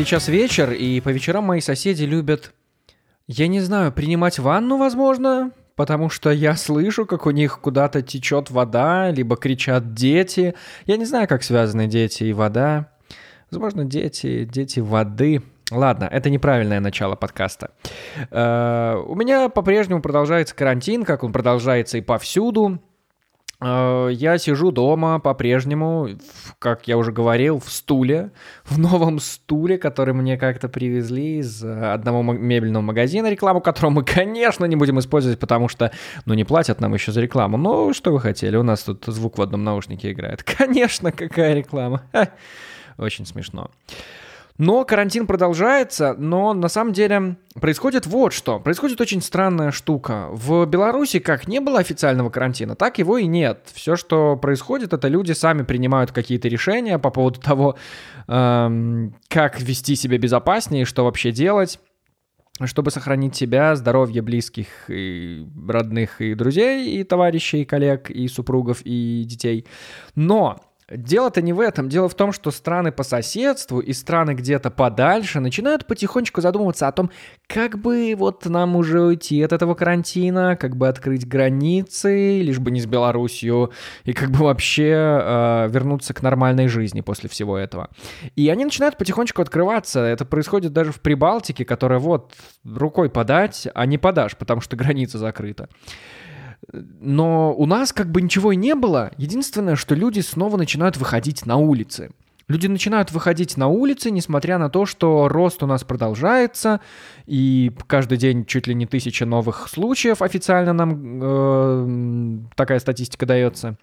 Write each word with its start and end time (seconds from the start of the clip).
сейчас 0.00 0.28
вечер, 0.28 0.72
и 0.72 0.98
по 1.00 1.10
вечерам 1.10 1.44
мои 1.44 1.60
соседи 1.60 2.04
любят, 2.04 2.54
я 3.26 3.48
не 3.48 3.60
знаю, 3.60 3.92
принимать 3.92 4.38
ванну, 4.38 4.78
возможно, 4.78 5.50
потому 5.76 6.08
что 6.08 6.30
я 6.30 6.56
слышу, 6.56 7.04
как 7.04 7.26
у 7.26 7.30
них 7.32 7.60
куда-то 7.60 8.00
течет 8.00 8.50
вода, 8.50 9.10
либо 9.10 9.36
кричат 9.36 9.92
дети. 9.92 10.54
Я 10.86 10.96
не 10.96 11.04
знаю, 11.04 11.28
как 11.28 11.42
связаны 11.42 11.86
дети 11.86 12.24
и 12.24 12.32
вода. 12.32 12.88
Возможно, 13.50 13.84
дети, 13.84 14.48
дети 14.50 14.80
воды. 14.80 15.42
Ладно, 15.70 16.08
это 16.10 16.30
неправильное 16.30 16.80
начало 16.80 17.14
подкаста. 17.14 17.70
Э, 18.30 18.96
у 19.06 19.14
меня 19.14 19.50
по-прежнему 19.50 20.00
продолжается 20.00 20.54
карантин, 20.54 21.04
как 21.04 21.24
он 21.24 21.32
продолжается 21.32 21.98
и 21.98 22.00
повсюду. 22.00 22.80
Э, 23.60 24.08
я 24.12 24.38
сижу 24.38 24.70
дома 24.70 25.18
по-прежнему, 25.18 26.08
как 26.58 26.88
я 26.88 26.96
уже 26.96 27.12
говорил, 27.12 27.58
в 27.60 27.70
стуле, 27.70 28.30
в 28.64 28.78
новом 28.78 29.18
стуле, 29.18 29.78
который 29.78 30.14
мне 30.14 30.36
как-то 30.36 30.68
привезли 30.68 31.38
из 31.38 31.62
одного 31.62 32.22
мебельного 32.22 32.82
магазина, 32.82 33.30
рекламу 33.30 33.60
которого 33.60 33.90
мы, 33.90 34.04
конечно, 34.04 34.64
не 34.64 34.76
будем 34.76 34.98
использовать, 34.98 35.38
потому 35.38 35.68
что, 35.68 35.92
ну, 36.24 36.34
не 36.34 36.44
платят 36.44 36.80
нам 36.80 36.94
еще 36.94 37.12
за 37.12 37.20
рекламу. 37.20 37.56
Ну, 37.56 37.92
что 37.92 38.12
вы 38.12 38.20
хотели, 38.20 38.56
у 38.56 38.62
нас 38.62 38.82
тут 38.82 39.04
звук 39.06 39.38
в 39.38 39.42
одном 39.42 39.64
наушнике 39.64 40.12
играет. 40.12 40.42
Конечно, 40.58 41.12
какая 41.12 41.54
реклама. 41.54 42.02
Очень 42.96 43.26
смешно. 43.26 43.70
Но 44.60 44.84
карантин 44.84 45.26
продолжается, 45.26 46.14
но 46.18 46.52
на 46.52 46.68
самом 46.68 46.92
деле 46.92 47.36
происходит 47.58 48.04
вот 48.04 48.34
что. 48.34 48.60
Происходит 48.60 49.00
очень 49.00 49.22
странная 49.22 49.70
штука. 49.70 50.28
В 50.32 50.66
Беларуси 50.66 51.18
как 51.18 51.48
не 51.48 51.60
было 51.60 51.78
официального 51.78 52.28
карантина, 52.28 52.76
так 52.76 52.98
его 52.98 53.16
и 53.16 53.24
нет. 53.24 53.68
Все, 53.72 53.96
что 53.96 54.36
происходит, 54.36 54.92
это 54.92 55.08
люди 55.08 55.32
сами 55.32 55.62
принимают 55.62 56.12
какие-то 56.12 56.48
решения 56.48 56.98
по 56.98 57.08
поводу 57.08 57.40
того, 57.40 57.76
эм, 58.28 59.16
как 59.28 59.62
вести 59.62 59.96
себя 59.96 60.18
безопаснее, 60.18 60.84
что 60.84 61.04
вообще 61.04 61.32
делать 61.32 61.80
чтобы 62.66 62.90
сохранить 62.90 63.34
себя, 63.34 63.74
здоровье 63.74 64.20
близких 64.20 64.66
и 64.88 65.46
родных 65.66 66.20
и 66.20 66.34
друзей, 66.34 67.00
и 67.00 67.04
товарищей, 67.04 67.62
и 67.62 67.64
коллег, 67.64 68.10
и 68.10 68.28
супругов, 68.28 68.82
и 68.84 69.24
детей. 69.24 69.66
Но 70.14 70.60
Дело-то 70.90 71.40
не 71.40 71.52
в 71.52 71.60
этом. 71.60 71.88
Дело 71.88 72.08
в 72.08 72.14
том, 72.14 72.32
что 72.32 72.50
страны 72.50 72.90
по 72.90 73.04
соседству 73.04 73.78
и 73.78 73.92
страны 73.92 74.32
где-то 74.32 74.70
подальше 74.70 75.38
начинают 75.38 75.86
потихонечку 75.86 76.40
задумываться 76.40 76.88
о 76.88 76.92
том, 76.92 77.10
как 77.46 77.78
бы 77.78 78.14
вот 78.16 78.44
нам 78.46 78.74
уже 78.74 79.00
уйти 79.00 79.40
от 79.42 79.52
этого 79.52 79.74
карантина, 79.74 80.56
как 80.56 80.76
бы 80.76 80.88
открыть 80.88 81.28
границы, 81.28 82.40
лишь 82.40 82.58
бы 82.58 82.72
не 82.72 82.80
с 82.80 82.86
Белоруссию, 82.86 83.70
и 84.04 84.12
как 84.12 84.32
бы 84.32 84.44
вообще 84.44 84.90
э, 84.92 85.68
вернуться 85.70 86.12
к 86.12 86.22
нормальной 86.22 86.66
жизни 86.66 87.02
после 87.02 87.28
всего 87.28 87.56
этого. 87.56 87.90
И 88.34 88.48
они 88.48 88.64
начинают 88.64 88.98
потихонечку 88.98 89.42
открываться. 89.42 90.00
Это 90.00 90.24
происходит 90.24 90.72
даже 90.72 90.90
в 90.90 91.00
Прибалтике, 91.00 91.64
которая 91.64 92.00
вот 92.00 92.34
рукой 92.64 93.10
подать, 93.10 93.68
а 93.74 93.86
не 93.86 93.96
подашь, 93.96 94.36
потому 94.36 94.60
что 94.60 94.76
граница 94.80 95.18
закрыта. 95.18 95.68
Но 96.72 97.54
у 97.54 97.66
нас 97.66 97.92
как 97.92 98.10
бы 98.10 98.22
ничего 98.22 98.52
и 98.52 98.56
не 98.56 98.74
было. 98.74 99.10
Единственное, 99.16 99.76
что 99.76 99.94
люди 99.94 100.20
снова 100.20 100.56
начинают 100.56 100.96
выходить 100.96 101.46
на 101.46 101.56
улицы. 101.56 102.10
Люди 102.50 102.66
начинают 102.66 103.12
выходить 103.12 103.56
на 103.56 103.68
улицы, 103.68 104.10
несмотря 104.10 104.58
на 104.58 104.70
то, 104.70 104.84
что 104.84 105.28
рост 105.28 105.62
у 105.62 105.66
нас 105.66 105.84
продолжается, 105.84 106.80
и 107.26 107.70
каждый 107.86 108.18
день 108.18 108.44
чуть 108.44 108.66
ли 108.66 108.74
не 108.74 108.86
тысяча 108.86 109.24
новых 109.24 109.68
случаев 109.68 110.20
официально 110.20 110.72
нам 110.72 111.20
э, 111.22 112.38
такая 112.56 112.80
статистика 112.80 113.24
дается. 113.24 113.76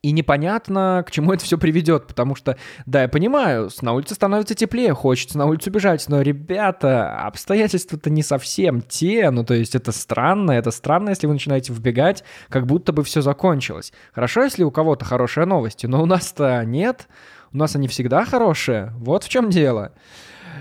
И 0.00 0.12
непонятно, 0.12 1.02
к 1.04 1.10
чему 1.10 1.32
это 1.32 1.44
все 1.44 1.58
приведет, 1.58 2.06
потому 2.06 2.36
что, 2.36 2.56
да, 2.86 3.02
я 3.02 3.08
понимаю, 3.08 3.68
на 3.82 3.94
улице 3.94 4.14
становится 4.14 4.54
теплее, 4.54 4.94
хочется 4.94 5.36
на 5.36 5.46
улицу 5.46 5.72
бежать, 5.72 6.08
но, 6.08 6.22
ребята, 6.22 7.26
обстоятельства-то 7.26 8.08
не 8.08 8.22
совсем 8.22 8.80
те, 8.80 9.28
ну, 9.30 9.44
то 9.44 9.54
есть 9.54 9.74
это 9.74 9.90
странно, 9.90 10.52
это 10.52 10.70
странно, 10.70 11.08
если 11.08 11.26
вы 11.26 11.32
начинаете 11.32 11.72
вбегать, 11.72 12.22
как 12.48 12.64
будто 12.66 12.92
бы 12.92 13.02
все 13.02 13.22
закончилось. 13.22 13.92
Хорошо, 14.12 14.44
если 14.44 14.62
у 14.62 14.70
кого-то 14.70 15.04
хорошие 15.04 15.46
новости, 15.46 15.86
но 15.86 16.00
у 16.00 16.06
нас-то 16.06 16.62
нет, 16.64 17.08
у 17.52 17.56
нас 17.56 17.74
они 17.74 17.88
всегда 17.88 18.24
хорошие, 18.24 18.92
вот 18.98 19.24
в 19.24 19.28
чем 19.28 19.50
дело. 19.50 19.92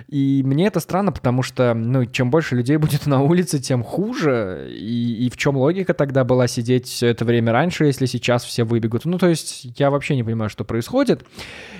И 0.07 0.41
мне 0.45 0.67
это 0.67 0.79
странно, 0.79 1.11
потому 1.11 1.43
что, 1.43 1.73
ну, 1.73 2.05
чем 2.05 2.29
больше 2.29 2.55
людей 2.55 2.77
будет 2.77 3.05
на 3.05 3.21
улице, 3.21 3.59
тем 3.59 3.83
хуже. 3.83 4.69
И, 4.71 5.25
и 5.25 5.29
в 5.29 5.37
чем 5.37 5.57
логика 5.57 5.93
тогда 5.93 6.23
была 6.23 6.47
сидеть 6.47 6.87
все 6.87 7.07
это 7.07 7.25
время 7.25 7.51
раньше, 7.51 7.85
если 7.85 8.05
сейчас 8.05 8.43
все 8.43 8.63
выбегут? 8.63 9.05
Ну, 9.05 9.17
то 9.17 9.27
есть 9.27 9.67
я 9.77 9.89
вообще 9.89 10.15
не 10.15 10.23
понимаю, 10.23 10.49
что 10.49 10.63
происходит. 10.63 11.25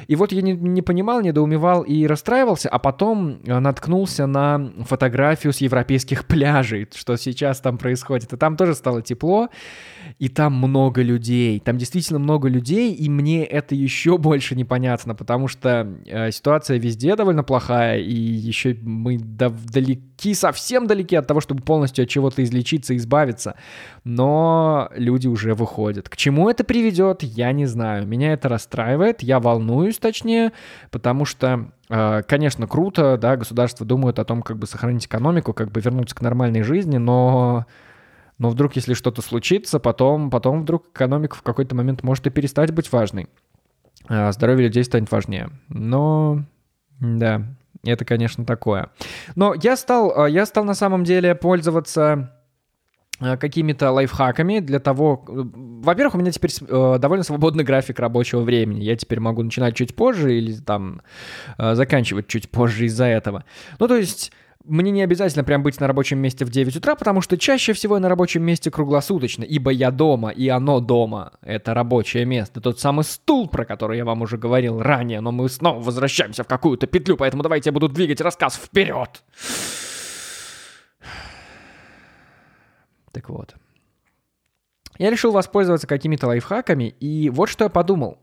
И 0.07 0.15
вот 0.15 0.31
я 0.31 0.41
не, 0.41 0.53
не 0.53 0.81
понимал, 0.81 1.21
недоумевал 1.21 1.83
и 1.83 2.05
расстраивался, 2.05 2.69
а 2.69 2.79
потом 2.79 3.39
э, 3.45 3.59
наткнулся 3.59 4.25
на 4.25 4.71
фотографию 4.85 5.53
с 5.53 5.57
европейских 5.57 6.25
пляжей, 6.27 6.87
что 6.93 7.15
сейчас 7.17 7.59
там 7.59 7.77
происходит. 7.77 8.33
И 8.33 8.37
там 8.37 8.57
тоже 8.57 8.75
стало 8.75 9.01
тепло 9.01 9.49
и 10.19 10.29
там 10.29 10.53
много 10.53 11.01
людей, 11.01 11.59
там 11.59 11.77
действительно 11.77 12.19
много 12.19 12.47
людей, 12.49 12.93
и 12.93 13.09
мне 13.09 13.43
это 13.43 13.75
еще 13.75 14.17
больше 14.17 14.55
непонятно, 14.55 15.15
потому 15.15 15.47
что 15.47 15.87
э, 16.05 16.31
ситуация 16.31 16.77
везде 16.79 17.15
довольно 17.15 17.43
плохая, 17.43 17.99
и 18.07 18.13
еще 18.13 18.77
мы 18.81 19.17
далеки, 19.19 20.33
совсем 20.33 20.87
далеки 20.87 21.15
от 21.15 21.27
того, 21.27 21.41
чтобы 21.41 21.61
полностью 21.61 22.03
от 22.03 22.09
чего-то 22.09 22.43
излечиться, 22.43 22.95
избавиться, 22.95 23.55
но 24.03 24.89
люди 24.95 25.27
уже 25.27 25.53
выходят. 25.53 26.09
К 26.09 26.15
чему 26.15 26.49
это 26.49 26.63
приведет, 26.63 27.23
я 27.23 27.51
не 27.51 27.65
знаю, 27.65 28.07
меня 28.07 28.33
это 28.33 28.49
расстраивает, 28.49 29.21
я 29.21 29.39
волнуюсь 29.39 29.97
точнее, 29.97 30.51
потому 30.91 31.25
что 31.25 31.71
э, 31.89 32.21
Конечно, 32.27 32.67
круто, 32.67 33.17
да, 33.17 33.37
государство 33.37 33.85
думает 33.85 34.19
о 34.19 34.25
том, 34.25 34.41
как 34.41 34.57
бы 34.57 34.67
сохранить 34.67 35.05
экономику, 35.05 35.53
как 35.53 35.71
бы 35.71 35.81
вернуться 35.81 36.15
к 36.15 36.21
нормальной 36.21 36.63
жизни, 36.63 36.97
но 36.97 37.65
но 38.37 38.49
вдруг, 38.49 38.75
если 38.75 38.93
что-то 38.93 39.21
случится, 39.21 39.79
потом, 39.79 40.29
потом 40.29 40.61
вдруг 40.61 40.89
экономика 40.89 41.35
в 41.35 41.41
какой-то 41.41 41.75
момент 41.75 42.03
может 42.03 42.27
и 42.27 42.29
перестать 42.29 42.71
быть 42.71 42.91
важной. 42.91 43.27
А 44.07 44.31
здоровье 44.31 44.67
людей 44.67 44.83
станет 44.83 45.11
важнее. 45.11 45.49
Но, 45.69 46.43
да, 46.99 47.43
это, 47.83 48.05
конечно, 48.05 48.45
такое. 48.45 48.89
Но 49.35 49.53
я 49.53 49.77
стал, 49.77 50.13
а, 50.15 50.29
я 50.29 50.45
стал 50.45 50.63
на 50.63 50.73
самом 50.73 51.03
деле 51.03 51.35
пользоваться 51.35 52.33
а, 53.19 53.37
какими-то 53.37 53.91
лайфхаками 53.91 54.59
для 54.59 54.79
того... 54.79 55.23
Во-первых, 55.27 56.15
у 56.15 56.17
меня 56.17 56.31
теперь 56.31 56.51
э, 56.61 56.97
довольно 56.99 57.23
свободный 57.23 57.63
график 57.63 57.99
рабочего 57.99 58.41
времени. 58.41 58.83
Я 58.83 58.95
теперь 58.95 59.19
могу 59.19 59.41
начинать 59.43 59.75
чуть 59.75 59.95
позже 59.95 60.37
или 60.37 60.53
там 60.53 61.01
э, 61.57 61.75
заканчивать 61.75 62.27
чуть 62.27 62.49
позже 62.49 62.85
из-за 62.85 63.05
этого. 63.05 63.45
Ну, 63.79 63.87
то 63.87 63.95
есть 63.95 64.31
мне 64.63 64.91
не 64.91 65.01
обязательно 65.01 65.43
прям 65.43 65.63
быть 65.63 65.79
на 65.79 65.87
рабочем 65.87 66.19
месте 66.19 66.43
в 66.45 66.49
9 66.49 66.75
утра, 66.75 66.95
потому 66.95 67.21
что 67.21 67.37
чаще 67.37 67.73
всего 67.73 67.95
я 67.95 68.01
на 68.01 68.09
рабочем 68.09 68.43
месте 68.43 68.69
круглосуточно, 68.69 69.43
ибо 69.43 69.71
я 69.71 69.91
дома, 69.91 70.29
и 70.29 70.47
оно 70.49 70.79
дома. 70.79 71.33
Это 71.41 71.73
рабочее 71.73 72.25
место. 72.25 72.59
Тот 72.59 72.79
самый 72.79 73.03
стул, 73.03 73.47
про 73.47 73.65
который 73.65 73.97
я 73.97 74.05
вам 74.05 74.21
уже 74.21 74.37
говорил 74.37 74.81
ранее, 74.81 75.21
но 75.21 75.31
мы 75.31 75.47
снова 75.49 75.79
возвращаемся 75.81 76.43
в 76.43 76.47
какую-то 76.47 76.87
петлю, 76.87 77.17
поэтому 77.17 77.43
давайте 77.43 77.69
я 77.69 77.73
буду 77.73 77.87
двигать 77.87 78.21
рассказ 78.21 78.55
вперед. 78.55 79.23
Так 83.11 83.29
вот. 83.29 83.55
Я 84.97 85.11
решил 85.11 85.31
воспользоваться 85.31 85.87
какими-то 85.87 86.27
лайфхаками, 86.27 86.95
и 86.99 87.29
вот 87.29 87.49
что 87.49 87.63
я 87.65 87.69
подумал. 87.69 88.19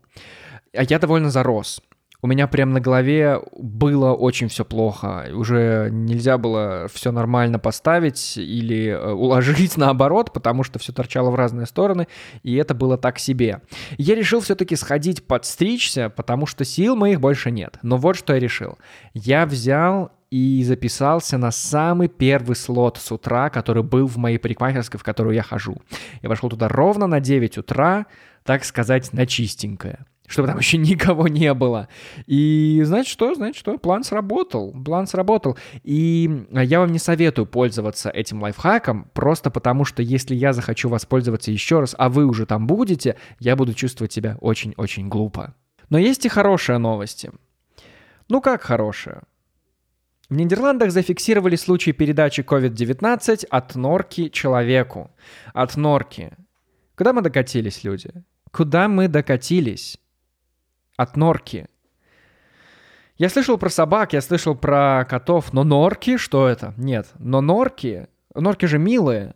Я 0.73 0.99
довольно 0.99 1.29
зарос 1.29 1.81
у 2.25 2.27
меня 2.27 2.47
прям 2.47 2.73
на 2.73 2.79
голове 2.79 3.39
было 3.55 4.13
очень 4.13 4.47
все 4.47 4.65
плохо. 4.65 5.27
Уже 5.31 5.89
нельзя 5.91 6.39
было 6.39 6.87
все 6.91 7.11
нормально 7.11 7.59
поставить 7.59 8.35
или 8.35 8.87
э, 8.87 9.11
уложить 9.13 9.77
наоборот, 9.77 10.33
потому 10.33 10.63
что 10.63 10.79
все 10.79 10.91
торчало 10.91 11.29
в 11.29 11.35
разные 11.35 11.67
стороны, 11.67 12.07
и 12.41 12.55
это 12.55 12.73
было 12.73 12.97
так 12.97 13.19
себе. 13.19 13.61
Я 13.99 14.15
решил 14.15 14.39
все-таки 14.39 14.75
сходить 14.75 15.27
подстричься, 15.27 16.09
потому 16.09 16.47
что 16.47 16.65
сил 16.65 16.95
моих 16.95 17.21
больше 17.21 17.51
нет. 17.51 17.77
Но 17.83 17.97
вот 17.97 18.15
что 18.15 18.33
я 18.33 18.39
решил. 18.39 18.79
Я 19.13 19.45
взял 19.45 20.11
и 20.31 20.63
записался 20.63 21.37
на 21.37 21.51
самый 21.51 22.07
первый 22.07 22.55
слот 22.55 22.97
с 22.97 23.11
утра, 23.11 23.51
который 23.51 23.83
был 23.83 24.07
в 24.07 24.17
моей 24.17 24.39
парикмахерской, 24.39 24.99
в 24.99 25.03
которую 25.03 25.35
я 25.35 25.43
хожу. 25.43 25.77
Я 26.23 26.29
пошел 26.29 26.49
туда 26.49 26.69
ровно 26.69 27.05
на 27.05 27.19
9 27.19 27.59
утра, 27.59 28.07
так 28.43 28.65
сказать, 28.65 29.13
на 29.13 29.27
чистенькое 29.27 30.07
чтобы 30.27 30.47
там 30.47 30.57
еще 30.59 30.77
никого 30.77 31.27
не 31.27 31.53
было. 31.53 31.87
И 32.25 32.81
знаете 32.83 33.09
что? 33.09 33.33
Знаете 33.35 33.59
что? 33.59 33.77
План 33.77 34.03
сработал. 34.03 34.71
План 34.71 35.07
сработал. 35.07 35.57
И 35.83 36.45
я 36.51 36.79
вам 36.79 36.91
не 36.91 36.99
советую 36.99 37.45
пользоваться 37.45 38.09
этим 38.09 38.41
лайфхаком, 38.41 39.09
просто 39.13 39.49
потому 39.51 39.85
что 39.85 40.01
если 40.01 40.35
я 40.35 40.53
захочу 40.53 40.89
воспользоваться 40.89 41.51
еще 41.51 41.79
раз, 41.79 41.95
а 41.97 42.09
вы 42.09 42.25
уже 42.25 42.45
там 42.45 42.67
будете, 42.67 43.17
я 43.39 43.55
буду 43.55 43.73
чувствовать 43.73 44.13
себя 44.13 44.37
очень-очень 44.41 45.09
глупо. 45.09 45.55
Но 45.89 45.97
есть 45.97 46.25
и 46.25 46.29
хорошие 46.29 46.77
новости. 46.77 47.31
Ну 48.27 48.41
как 48.41 48.63
хорошие? 48.63 49.21
В 50.29 50.35
Нидерландах 50.35 50.91
зафиксировали 50.91 51.55
случай 51.55 51.91
передачи 51.91 52.41
COVID-19 52.41 53.45
от 53.45 53.75
норки 53.75 54.29
человеку. 54.29 55.11
От 55.53 55.75
норки. 55.75 56.31
Куда 56.97 57.13
мы 57.13 57.21
докатились, 57.21 57.83
люди? 57.83 58.09
Куда 58.51 58.87
мы 58.87 59.07
докатились? 59.07 59.99
От 60.97 61.17
норки. 61.17 61.67
Я 63.17 63.29
слышал 63.29 63.57
про 63.57 63.69
собак, 63.69 64.13
я 64.13 64.21
слышал 64.21 64.55
про 64.55 65.05
котов, 65.09 65.53
но 65.53 65.63
норки, 65.63 66.17
что 66.17 66.47
это? 66.47 66.73
Нет, 66.77 67.07
но 67.17 67.41
норки, 67.41 68.07
норки 68.33 68.65
же 68.65 68.77
милые. 68.77 69.35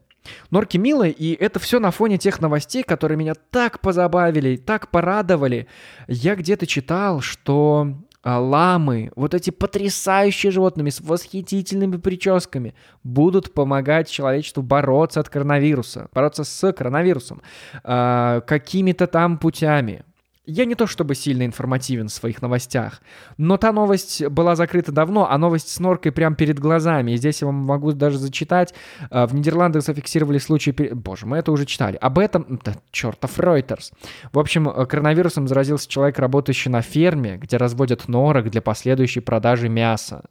Норки 0.52 0.78
милые, 0.78 1.14
и 1.14 1.34
это 1.34 1.60
все 1.60 1.80
на 1.80 1.92
фоне 1.92 2.18
тех 2.18 2.42
новостей, 2.42 2.84
которые 2.84 3.18
меня 3.18 3.34
так 3.52 3.80
позабавили, 3.80 4.58
так 4.58 4.92
порадовали. 4.92 5.68
Я 6.08 6.36
где-то 6.36 6.68
читал, 6.68 7.22
что 7.22 7.96
а, 8.22 8.38
ламы, 8.38 9.12
вот 9.16 9.34
эти 9.34 9.50
потрясающие 9.50 10.52
животными 10.52 10.90
с 10.90 11.00
восхитительными 11.00 11.98
прическами 11.98 12.76
будут 13.02 13.54
помогать 13.54 14.10
человечеству 14.10 14.62
бороться 14.62 15.22
от 15.22 15.30
коронавируса, 15.30 16.10
бороться 16.14 16.44
с 16.44 16.74
коронавирусом 16.74 17.42
э, 17.82 18.42
какими-то 18.46 19.08
там 19.08 19.38
путями. 19.38 20.04
Я 20.50 20.66
не 20.66 20.74
то 20.74 20.88
чтобы 20.88 21.14
сильно 21.14 21.46
информативен 21.46 22.08
в 22.08 22.12
своих 22.12 22.42
новостях, 22.42 23.04
но 23.38 23.58
та 23.58 23.72
новость 23.72 24.26
была 24.30 24.56
закрыта 24.56 24.92
давно, 24.92 25.30
а 25.30 25.38
новость 25.38 25.70
с 25.70 25.80
норкой 25.80 26.12
прямо 26.12 26.36
перед 26.36 26.58
глазами. 26.58 27.12
И 27.12 27.18
здесь 27.18 27.42
я 27.42 27.46
вам 27.48 27.56
могу 27.58 27.92
даже 27.92 28.18
зачитать. 28.18 28.74
А, 29.12 29.28
в 29.28 29.36
Нидерландах 29.36 29.84
зафиксировали 29.84 30.40
случай... 30.40 30.72
Боже, 30.72 31.28
мы 31.28 31.38
это 31.38 31.52
уже 31.52 31.68
читали. 31.68 31.98
Об 31.98 32.18
этом... 32.18 32.60
Да, 32.66 32.74
чертов 32.90 33.38
Reuters. 33.38 33.94
В 34.34 34.40
общем, 34.40 34.68
э, 34.68 34.88
коронавирусом 34.88 35.48
заразился 35.48 35.88
человек, 35.88 36.18
работающий 36.18 36.72
на 36.72 36.82
ферме, 36.82 37.38
где 37.38 37.58
разводят 37.58 38.08
норок 38.08 38.50
для 38.50 38.64
последующей 38.64 39.20
продажи 39.20 39.70
мяса. 39.70 40.26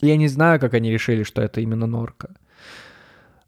Я 0.00 0.16
не 0.16 0.28
знаю, 0.28 0.60
как 0.60 0.74
они 0.74 0.92
решили, 0.92 1.24
что 1.24 1.42
это 1.42 1.60
именно 1.60 1.86
норка. 1.86 2.36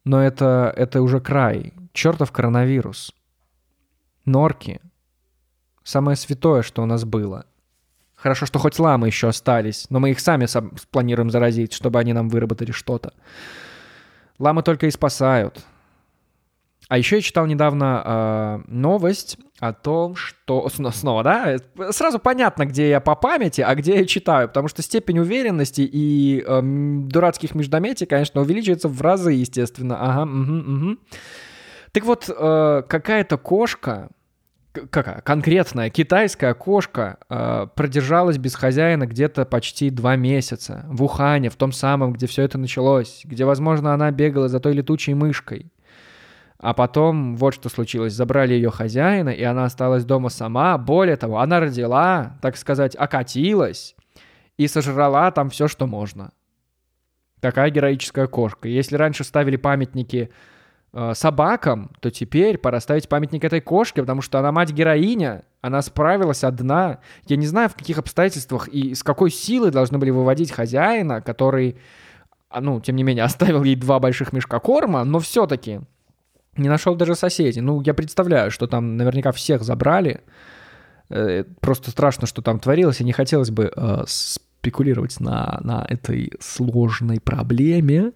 Но 0.04 0.20
это, 0.20 0.74
это 0.76 1.02
уже 1.02 1.20
край. 1.20 1.72
Чертов 1.92 2.32
коронавирус. 2.32 3.14
Норки 4.24 4.80
Самое 5.84 6.16
святое, 6.16 6.62
что 6.62 6.82
у 6.82 6.86
нас 6.86 7.04
было. 7.04 7.46
Хорошо, 8.16 8.46
что 8.46 8.58
хоть 8.58 8.78
ламы 8.78 9.08
еще 9.08 9.28
остались, 9.28 9.86
но 9.90 10.00
мы 10.00 10.10
их 10.10 10.20
сами 10.20 10.46
планируем 10.90 11.30
заразить, 11.30 11.74
чтобы 11.74 11.98
они 11.98 12.14
нам 12.14 12.30
выработали 12.30 12.72
что-то. 12.72 13.12
Ламы 14.38 14.62
только 14.62 14.86
и 14.86 14.90
спасают. 14.90 15.62
А 16.88 16.98
еще 16.98 17.16
я 17.16 17.22
читал 17.22 17.46
недавно 17.46 18.02
э, 18.04 18.70
новость 18.70 19.38
о 19.58 19.72
том, 19.72 20.16
что... 20.16 20.68
Снова, 20.68 21.22
да? 21.22 21.56
Сразу 21.90 22.18
понятно, 22.18 22.66
где 22.66 22.90
я 22.90 23.00
по 23.00 23.14
памяти, 23.14 23.62
а 23.62 23.74
где 23.74 23.98
я 23.98 24.06
читаю, 24.06 24.48
потому 24.48 24.68
что 24.68 24.82
степень 24.82 25.18
уверенности 25.18 25.80
и 25.80 26.44
э, 26.46 26.60
дурацких 26.62 27.54
междометий, 27.54 28.06
конечно, 28.06 28.40
увеличивается 28.40 28.88
в 28.88 29.00
разы, 29.00 29.32
естественно. 29.32 29.96
Ага, 30.00 30.30
угу, 30.30 30.72
угу. 30.72 30.98
Так 31.92 32.04
вот, 32.04 32.28
э, 32.28 32.82
какая-то 32.86 33.38
кошка 33.38 34.08
какая 34.90 35.20
конкретная 35.20 35.88
китайская 35.90 36.54
кошка 36.54 37.18
э, 37.28 37.66
продержалась 37.74 38.38
без 38.38 38.54
хозяина 38.54 39.06
где-то 39.06 39.44
почти 39.44 39.90
два 39.90 40.16
месяца 40.16 40.84
в 40.88 41.02
Ухане, 41.02 41.50
в 41.50 41.56
том 41.56 41.72
самом, 41.72 42.12
где 42.12 42.26
все 42.26 42.42
это 42.42 42.58
началось, 42.58 43.22
где, 43.24 43.44
возможно, 43.44 43.94
она 43.94 44.10
бегала 44.10 44.48
за 44.48 44.60
той 44.60 44.72
летучей 44.72 45.14
мышкой. 45.14 45.70
А 46.58 46.72
потом 46.72 47.36
вот 47.36 47.54
что 47.54 47.68
случилось. 47.68 48.14
Забрали 48.14 48.54
ее 48.54 48.70
хозяина, 48.70 49.28
и 49.28 49.42
она 49.42 49.64
осталась 49.64 50.04
дома 50.04 50.30
сама. 50.30 50.78
Более 50.78 51.16
того, 51.16 51.40
она 51.40 51.60
родила, 51.60 52.38
так 52.40 52.56
сказать, 52.56 52.96
окатилась 52.96 53.94
и 54.56 54.66
сожрала 54.66 55.30
там 55.30 55.50
все, 55.50 55.68
что 55.68 55.86
можно. 55.86 56.32
Такая 57.40 57.70
героическая 57.70 58.26
кошка. 58.26 58.68
Если 58.68 58.96
раньше 58.96 59.24
ставили 59.24 59.56
памятники 59.56 60.30
собакам, 61.14 61.90
то 62.00 62.10
теперь 62.10 62.56
пора 62.56 62.80
ставить 62.80 63.08
памятник 63.08 63.44
этой 63.44 63.60
кошке, 63.60 64.00
потому 64.00 64.22
что 64.22 64.38
она 64.38 64.52
мать-героиня, 64.52 65.44
она 65.60 65.82
справилась 65.82 66.44
одна. 66.44 66.98
Я 67.26 67.36
не 67.36 67.46
знаю, 67.46 67.68
в 67.68 67.74
каких 67.74 67.98
обстоятельствах 67.98 68.68
и 68.68 68.94
с 68.94 69.02
какой 69.02 69.30
силой 69.30 69.70
должны 69.70 69.98
были 69.98 70.10
выводить 70.10 70.52
хозяина, 70.52 71.20
который, 71.20 71.78
а, 72.48 72.60
ну, 72.60 72.80
тем 72.80 72.96
не 72.96 73.02
менее, 73.02 73.24
оставил 73.24 73.64
ей 73.64 73.74
два 73.74 73.98
больших 73.98 74.32
мешка 74.32 74.60
корма, 74.60 75.04
но 75.04 75.18
все-таки 75.18 75.80
не 76.56 76.68
нашел 76.68 76.94
даже 76.94 77.14
соседей. 77.14 77.60
Ну, 77.60 77.80
я 77.82 77.94
представляю, 77.94 78.50
что 78.50 78.66
там 78.66 78.96
наверняка 78.96 79.32
всех 79.32 79.62
забрали. 79.62 80.20
Э, 81.10 81.44
просто 81.60 81.90
страшно, 81.90 82.26
что 82.26 82.42
там 82.42 82.60
творилось, 82.60 83.00
и 83.00 83.04
не 83.04 83.12
хотелось 83.12 83.50
бы 83.50 83.72
э, 83.74 84.04
спекулировать 84.06 85.18
на, 85.20 85.60
на 85.62 85.84
этой 85.88 86.32
сложной 86.40 87.20
проблеме. 87.20 88.12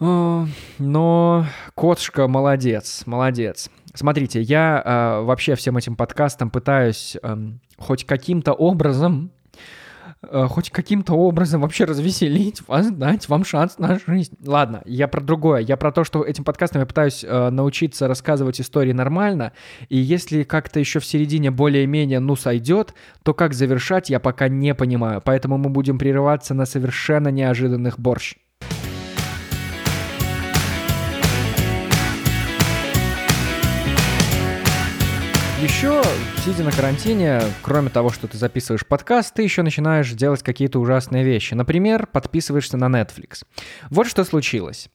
Но 0.00 1.46
котушка 1.74 2.28
молодец, 2.28 3.02
молодец. 3.06 3.70
Смотрите, 3.94 4.40
я 4.40 4.82
э, 4.84 5.24
вообще 5.24 5.56
всем 5.56 5.76
этим 5.76 5.96
подкастом 5.96 6.50
пытаюсь 6.50 7.16
э, 7.20 7.36
хоть 7.78 8.04
каким-то 8.04 8.52
образом, 8.52 9.32
э, 10.22 10.46
хоть 10.48 10.70
каким-то 10.70 11.14
образом 11.14 11.62
вообще 11.62 11.84
развеселить 11.84 12.62
вас, 12.68 12.92
дать 12.92 13.28
вам 13.28 13.44
шанс 13.44 13.78
на 13.78 13.98
жизнь. 13.98 14.36
Ладно, 14.46 14.82
я 14.84 15.08
про 15.08 15.20
другое. 15.20 15.62
Я 15.62 15.76
про 15.76 15.90
то, 15.90 16.04
что 16.04 16.22
этим 16.22 16.44
подкастом 16.44 16.80
я 16.80 16.86
пытаюсь 16.86 17.24
э, 17.24 17.50
научиться 17.50 18.06
рассказывать 18.06 18.60
истории 18.60 18.92
нормально, 18.92 19.52
и 19.88 19.96
если 19.96 20.44
как-то 20.44 20.78
еще 20.78 21.00
в 21.00 21.04
середине 21.04 21.50
более-менее 21.50 22.20
ну 22.20 22.36
сойдет, 22.36 22.94
то 23.24 23.34
как 23.34 23.52
завершать 23.52 24.10
я 24.10 24.20
пока 24.20 24.46
не 24.46 24.76
понимаю. 24.76 25.20
Поэтому 25.24 25.58
мы 25.58 25.70
будем 25.70 25.98
прерываться 25.98 26.54
на 26.54 26.66
совершенно 26.66 27.28
неожиданных 27.28 27.98
борщ. 27.98 28.36
Еще, 35.68 36.02
сидя 36.44 36.64
на 36.64 36.72
карантине, 36.72 37.42
кроме 37.62 37.90
того, 37.90 38.08
что 38.08 38.26
ты 38.26 38.38
записываешь 38.38 38.86
подкаст, 38.86 39.34
ты 39.34 39.42
еще 39.42 39.62
начинаешь 39.62 40.10
делать 40.12 40.42
какие-то 40.42 40.80
ужасные 40.80 41.24
вещи. 41.24 41.52
Например, 41.52 42.06
подписываешься 42.06 42.78
на 42.78 42.86
Netflix. 42.86 43.44
Вот 43.90 44.06
что 44.06 44.24
случилось. 44.24 44.88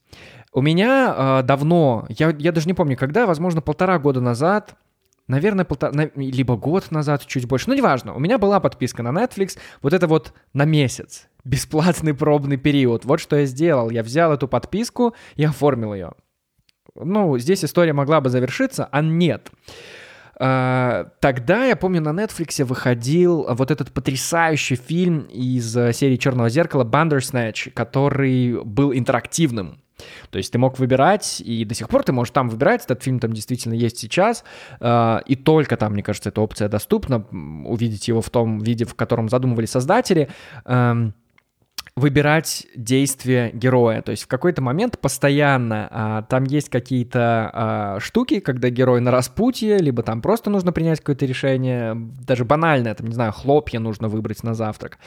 У 0.52 0.60
меня 0.60 1.14
э, 1.16 1.42
давно, 1.44 2.06
я, 2.10 2.34
я 2.38 2.50
даже 2.50 2.66
не 2.66 2.74
помню 2.74 2.96
когда, 2.96 3.24
возможно, 3.24 3.62
полтора 3.62 4.00
года 4.00 4.20
назад, 4.20 4.74
наверное, 5.28 5.64
полтора, 5.64 6.10
либо 6.16 6.56
год 6.56 6.90
назад, 6.90 7.24
чуть 7.24 7.46
больше, 7.46 7.70
ну 7.70 7.76
неважно, 7.76 8.12
у 8.12 8.18
меня 8.18 8.36
была 8.36 8.58
подписка 8.58 9.04
на 9.04 9.10
Netflix, 9.10 9.56
вот 9.80 9.92
это 9.92 10.08
вот 10.08 10.34
на 10.54 10.64
месяц, 10.64 11.28
бесплатный 11.44 12.14
пробный 12.14 12.56
период. 12.56 13.04
Вот 13.04 13.20
что 13.20 13.36
я 13.36 13.46
сделал. 13.46 13.90
Я 13.90 14.02
взял 14.02 14.32
эту 14.32 14.48
подписку 14.48 15.14
и 15.36 15.44
оформил 15.44 15.94
ее. 15.94 16.12
Ну, 16.96 17.38
здесь 17.38 17.64
история 17.64 17.92
могла 17.92 18.20
бы 18.20 18.28
завершиться, 18.28 18.88
а 18.90 19.00
нет. 19.02 19.50
Нет. 19.52 19.52
А, 20.38 21.10
тогда, 21.20 21.64
я 21.64 21.76
помню, 21.76 22.00
на 22.00 22.10
Netflix 22.10 22.62
выходил 22.64 23.46
вот 23.48 23.70
этот 23.70 23.92
потрясающий 23.92 24.76
фильм 24.76 25.20
из 25.32 25.76
э, 25.76 25.92
серии 25.92 26.16
«Черного 26.16 26.48
зеркала» 26.48 26.84
«Bandersnatch», 26.84 27.70
который 27.70 28.62
был 28.64 28.92
интерактивным. 28.92 29.80
То 30.30 30.38
есть 30.38 30.52
ты 30.52 30.58
мог 30.58 30.78
выбирать, 30.78 31.40
и 31.40 31.64
до 31.64 31.74
сих 31.74 31.88
пор 31.88 32.02
ты 32.02 32.12
можешь 32.12 32.32
там 32.32 32.48
выбирать, 32.48 32.84
этот 32.84 33.02
фильм 33.02 33.20
там 33.20 33.32
действительно 33.32 33.74
есть 33.74 33.98
сейчас, 33.98 34.44
а, 34.80 35.22
и 35.26 35.36
только 35.36 35.76
там, 35.76 35.92
мне 35.92 36.02
кажется, 36.02 36.30
эта 36.30 36.40
опция 36.40 36.68
доступна, 36.68 37.24
увидеть 37.64 38.08
его 38.08 38.20
в 38.20 38.30
том 38.30 38.58
виде, 38.58 38.84
в 38.84 38.94
котором 38.94 39.28
задумывали 39.28 39.66
создатели. 39.66 40.28
Выбирать 41.96 42.66
действия 42.74 43.52
героя. 43.54 44.02
То 44.02 44.10
есть 44.10 44.24
в 44.24 44.26
какой-то 44.26 44.60
момент 44.60 44.98
постоянно 44.98 45.86
а, 45.92 46.22
там 46.22 46.42
есть 46.42 46.68
какие-то 46.68 47.50
а, 47.52 48.00
штуки, 48.00 48.40
когда 48.40 48.68
герой 48.68 49.00
на 49.00 49.12
распутье, 49.12 49.78
либо 49.78 50.02
там 50.02 50.20
просто 50.20 50.50
нужно 50.50 50.72
принять 50.72 50.98
какое-то 50.98 51.24
решение, 51.24 51.94
даже 51.94 52.44
банальное, 52.44 52.96
там, 52.96 53.06
не 53.06 53.14
знаю, 53.14 53.30
хлопья 53.30 53.78
нужно 53.78 54.08
выбрать 54.08 54.42
на 54.42 54.54
завтрак. 54.54 54.98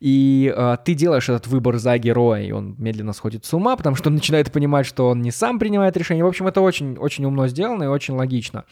И 0.00 0.52
а, 0.56 0.78
ты 0.78 0.94
делаешь 0.94 1.28
этот 1.28 1.46
выбор 1.46 1.76
за 1.78 1.96
героя, 1.96 2.42
и 2.42 2.50
он 2.50 2.74
медленно 2.76 3.12
сходит 3.12 3.44
с 3.44 3.54
ума, 3.54 3.76
потому 3.76 3.94
что 3.94 4.08
он 4.08 4.16
начинает 4.16 4.50
понимать, 4.50 4.84
что 4.84 5.10
он 5.10 5.22
не 5.22 5.30
сам 5.30 5.60
принимает 5.60 5.96
решение. 5.96 6.24
В 6.24 6.28
общем, 6.28 6.48
это 6.48 6.60
очень, 6.60 6.96
очень 6.96 7.24
умно 7.24 7.46
сделано 7.46 7.84
и 7.84 7.86
очень 7.86 8.14
логично. 8.14 8.64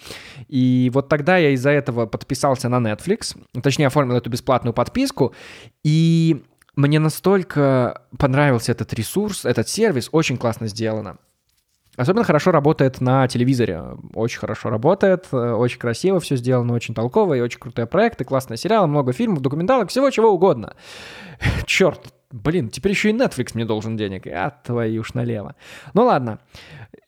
И 0.49 0.91
вот 0.93 1.09
тогда 1.09 1.37
я 1.37 1.51
из-за 1.51 1.71
этого 1.71 2.07
подписался 2.07 2.69
на 2.69 2.79
Netflix, 2.85 3.39
точнее, 3.63 3.87
оформил 3.87 4.17
эту 4.17 4.29
бесплатную 4.29 4.75
подписку, 4.75 5.35
и 5.85 6.43
мне 6.77 6.99
настолько 6.99 8.03
понравился 8.19 8.73
этот 8.73 8.93
ресурс, 8.95 9.45
этот 9.45 9.69
сервис, 9.69 10.09
очень 10.13 10.39
классно 10.39 10.67
сделано. 10.69 11.19
Особенно 11.97 12.25
хорошо 12.25 12.51
работает 12.53 13.01
на 13.01 13.27
телевизоре. 13.29 13.83
Очень 14.15 14.39
хорошо 14.39 14.71
работает, 14.71 15.27
э, 15.33 15.37
очень 15.37 15.79
красиво 15.79 16.21
все 16.21 16.37
сделано, 16.37 16.73
очень 16.73 16.95
толково 16.95 17.35
и 17.35 17.41
очень 17.41 17.59
крутые 17.59 17.87
проекты, 17.87 18.25
классные 18.25 18.57
сериалы, 18.57 18.87
много 18.87 19.13
фильмов, 19.13 19.41
документалок, 19.41 19.91
всего 19.91 20.09
чего 20.11 20.31
угодно. 20.31 20.77
Черт, 21.67 22.15
блин, 22.31 22.69
теперь 22.69 22.93
еще 22.93 23.11
и 23.11 23.13
Netflix 23.13 23.51
мне 23.55 23.65
должен 23.65 23.97
денег. 23.97 24.27
А 24.27 24.51
твою 24.51 25.01
уж 25.01 25.15
налево. 25.15 25.55
Ну 25.95 26.05
ладно 26.05 26.41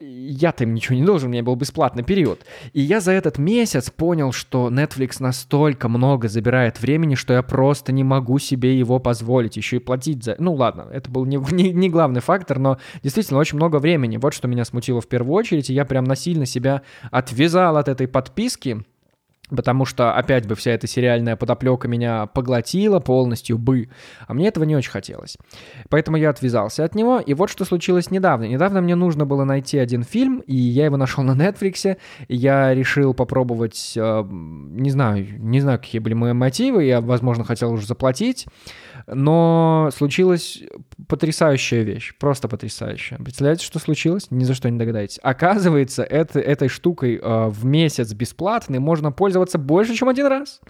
я-то 0.02 0.64
им 0.64 0.74
ничего 0.74 0.96
не 0.96 1.04
должен, 1.04 1.28
у 1.28 1.32
меня 1.32 1.42
был 1.42 1.54
бесплатный 1.54 2.02
период. 2.02 2.44
И 2.72 2.80
я 2.80 3.00
за 3.00 3.12
этот 3.12 3.38
месяц 3.38 3.90
понял, 3.90 4.32
что 4.32 4.68
Netflix 4.68 5.16
настолько 5.20 5.88
много 5.88 6.28
забирает 6.28 6.80
времени, 6.80 7.14
что 7.14 7.34
я 7.34 7.42
просто 7.42 7.92
не 7.92 8.04
могу 8.04 8.38
себе 8.38 8.78
его 8.78 8.98
позволить, 8.98 9.56
еще 9.56 9.76
и 9.76 9.80
платить 9.80 10.24
за... 10.24 10.36
Ну 10.38 10.54
ладно, 10.54 10.86
это 10.92 11.10
был 11.10 11.24
не, 11.24 11.36
не, 11.52 11.72
не 11.72 11.88
главный 11.88 12.20
фактор, 12.20 12.58
но 12.58 12.78
действительно 13.02 13.38
очень 13.38 13.56
много 13.56 13.76
времени. 13.76 14.16
Вот 14.16 14.34
что 14.34 14.48
меня 14.48 14.64
смутило 14.64 15.00
в 15.00 15.08
первую 15.08 15.34
очередь, 15.34 15.70
и 15.70 15.74
я 15.74 15.84
прям 15.84 16.04
насильно 16.04 16.46
себя 16.46 16.82
отвязал 17.10 17.76
от 17.76 17.88
этой 17.88 18.08
подписки, 18.08 18.84
потому 19.54 19.84
что 19.84 20.14
опять 20.14 20.46
бы 20.46 20.54
вся 20.54 20.72
эта 20.72 20.86
сериальная 20.86 21.36
подоплека 21.36 21.88
меня 21.88 22.26
поглотила 22.26 23.00
полностью 23.00 23.58
бы, 23.58 23.88
а 24.26 24.34
мне 24.34 24.48
этого 24.48 24.64
не 24.64 24.76
очень 24.76 24.90
хотелось. 24.90 25.36
Поэтому 25.88 26.16
я 26.16 26.30
отвязался 26.30 26.84
от 26.84 26.94
него, 26.94 27.20
и 27.20 27.34
вот 27.34 27.50
что 27.50 27.64
случилось 27.64 28.10
недавно. 28.10 28.44
Недавно 28.44 28.80
мне 28.80 28.94
нужно 28.94 29.26
было 29.26 29.44
найти 29.44 29.78
один 29.78 30.02
фильм, 30.02 30.40
и 30.40 30.54
я 30.54 30.86
его 30.86 30.96
нашел 30.96 31.24
на 31.24 31.32
Netflix, 31.32 31.96
и 32.28 32.36
я 32.36 32.74
решил 32.74 33.14
попробовать, 33.14 33.94
э, 33.96 34.24
не 34.30 34.90
знаю, 34.90 35.26
не 35.38 35.60
знаю, 35.60 35.78
какие 35.78 36.00
были 36.00 36.14
мои 36.14 36.32
мотивы, 36.32 36.84
я, 36.84 37.00
возможно, 37.00 37.44
хотел 37.44 37.72
уже 37.72 37.86
заплатить, 37.86 38.46
но 39.06 39.90
случилась 39.94 40.62
потрясающая 41.08 41.82
вещь, 41.82 42.14
просто 42.18 42.48
потрясающая. 42.48 43.18
Представляете, 43.18 43.64
что 43.64 43.78
случилось? 43.78 44.28
Ни 44.30 44.44
за 44.44 44.54
что 44.54 44.70
не 44.70 44.78
догадаетесь. 44.78 45.18
Оказывается, 45.22 46.02
это, 46.02 46.40
этой 46.40 46.68
штукой 46.68 47.16
э, 47.22 47.46
в 47.48 47.64
месяц 47.64 48.12
бесплатный 48.12 48.78
можно 48.78 49.12
пользоваться 49.12 49.58
больше, 49.58 49.94
чем 49.94 50.08
один 50.08 50.26
раз. 50.26 50.60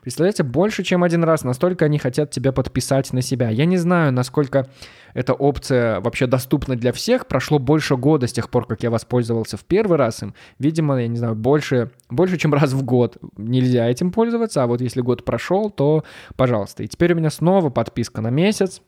Представляете, 0.00 0.42
больше, 0.42 0.82
чем 0.82 1.04
один 1.04 1.24
раз. 1.24 1.44
Настолько 1.44 1.84
они 1.84 1.98
хотят 1.98 2.30
тебя 2.30 2.52
подписать 2.52 3.12
на 3.12 3.22
себя. 3.22 3.50
Я 3.50 3.64
не 3.64 3.76
знаю, 3.76 4.12
насколько 4.12 4.68
эта 5.14 5.32
опция 5.32 6.00
вообще 6.00 6.26
доступна 6.26 6.76
для 6.76 6.92
всех. 6.92 7.26
Прошло 7.26 7.58
больше 7.58 7.96
года 7.96 8.26
с 8.26 8.32
тех 8.32 8.50
пор, 8.50 8.66
как 8.66 8.82
я 8.82 8.90
воспользовался 8.90 9.56
в 9.56 9.64
первый 9.64 9.96
раз 9.96 10.22
им. 10.22 10.34
Видимо, 10.58 11.00
я 11.00 11.08
не 11.08 11.16
знаю, 11.16 11.34
больше, 11.34 11.90
больше 12.10 12.36
чем 12.36 12.52
раз 12.52 12.72
в 12.72 12.82
год 12.82 13.16
нельзя 13.36 13.88
этим 13.88 14.10
пользоваться. 14.10 14.62
А 14.62 14.66
вот 14.66 14.80
если 14.80 15.00
год 15.00 15.24
прошел, 15.24 15.70
то 15.70 16.04
пожалуйста. 16.36 16.82
И 16.82 16.88
теперь 16.88 17.12
у 17.14 17.16
меня 17.16 17.30
снова 17.30 17.70
подписка 17.70 18.20
на 18.20 18.30
месяц 18.30 18.82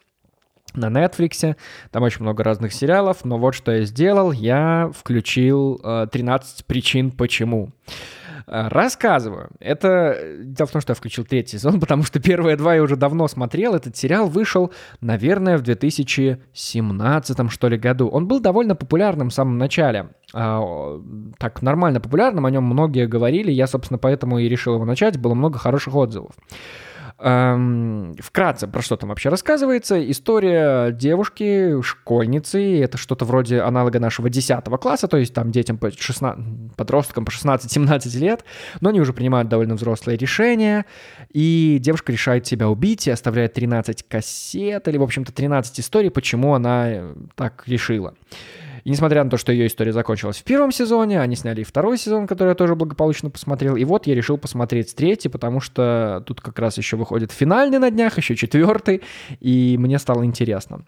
на 0.75 0.87
Netflix. 0.87 1.57
Там 1.91 2.03
очень 2.03 2.23
много 2.23 2.45
разных 2.45 2.73
сериалов, 2.73 3.25
но 3.25 3.39
вот 3.39 3.55
что 3.55 3.73
я 3.73 3.85
сделал. 3.85 4.33
Я 4.33 4.91
включил 4.95 5.81
э, 5.83 6.07
13 6.11 6.67
причин 6.67 7.11
почему. 7.11 7.71
Э, 8.49 8.69
рассказываю. 8.69 9.51
Это 9.59 10.17
дело 10.41 10.67
в 10.67 10.71
том, 10.71 10.81
что 10.81 10.93
я 10.93 10.95
включил 10.95 11.25
третий 11.25 11.59
сезон, 11.59 11.81
потому 11.81 12.05
что 12.05 12.21
первые 12.21 12.57
два 12.57 12.75
я 12.75 12.83
уже 12.83 12.97
давно 12.97 13.27
смотрел. 13.29 13.75
Этот 13.75 13.97
сериал 13.97 14.29
вышел, 14.29 14.73
наверное, 15.01 15.59
в 15.59 15.63
2017 15.63 17.51
что 17.51 17.69
ли 17.69 17.77
году. 17.77 18.09
Он 18.09 18.29
был 18.29 18.41
довольно 18.41 18.77
популярным 18.77 19.31
в 19.31 19.35
самом 19.35 19.59
начале. 19.59 20.11
А, 20.33 21.01
так, 21.39 21.63
нормально 21.63 22.01
популярным, 22.01 22.47
о 22.47 22.51
нем 22.51 22.65
многие 22.65 23.07
говорили. 23.07 23.51
Я, 23.51 23.67
собственно, 23.67 23.99
поэтому 23.99 24.39
и 24.39 24.49
решил 24.49 24.75
его 24.75 24.85
начать. 24.85 25.19
Было 25.19 25.35
много 25.35 25.59
хороших 25.59 25.95
отзывов. 25.95 26.33
Эм, 27.19 28.15
вкратце, 28.19 28.69
про 28.69 28.83
что 28.83 28.97
там 28.97 29.09
вообще 29.09 29.31
рассказывается. 29.31 30.11
История 30.11 30.91
девушки, 30.93 31.81
школьницы, 31.81 32.79
это 32.81 32.99
что-то 32.99 33.25
вроде 33.25 33.61
аналога 33.61 33.99
нашего 33.99 34.29
10 34.29 34.65
класса, 34.79 35.09
то 35.09 35.17
есть 35.17 35.33
там 35.33 35.51
детям 35.51 35.79
по 35.79 35.91
16, 35.91 36.75
подросткам 36.77 37.25
по 37.25 37.31
16-17 37.31 38.19
лет, 38.19 38.45
но 38.83 38.91
они 38.91 39.01
уже 39.01 39.15
принимают 39.15 39.49
довольно 39.49 39.77
взрослые 39.77 40.19
решения, 40.19 40.85
и 41.33 41.79
девушка 41.81 42.13
решает 42.13 42.47
себя 42.47 42.69
убить 42.69 43.07
и 43.07 43.11
оставляет 43.11 43.55
13 43.55 44.03
кассет, 44.07 44.87
или, 44.87 44.99
в 44.99 45.03
общем-то, 45.03 45.33
13 45.33 45.81
историй, 45.81 46.11
почему 46.11 46.53
она 46.53 46.91
э, 46.91 47.15
так 47.35 47.63
решила. 47.67 48.13
И 48.87 48.91
несмотря 48.91 49.25
на 49.25 49.31
то, 49.31 49.37
что 49.37 49.51
ее 49.51 49.67
история 49.67 49.93
закончилась 49.93 50.37
в 50.37 50.45
первом 50.45 50.71
сезоне, 50.71 51.21
они 51.21 51.35
сняли 51.35 51.63
и 51.63 51.65
второй 51.65 51.99
сезон, 51.99 52.29
который 52.29 52.51
я 52.51 52.55
тоже 52.55 52.77
благополучно 52.77 53.31
посмотрел. 53.31 53.75
И 53.75 53.83
вот 53.83 54.07
я 54.07 54.15
решил 54.15 54.39
посмотреть 54.39 54.95
третий, 54.95 55.29
потому 55.29 55.59
что 55.59 56.23
тут 56.25 56.41
как 56.41 56.57
раз 56.61 56.79
еще 56.79 56.97
выходит 56.97 57.33
финальный 57.33 57.81
на 57.81 57.91
днях, 57.91 58.17
еще 58.17 58.37
четвертый, 58.37 59.03
и 59.41 59.77
мне 59.77 59.99
стало 59.99 60.25
интересно. 60.25 60.85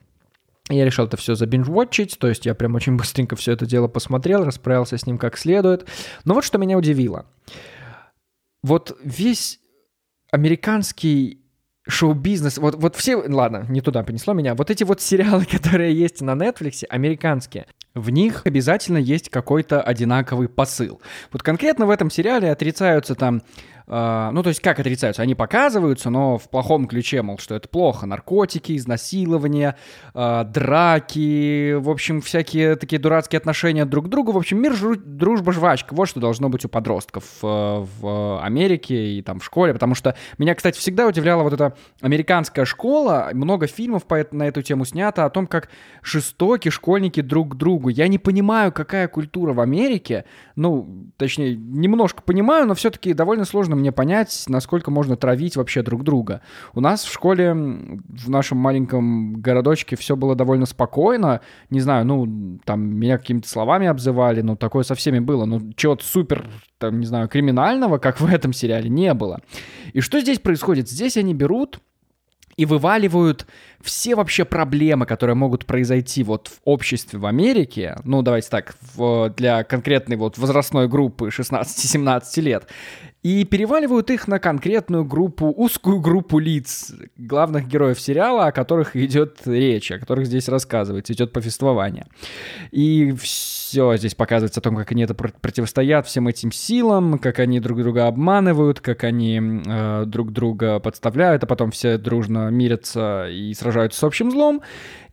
Я 0.71 0.85
решил 0.85 1.07
это 1.07 1.17
все 1.17 1.35
забинж-вотчить, 1.35 2.21
то 2.21 2.29
есть 2.29 2.47
я 2.47 2.55
прям 2.55 2.77
очень 2.77 2.97
быстренько 2.97 3.35
все 3.35 3.51
это 3.51 3.67
дело 3.67 3.89
посмотрел, 3.89 4.45
расправился 4.45 4.97
с 4.97 5.05
ним 5.05 5.19
как 5.19 5.37
следует. 5.37 5.85
Но 6.25 6.35
вот 6.35 6.45
что 6.45 6.59
меня 6.59 6.79
удивило. 6.79 7.27
Вот 8.63 8.97
весь 9.03 9.59
американский 10.31 11.43
шоу-бизнес, 11.89 12.59
вот, 12.59 12.77
вот 12.77 12.95
все, 12.95 13.17
ладно, 13.17 13.67
не 13.69 13.81
туда 13.81 14.05
понесло 14.05 14.35
меня, 14.35 14.55
вот 14.55 14.71
эти 14.71 14.85
вот 14.85 15.01
сериалы, 15.01 15.45
которые 15.51 15.99
есть 15.99 16.21
на 16.21 16.35
Netflix, 16.37 16.85
американские, 16.89 17.67
в 17.99 18.11
них 18.11 18.43
обязательно 18.45 18.99
есть 18.99 19.29
какой-то 19.29 19.83
одинаковый 19.83 20.49
посыл. 20.49 21.01
Вот 21.33 21.43
конкретно 21.43 21.87
в 21.87 21.91
этом 21.91 22.11
сериале 22.11 22.51
отрицаются 22.51 23.15
там 23.15 23.43
Uh, 23.89 24.31
ну, 24.33 24.43
то 24.43 24.51
есть 24.51 24.61
как 24.61 24.79
отрицаются? 24.79 25.23
Они 25.23 25.35
показываются, 25.35 26.11
но 26.11 26.37
в 26.37 26.51
плохом 26.51 26.87
ключе, 26.87 27.23
мол, 27.23 27.39
что 27.39 27.55
это 27.55 27.71
плохо. 27.71 28.05
Наркотики, 28.05 28.77
изнасилования, 28.77 29.77
uh, 30.13 30.45
драки, 30.45 31.73
в 31.73 31.89
общем, 31.89 32.21
всякие 32.21 32.77
такие 32.77 32.99
дурацкие 32.99 33.39
отношения 33.39 33.87
друг 33.87 34.07
к 34.07 34.09
другу. 34.09 34.33
В 34.33 34.37
общем, 34.37 34.61
мир, 34.61 34.73
жру- 34.73 35.03
дружба, 35.03 35.53
жвачка. 35.53 35.95
Вот 35.95 36.07
что 36.07 36.21
должно 36.21 36.51
быть 36.51 36.67
у 36.67 36.69
подростков 36.69 37.25
uh, 37.41 37.89
в 38.01 38.45
Америке 38.45 39.15
и 39.15 39.23
там 39.23 39.41
в 39.41 39.45
школе. 39.45 39.73
Потому 39.73 39.95
что 39.95 40.15
меня, 40.37 40.55
кстати, 40.55 40.79
всегда 40.79 41.07
удивляла 41.07 41.43
вот 41.43 41.55
эта 41.55 41.75
американская 42.03 42.67
школа. 42.67 43.31
Много 43.33 43.69
фильмов 43.69 44.05
по, 44.05 44.23
на 44.33 44.49
эту 44.49 44.61
тему 44.61 44.85
снято 44.85 45.25
о 45.25 45.31
том, 45.31 45.47
как 45.47 45.71
жестоки 46.03 46.69
школьники 46.69 47.23
друг 47.23 47.55
к 47.55 47.55
другу. 47.55 47.89
Я 47.89 48.09
не 48.09 48.19
понимаю, 48.19 48.71
какая 48.71 49.09
культура 49.09 49.55
в 49.55 49.61
Америке. 49.61 50.27
Ну, 50.57 51.07
точнее, 51.17 51.57
немножко 51.57 52.21
понимаю, 52.21 52.67
но 52.67 52.75
все-таки 52.75 53.15
довольно 53.15 53.47
сложно 53.47 53.78
мне 53.79 53.93
понять, 53.93 54.45
насколько 54.49 54.91
можно 54.91 55.17
травить 55.17 55.57
вообще 55.57 55.83
друг 55.83 56.05
друга. 56.05 56.43
У 56.75 56.81
нас 56.81 57.05
в 57.05 57.13
школе, 57.13 57.53
в 57.53 58.29
нашем 58.29 58.59
маленьком 58.59 59.41
городочке 59.41 59.97
все 59.97 60.17
было 60.17 60.35
довольно 60.35 60.67
спокойно. 60.67 61.41
Не 61.71 61.81
знаю, 61.81 62.05
ну, 62.05 62.59
там 62.65 62.83
меня 62.83 63.19
какими-то 63.19 63.49
словами 63.49 63.87
обзывали, 63.87 64.43
но 64.43 64.57
такое 64.57 64.85
со 64.85 64.95
всеми 64.95 65.19
было. 65.19 65.45
Но 65.45 65.61
чего-то 65.77 66.05
супер, 66.05 66.47
там, 66.79 67.01
не 67.01 67.07
знаю, 67.07 67.29
криминального, 67.29 67.99
как 67.99 68.21
в 68.21 68.27
этом 68.27 68.53
сериале, 68.53 68.89
не 68.89 69.15
было. 69.15 69.41
И 69.93 70.01
что 70.01 70.21
здесь 70.21 70.39
происходит? 70.39 70.89
Здесь 70.91 71.17
они 71.17 71.35
берут 71.35 71.81
и 72.59 72.67
вываливают 72.67 73.47
все 73.81 74.17
вообще 74.17 74.45
проблемы, 74.45 75.07
которые 75.07 75.37
могут 75.37 75.65
произойти 75.65 76.25
вот 76.25 76.49
в 76.49 76.59
обществе 76.65 77.19
в 77.19 77.25
Америке, 77.25 77.97
ну, 78.03 78.21
давайте 78.21 78.49
так, 78.51 78.75
в, 78.95 79.33
для 79.37 79.63
конкретной 79.63 80.17
вот 80.17 80.37
возрастной 80.39 80.89
группы 80.89 81.29
16-17 81.29 82.41
лет, 82.41 82.67
и 83.23 83.45
переваливают 83.45 84.11
их 84.11 84.29
на 84.29 84.39
конкретную 84.39 85.05
группу, 85.05 85.47
узкую 85.47 86.01
группу 86.01 86.39
лиц, 86.39 86.93
главных 87.17 87.67
героев 87.67 88.01
сериала, 88.01 88.47
о 88.47 88.53
которых 88.53 88.95
идет 88.95 89.41
речь, 89.45 89.91
о 89.91 89.99
которых 89.99 90.27
здесь 90.27 90.49
рассказывается, 90.49 91.13
идет 91.13 91.33
повествование. 91.33 92.07
И 92.71 93.13
все 93.21 93.97
здесь 93.97 94.15
показывается 94.15 94.61
о 94.61 94.63
том, 94.63 94.77
как 94.77 94.93
они 94.93 95.03
это 95.03 95.15
противостоят 95.15 96.07
всем 96.07 96.29
этим 96.29 96.53
силам, 96.53 97.19
как 97.19 97.41
они 97.41 97.59
друг 97.59 97.81
друга 97.81 98.07
обманывают, 98.07 98.81
как 98.81 99.03
они 99.03 99.41
э, 99.67 100.05
друг 100.07 100.33
друга 100.33 100.79
подставляют, 100.79 101.43
а 101.43 101.47
потом 101.47 101.73
все 101.73 101.99
дружно 101.99 102.51
мирятся 102.51 103.29
и 103.29 103.53
сражаются 103.53 103.99
с 103.99 104.05
общим 104.05 104.31
злом 104.31 104.63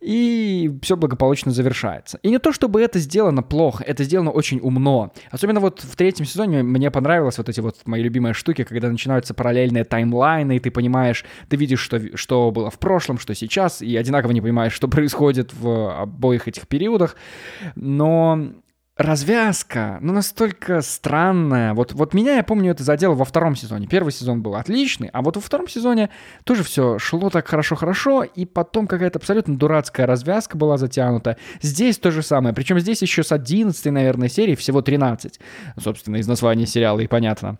и 0.06 0.70
все 0.82 0.96
благополучно 0.96 1.50
завершается. 1.50 2.20
И 2.22 2.30
не 2.30 2.38
то, 2.38 2.52
чтобы 2.52 2.80
это 2.80 3.00
сделано 3.00 3.42
плохо, 3.42 3.82
это 3.82 4.04
сделано 4.04 4.30
очень 4.30 4.60
умно. 4.62 5.12
Особенно 5.32 5.58
вот 5.58 5.80
в 5.80 5.96
третьем 5.96 6.26
сезоне 6.26 6.62
мне 6.62 6.92
понравилось 6.92 7.38
вот 7.38 7.48
эти 7.48 7.58
вот 7.58 7.78
мои 7.86 8.02
любимые 8.02 8.32
штуки, 8.32 8.62
когда 8.62 8.88
начинаются 8.88 9.34
параллельные 9.34 9.82
таймлайны, 9.82 10.56
и 10.56 10.60
ты 10.60 10.70
понимаешь, 10.70 11.24
ты 11.48 11.56
видишь, 11.56 11.80
что, 11.80 12.00
что 12.16 12.52
было 12.52 12.70
в 12.70 12.78
прошлом, 12.78 13.18
что 13.18 13.34
сейчас, 13.34 13.82
и 13.82 13.96
одинаково 13.96 14.30
не 14.30 14.40
понимаешь, 14.40 14.72
что 14.72 14.86
происходит 14.86 15.52
в 15.52 16.00
обоих 16.00 16.46
этих 16.46 16.68
периодах. 16.68 17.16
Но 17.74 18.52
развязка, 18.96 19.98
ну, 20.00 20.12
настолько 20.12 20.80
странная. 20.80 21.74
Вот, 21.74 21.92
вот 21.92 22.14
меня, 22.14 22.36
я 22.36 22.42
помню, 22.42 22.70
это 22.70 22.82
задело 22.82 23.14
во 23.14 23.24
втором 23.24 23.54
сезоне. 23.54 23.86
Первый 23.86 24.10
сезон 24.10 24.42
был 24.42 24.56
отличный, 24.56 25.08
а 25.12 25.22
вот 25.22 25.36
во 25.36 25.42
втором 25.42 25.68
сезоне 25.68 26.08
тоже 26.44 26.62
все 26.62 26.98
шло 26.98 27.28
так 27.28 27.46
хорошо-хорошо, 27.46 28.22
и 28.22 28.46
потом 28.46 28.86
какая-то 28.86 29.18
абсолютно 29.18 29.56
дурацкая 29.56 30.06
развязка 30.06 30.56
была 30.56 30.78
затянута. 30.78 31.36
Здесь 31.60 31.98
то 31.98 32.10
же 32.10 32.22
самое, 32.22 32.54
причем 32.54 32.78
здесь 32.80 33.02
еще 33.02 33.22
с 33.22 33.32
11 33.32 33.84
наверное, 33.86 34.28
серии 34.28 34.54
всего 34.54 34.80
13. 34.80 35.40
Собственно, 35.78 36.16
из 36.16 36.26
названия 36.26 36.66
сериала 36.66 37.00
и 37.00 37.06
понятно. 37.06 37.58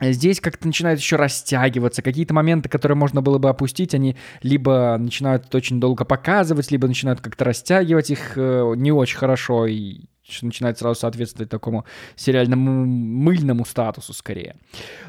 Здесь 0.00 0.40
как-то 0.40 0.66
начинает 0.66 0.98
еще 0.98 1.16
растягиваться. 1.16 2.02
Какие-то 2.02 2.34
моменты, 2.34 2.68
которые 2.68 2.96
можно 2.96 3.20
было 3.20 3.38
бы 3.38 3.50
опустить, 3.50 3.94
они 3.94 4.16
либо 4.42 4.96
начинают 4.98 5.54
очень 5.54 5.80
долго 5.80 6.04
показывать, 6.04 6.70
либо 6.70 6.88
начинают 6.88 7.20
как-то 7.20 7.44
растягивать 7.44 8.10
их 8.10 8.32
э, 8.36 8.72
не 8.76 8.90
очень 8.90 9.18
хорошо. 9.18 9.66
И 9.66 10.06
начинает 10.42 10.78
сразу 10.78 11.00
соответствовать 11.00 11.50
такому 11.50 11.84
сериальному 12.16 12.86
мыльному 12.86 13.64
статусу 13.64 14.12
скорее. 14.12 14.56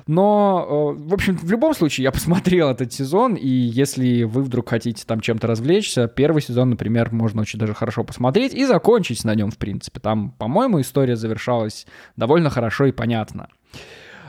Но, 0.07 0.95
э, 0.97 1.01
в 1.01 1.13
общем, 1.13 1.37
в 1.37 1.49
любом 1.49 1.73
случае, 1.73 2.03
я 2.03 2.11
посмотрел 2.11 2.69
этот 2.69 2.91
сезон, 2.93 3.35
и 3.35 3.47
если 3.47 4.23
вы 4.23 4.43
вдруг 4.43 4.69
хотите 4.69 5.03
там 5.05 5.19
чем-то 5.19 5.47
развлечься, 5.47 6.07
первый 6.07 6.41
сезон, 6.41 6.71
например, 6.71 7.11
можно 7.11 7.41
очень 7.41 7.59
даже 7.59 7.73
хорошо 7.73 8.03
посмотреть 8.03 8.53
и 8.53 8.65
закончить 8.65 9.23
на 9.23 9.35
нем, 9.35 9.51
в 9.51 9.57
принципе. 9.57 9.99
Там, 9.99 10.31
по-моему, 10.31 10.81
история 10.81 11.15
завершалась 11.15 11.85
довольно 12.15 12.49
хорошо 12.49 12.85
и 12.85 12.91
понятно. 12.91 13.47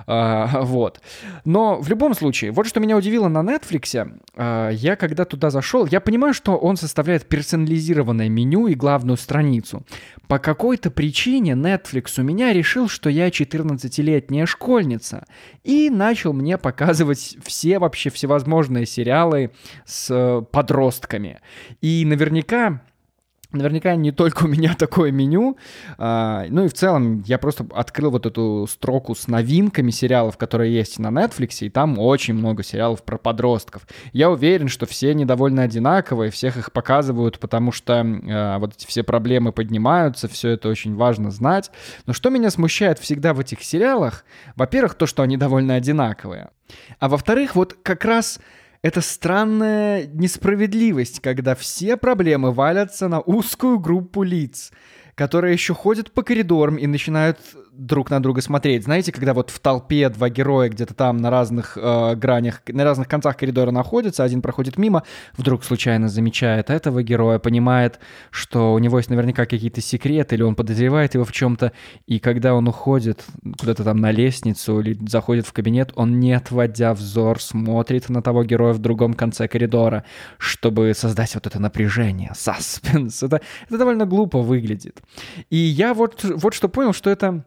А, 0.06 0.62
вот. 0.62 1.00
Но 1.44 1.80
в 1.80 1.88
любом 1.88 2.14
случае, 2.14 2.52
вот 2.52 2.66
что 2.66 2.80
меня 2.80 2.96
удивило 2.96 3.28
на 3.28 3.38
Netflix, 3.38 4.20
а, 4.36 4.70
я 4.70 4.96
когда 4.96 5.24
туда 5.24 5.50
зашел, 5.50 5.86
я 5.86 6.00
понимаю, 6.00 6.34
что 6.34 6.56
он 6.56 6.76
составляет 6.76 7.26
персонализированное 7.26 8.28
меню 8.28 8.66
и 8.66 8.74
главную 8.74 9.16
страницу. 9.16 9.84
По 10.28 10.38
какой-то 10.38 10.90
причине 10.90 11.52
Netflix 11.52 12.18
у 12.18 12.22
меня 12.22 12.52
решил, 12.52 12.88
что 12.88 13.10
я 13.10 13.28
14-летняя 13.28 14.46
школьница, 14.46 15.24
и 15.62 15.90
начал 15.90 16.32
мне 16.32 16.58
показывать 16.58 17.36
все 17.44 17.78
вообще 17.78 18.10
всевозможные 18.10 18.86
сериалы 18.86 19.52
с 19.84 20.10
э, 20.10 20.42
подростками. 20.50 21.40
И 21.80 22.04
наверняка 22.06 22.82
Наверняка 23.54 23.94
не 23.94 24.12
только 24.12 24.44
у 24.44 24.48
меня 24.48 24.74
такое 24.78 25.10
меню. 25.10 25.56
А, 25.98 26.44
ну 26.48 26.64
и 26.64 26.68
в 26.68 26.74
целом 26.74 27.22
я 27.26 27.38
просто 27.38 27.66
открыл 27.74 28.10
вот 28.10 28.26
эту 28.26 28.66
строку 28.70 29.14
с 29.14 29.28
новинками 29.28 29.90
сериалов, 29.90 30.36
которые 30.36 30.74
есть 30.74 30.98
на 30.98 31.08
Netflix, 31.08 31.58
и 31.60 31.70
там 31.70 31.98
очень 31.98 32.34
много 32.34 32.62
сериалов 32.62 33.02
про 33.02 33.18
подростков. 33.18 33.86
Я 34.12 34.30
уверен, 34.30 34.68
что 34.68 34.86
все 34.86 35.10
они 35.10 35.24
довольно 35.24 35.62
одинаковые, 35.62 36.30
всех 36.30 36.56
их 36.56 36.72
показывают, 36.72 37.38
потому 37.38 37.72
что 37.72 38.00
а, 38.00 38.58
вот 38.58 38.74
эти 38.76 38.86
все 38.86 39.02
проблемы 39.02 39.52
поднимаются, 39.52 40.28
все 40.28 40.50
это 40.50 40.68
очень 40.68 40.94
важно 40.96 41.30
знать. 41.30 41.70
Но 42.06 42.12
что 42.12 42.30
меня 42.30 42.50
смущает 42.50 42.98
всегда 42.98 43.34
в 43.34 43.40
этих 43.40 43.62
сериалах? 43.62 44.24
Во-первых, 44.56 44.94
то, 44.94 45.06
что 45.06 45.22
они 45.22 45.36
довольно 45.36 45.74
одинаковые. 45.74 46.50
А 46.98 47.08
во-вторых, 47.08 47.54
вот 47.54 47.76
как 47.82 48.04
раз 48.04 48.40
это 48.84 49.00
странная 49.00 50.06
несправедливость, 50.06 51.20
когда 51.20 51.54
все 51.54 51.96
проблемы 51.96 52.52
валятся 52.52 53.08
на 53.08 53.18
узкую 53.18 53.78
группу 53.78 54.22
лиц, 54.22 54.72
которые 55.14 55.54
еще 55.54 55.72
ходят 55.72 56.12
по 56.12 56.22
коридорам 56.22 56.76
и 56.76 56.86
начинают 56.86 57.38
друг 57.76 58.10
на 58.10 58.22
друга 58.22 58.40
смотреть. 58.40 58.84
Знаете, 58.84 59.12
когда 59.12 59.34
вот 59.34 59.50
в 59.50 59.58
толпе 59.58 60.08
два 60.08 60.28
героя 60.28 60.68
где-то 60.68 60.94
там 60.94 61.18
на 61.18 61.30
разных 61.30 61.76
э, 61.76 62.14
гранях, 62.14 62.62
на 62.68 62.84
разных 62.84 63.08
концах 63.08 63.36
коридора 63.36 63.70
находятся, 63.70 64.24
один 64.24 64.42
проходит 64.42 64.78
мимо, 64.78 65.02
вдруг 65.36 65.64
случайно 65.64 66.08
замечает 66.08 66.70
этого 66.70 67.02
героя, 67.02 67.38
понимает, 67.38 67.98
что 68.30 68.74
у 68.74 68.78
него 68.78 68.98
есть 68.98 69.10
наверняка 69.10 69.46
какие-то 69.46 69.80
секреты, 69.80 70.36
или 70.36 70.42
он 70.42 70.54
подозревает 70.54 71.14
его 71.14 71.24
в 71.24 71.32
чем-то, 71.32 71.72
и 72.06 72.18
когда 72.18 72.54
он 72.54 72.68
уходит 72.68 73.24
куда-то 73.58 73.84
там 73.84 73.98
на 73.98 74.10
лестницу 74.10 74.80
или 74.80 74.96
заходит 75.08 75.46
в 75.46 75.52
кабинет, 75.52 75.92
он, 75.96 76.20
не 76.20 76.32
отводя 76.32 76.94
взор, 76.94 77.40
смотрит 77.40 78.08
на 78.08 78.22
того 78.22 78.44
героя 78.44 78.72
в 78.72 78.78
другом 78.78 79.14
конце 79.14 79.48
коридора, 79.48 80.04
чтобы 80.38 80.92
создать 80.94 81.34
вот 81.34 81.46
это 81.46 81.60
напряжение, 81.60 82.32
саспенс. 82.36 83.22
Это, 83.22 83.40
это 83.68 83.78
довольно 83.78 84.06
глупо 84.06 84.40
выглядит. 84.40 85.02
И 85.50 85.56
я 85.56 85.94
вот, 85.94 86.24
вот 86.24 86.54
что 86.54 86.68
понял, 86.68 86.92
что 86.92 87.10
это 87.10 87.44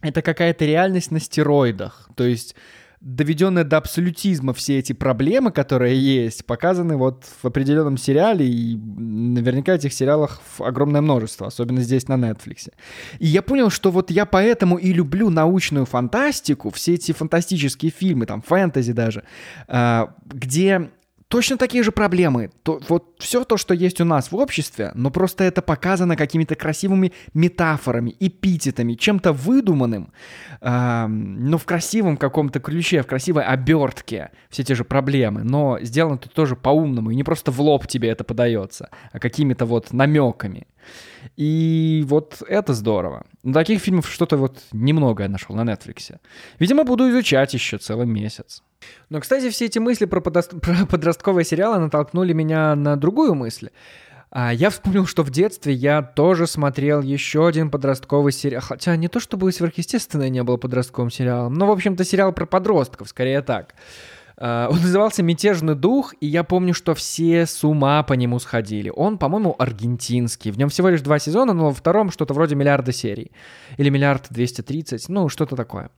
это 0.00 0.22
какая-то 0.22 0.64
реальность 0.64 1.10
на 1.10 1.20
стероидах. 1.20 2.08
То 2.14 2.24
есть 2.24 2.54
доведенные 3.00 3.64
до 3.64 3.76
абсолютизма 3.76 4.52
все 4.52 4.78
эти 4.78 4.92
проблемы, 4.92 5.52
которые 5.52 5.98
есть, 5.98 6.44
показаны 6.44 6.96
вот 6.96 7.24
в 7.42 7.46
определенном 7.46 7.96
сериале, 7.96 8.46
и 8.46 8.76
наверняка 8.76 9.74
этих 9.74 9.92
сериалах 9.92 10.40
огромное 10.58 11.00
множество, 11.00 11.46
особенно 11.46 11.80
здесь 11.80 12.08
на 12.08 12.14
Netflix. 12.14 12.72
И 13.20 13.26
я 13.26 13.42
понял, 13.42 13.70
что 13.70 13.90
вот 13.90 14.10
я 14.10 14.26
поэтому 14.26 14.78
и 14.78 14.92
люблю 14.92 15.30
научную 15.30 15.86
фантастику, 15.86 16.70
все 16.70 16.94
эти 16.94 17.12
фантастические 17.12 17.92
фильмы, 17.92 18.26
там, 18.26 18.42
фэнтези 18.42 18.92
даже, 18.92 19.22
а, 19.68 20.14
где 20.26 20.90
точно 21.28 21.56
такие 21.56 21.82
же 21.82 21.92
проблемы. 21.92 22.50
То, 22.62 22.80
вот 22.88 23.14
все 23.18 23.44
то, 23.44 23.56
что 23.56 23.74
есть 23.74 24.00
у 24.00 24.04
нас 24.04 24.32
в 24.32 24.36
обществе, 24.36 24.92
но 24.94 25.10
просто 25.10 25.44
это 25.44 25.62
показано 25.62 26.16
какими-то 26.16 26.54
красивыми 26.54 27.12
метафорами, 27.34 28.16
эпитетами, 28.18 28.94
чем-то 28.94 29.32
выдуманным, 29.32 30.12
э, 30.60 31.06
но 31.06 31.58
в 31.58 31.64
красивом 31.64 32.16
каком-то 32.16 32.60
ключе, 32.60 33.02
в 33.02 33.06
красивой 33.06 33.44
обертке 33.44 34.30
все 34.50 34.64
те 34.64 34.74
же 34.74 34.84
проблемы. 34.84 35.44
Но 35.44 35.78
сделано 35.80 36.16
это 36.16 36.28
тоже 36.28 36.56
по-умному, 36.56 37.10
и 37.10 37.16
не 37.16 37.24
просто 37.24 37.50
в 37.52 37.60
лоб 37.60 37.86
тебе 37.86 38.08
это 38.08 38.24
подается, 38.24 38.90
а 39.12 39.18
какими-то 39.18 39.66
вот 39.66 39.92
намеками. 39.92 40.66
И 41.36 42.04
вот 42.06 42.42
это 42.48 42.74
здорово. 42.74 43.26
Но 43.42 43.52
таких 43.52 43.80
фильмов 43.80 44.08
что-то 44.08 44.36
вот 44.36 44.62
немного 44.72 45.22
я 45.22 45.28
нашел 45.28 45.54
на 45.54 45.62
Netflix. 45.62 46.16
Видимо, 46.58 46.84
буду 46.84 47.08
изучать 47.10 47.54
еще 47.54 47.78
целый 47.78 48.06
месяц. 48.06 48.62
Но, 49.08 49.20
кстати, 49.20 49.50
все 49.50 49.66
эти 49.66 49.78
мысли 49.78 50.06
про, 50.06 50.20
подост... 50.20 50.50
про 50.60 50.86
подростковые 50.86 51.44
сериалы 51.44 51.78
натолкнули 51.78 52.32
меня 52.32 52.74
на 52.74 52.96
другую 52.96 53.34
мысль. 53.34 53.70
А 54.30 54.52
я 54.52 54.68
вспомнил, 54.68 55.06
что 55.06 55.22
в 55.22 55.30
детстве 55.30 55.72
я 55.72 56.02
тоже 56.02 56.46
смотрел 56.46 57.00
еще 57.00 57.46
один 57.46 57.70
подростковый 57.70 58.32
сериал. 58.32 58.62
Хотя 58.62 58.94
не 58.96 59.08
то 59.08 59.20
чтобы 59.20 59.50
сверхъестественное 59.52 60.28
не 60.28 60.42
было 60.42 60.58
подростковым 60.58 61.10
сериалом, 61.10 61.54
но, 61.54 61.66
в 61.66 61.70
общем-то, 61.70 62.04
сериал 62.04 62.32
про 62.32 62.44
подростков, 62.44 63.08
скорее 63.08 63.40
так. 63.40 63.74
Uh, 64.40 64.68
он 64.68 64.80
назывался 64.80 65.24
«Мятежный 65.24 65.74
дух», 65.74 66.14
и 66.20 66.26
я 66.26 66.44
помню, 66.44 66.72
что 66.72 66.94
все 66.94 67.44
с 67.44 67.64
ума 67.64 68.04
по 68.04 68.12
нему 68.12 68.38
сходили. 68.38 68.92
Он, 68.94 69.18
по-моему, 69.18 69.56
аргентинский. 69.58 70.52
В 70.52 70.58
нем 70.58 70.68
всего 70.68 70.90
лишь 70.90 71.00
два 71.00 71.18
сезона, 71.18 71.54
но 71.54 71.66
во 71.66 71.74
втором 71.74 72.12
что-то 72.12 72.34
вроде 72.34 72.54
миллиарда 72.54 72.92
серий. 72.92 73.32
Или 73.78 73.88
миллиард 73.88 74.26
двести 74.30 74.62
тридцать, 74.62 75.08
ну, 75.08 75.28
что-то 75.28 75.56
такое. 75.56 75.90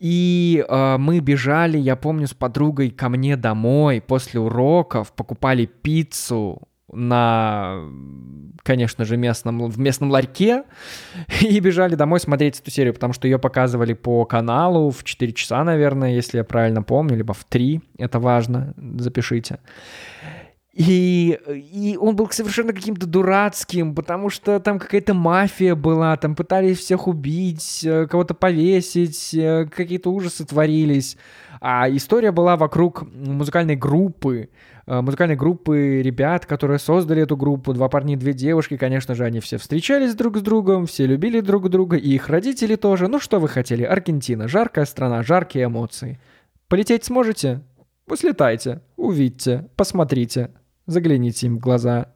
И 0.00 0.64
э, 0.66 0.96
мы 0.98 1.20
бежали, 1.20 1.78
я 1.78 1.94
помню, 1.94 2.26
с 2.26 2.34
подругой 2.34 2.90
ко 2.90 3.08
мне 3.08 3.36
домой 3.36 4.00
после 4.00 4.40
уроков, 4.40 5.12
покупали 5.12 5.66
пиццу 5.66 6.62
на, 6.92 7.80
конечно 8.62 9.04
же, 9.04 9.16
местном, 9.16 9.68
в 9.68 9.78
местном 9.78 10.10
ларьке 10.10 10.64
и 11.40 11.60
бежали 11.60 11.94
домой 11.94 12.20
смотреть 12.20 12.60
эту 12.60 12.70
серию, 12.70 12.94
потому 12.94 13.12
что 13.12 13.28
ее 13.28 13.38
показывали 13.38 13.92
по 13.92 14.24
каналу 14.24 14.90
в 14.90 15.04
4 15.04 15.32
часа, 15.32 15.64
наверное, 15.64 16.14
если 16.14 16.38
я 16.38 16.44
правильно 16.44 16.82
помню, 16.82 17.16
либо 17.16 17.34
в 17.34 17.44
3, 17.44 17.80
это 17.98 18.18
важно, 18.18 18.74
запишите. 18.98 19.58
И, 20.72 21.38
и 21.46 21.98
он 22.00 22.14
был 22.14 22.30
совершенно 22.30 22.72
каким-то 22.72 23.06
дурацким, 23.06 23.94
потому 23.94 24.30
что 24.30 24.60
там 24.60 24.78
какая-то 24.78 25.14
мафия 25.14 25.74
была, 25.74 26.16
там 26.16 26.36
пытались 26.36 26.78
всех 26.78 27.08
убить, 27.08 27.80
э, 27.84 28.06
кого-то 28.06 28.34
повесить, 28.34 29.34
э, 29.34 29.66
какие-то 29.66 30.10
ужасы 30.10 30.46
творились. 30.46 31.16
А 31.60 31.88
история 31.90 32.32
была 32.32 32.56
вокруг 32.56 33.04
музыкальной 33.12 33.76
группы, 33.76 34.48
э, 34.86 35.00
музыкальной 35.00 35.36
группы 35.36 36.00
ребят, 36.02 36.46
которые 36.46 36.78
создали 36.78 37.22
эту 37.22 37.36
группу, 37.36 37.74
два 37.74 37.88
парня 37.88 38.14
и 38.14 38.16
две 38.16 38.32
девушки, 38.32 38.76
конечно 38.76 39.14
же, 39.14 39.24
они 39.24 39.40
все 39.40 39.58
встречались 39.58 40.14
друг 40.14 40.38
с 40.38 40.40
другом, 40.40 40.86
все 40.86 41.06
любили 41.06 41.40
друг 41.40 41.68
друга, 41.68 41.96
и 41.96 42.14
их 42.14 42.28
родители 42.28 42.76
тоже. 42.76 43.08
Ну 43.08 43.20
что 43.20 43.38
вы 43.38 43.48
хотели? 43.48 43.82
Аргентина, 43.82 44.48
жаркая 44.48 44.86
страна, 44.86 45.22
жаркие 45.22 45.66
эмоции. 45.66 46.18
Полететь 46.68 47.04
сможете? 47.04 47.60
Пусть 48.06 48.24
летайте, 48.24 48.80
увидьте, 48.96 49.68
посмотрите, 49.76 50.50
Загляните 50.90 51.46
им 51.46 51.58
в 51.58 51.60
глаза. 51.60 52.06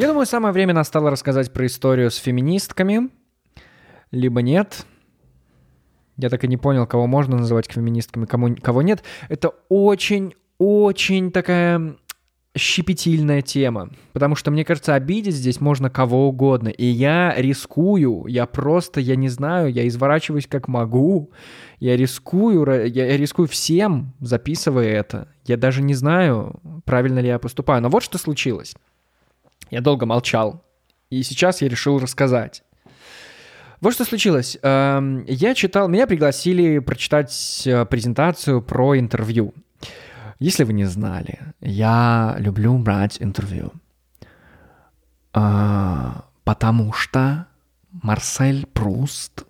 Я 0.00 0.08
думаю, 0.08 0.24
самое 0.24 0.54
время 0.54 0.72
настало 0.72 1.10
рассказать 1.10 1.52
про 1.52 1.66
историю 1.66 2.10
с 2.10 2.16
феминистками. 2.16 3.10
Либо 4.10 4.40
нет. 4.40 4.86
Я 6.16 6.30
так 6.30 6.42
и 6.42 6.48
не 6.48 6.56
понял, 6.56 6.86
кого 6.86 7.06
можно 7.06 7.36
называть 7.36 7.70
феминистками, 7.70 8.24
кому, 8.24 8.56
кого 8.56 8.80
нет. 8.80 9.04
Это 9.28 9.52
очень-очень 9.68 11.30
такая 11.30 11.96
щепетильная 12.56 13.42
тема, 13.42 13.90
потому 14.14 14.36
что, 14.36 14.50
мне 14.50 14.64
кажется, 14.64 14.94
обидеть 14.94 15.34
здесь 15.34 15.60
можно 15.60 15.90
кого 15.90 16.28
угодно, 16.28 16.68
и 16.68 16.86
я 16.86 17.34
рискую, 17.36 18.24
я 18.26 18.46
просто, 18.46 19.00
я 19.00 19.16
не 19.16 19.28
знаю, 19.28 19.70
я 19.70 19.86
изворачиваюсь 19.86 20.46
как 20.46 20.66
могу, 20.66 21.30
я 21.78 21.96
рискую, 21.98 22.86
я, 22.86 23.16
рискую 23.18 23.48
всем, 23.48 24.14
записывая 24.20 24.88
это, 24.88 25.28
я 25.44 25.58
даже 25.58 25.82
не 25.82 25.94
знаю, 25.94 26.58
правильно 26.86 27.18
ли 27.18 27.28
я 27.28 27.38
поступаю, 27.38 27.82
но 27.82 27.90
вот 27.90 28.02
что 28.02 28.16
случилось. 28.16 28.74
Я 29.70 29.80
долго 29.80 30.06
молчал, 30.06 30.64
и 31.10 31.22
сейчас 31.22 31.62
я 31.62 31.68
решил 31.68 31.98
рассказать. 31.98 32.62
Вот 33.80 33.94
что 33.94 34.04
случилось. 34.04 34.58
Эм, 34.62 35.24
я 35.26 35.54
читал, 35.54 35.88
меня 35.88 36.06
пригласили 36.06 36.80
прочитать 36.80 37.62
э, 37.66 37.86
презентацию 37.86 38.60
про 38.60 38.98
интервью. 38.98 39.54
Если 40.38 40.64
вы 40.64 40.72
не 40.72 40.84
знали, 40.84 41.38
я 41.60 42.36
люблю 42.38 42.76
брать 42.78 43.18
интервью, 43.20 43.72
а, 45.32 46.24
потому 46.44 46.92
что 46.92 47.46
Марсель 47.90 48.66
Пруст 48.66 49.44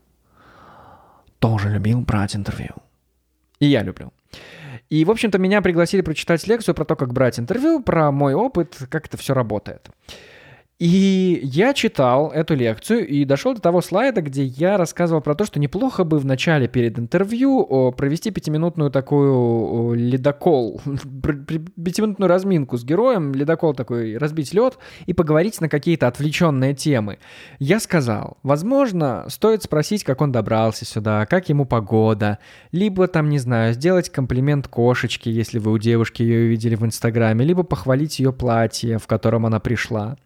тоже 1.39 1.71
любил 1.71 2.01
брать 2.01 2.37
интервью. 2.37 2.75
И 3.61 3.67
я 3.67 3.83
люблю. 3.83 4.13
И, 4.91 5.05
в 5.05 5.11
общем-то, 5.11 5.39
меня 5.39 5.63
пригласили 5.63 6.01
прочитать 6.01 6.47
лекцию 6.49 6.75
про 6.75 6.85
то, 6.85 6.97
как 6.97 7.13
брать 7.13 7.39
интервью, 7.39 7.81
про 7.81 8.11
мой 8.11 8.35
опыт, 8.35 8.77
как 8.91 9.07
это 9.07 9.17
все 9.17 9.35
работает. 9.35 9.89
И 10.81 11.41
я 11.43 11.75
читал 11.75 12.31
эту 12.31 12.55
лекцию 12.55 13.07
и 13.07 13.27
дошел 13.27 13.53
до 13.55 13.61
того 13.61 13.83
слайда, 13.83 14.23
где 14.23 14.45
я 14.45 14.79
рассказывал 14.79 15.21
про 15.21 15.35
то, 15.35 15.45
что 15.45 15.61
неплохо 15.61 16.05
бы 16.05 16.19
в 16.19 16.25
начале 16.25 16.69
перед 16.69 16.99
интервью 16.99 17.93
провести 17.93 18.31
пятиминутную 18.31 18.91
такую 18.91 19.93
ледокол, 19.93 20.81
пятиминутную 21.85 22.31
разминку 22.31 22.79
с 22.79 22.85
героем, 22.85 23.35
ледокол 23.35 23.75
такой, 23.75 24.17
разбить 24.17 24.55
лед 24.55 24.79
и 25.05 25.13
поговорить 25.13 25.61
на 25.61 25.69
какие-то 25.69 26.09
отвлеченные 26.09 26.73
темы. 26.73 27.19
Я 27.59 27.79
сказал, 27.79 28.39
возможно, 28.43 29.27
стоит 29.29 29.63
спросить, 29.63 30.03
как 30.03 30.23
он 30.23 30.33
добрался 30.33 30.87
сюда, 30.87 31.27
как 31.27 31.51
ему 31.51 31.67
погода, 31.67 32.39
либо 32.73 33.07
там, 33.07 33.29
не 33.29 33.39
знаю, 33.39 33.75
сделать 33.75 34.09
комплимент 34.09 34.67
кошечке, 34.67 35.31
если 35.31 35.59
вы 35.59 35.73
у 35.73 35.79
девушки 35.79 36.23
ее 36.23 36.47
увидели 36.47 36.75
в 36.75 36.87
Инстаграме, 36.87 37.45
либо 37.45 37.65
похвалить 37.65 38.19
ее 38.19 38.33
платье, 38.33 38.97
в 38.97 39.07
котором 39.07 39.45
она 39.45 39.61
пришла. 39.61 40.17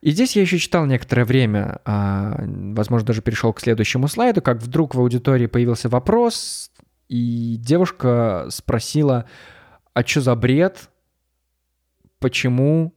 И 0.00 0.10
здесь 0.10 0.36
я 0.36 0.42
еще 0.42 0.58
читал 0.58 0.86
некоторое 0.86 1.24
время, 1.24 1.80
а, 1.84 2.38
возможно, 2.38 3.06
даже 3.06 3.22
перешел 3.22 3.52
к 3.52 3.60
следующему 3.60 4.08
слайду, 4.08 4.40
как 4.42 4.62
вдруг 4.62 4.94
в 4.94 5.00
аудитории 5.00 5.46
появился 5.46 5.88
вопрос, 5.88 6.70
и 7.08 7.56
девушка 7.58 8.46
спросила, 8.50 9.26
а 9.94 10.04
что 10.04 10.20
за 10.20 10.34
бред? 10.34 10.90
Почему? 12.18 12.94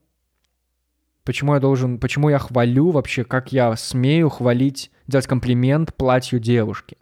Почему 1.24 1.54
я 1.54 1.60
должен, 1.60 2.00
почему 2.00 2.30
я 2.30 2.40
хвалю 2.40 2.92
вообще, 2.92 3.24
как 3.24 3.52
я 3.52 3.76
смею 3.76 4.30
хвалить, 4.30 4.92
делать 5.08 5.28
комплимент 5.28 5.94
платью 5.96 6.40
девушки? 6.40 6.98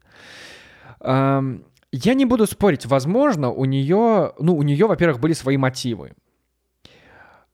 Я 1.02 2.14
не 2.14 2.26
буду 2.26 2.46
спорить, 2.46 2.86
возможно, 2.86 3.50
у 3.50 3.64
нее, 3.66 4.34
ну, 4.40 4.58
у 4.58 4.64
нее, 4.64 4.88
во-первых, 4.88 5.20
были 5.22 5.34
свои 5.34 5.56
мотивы. 5.56 6.14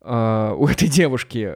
Uh, 0.03 0.53
у 0.57 0.67
этой 0.67 0.89
девушки, 0.89 1.53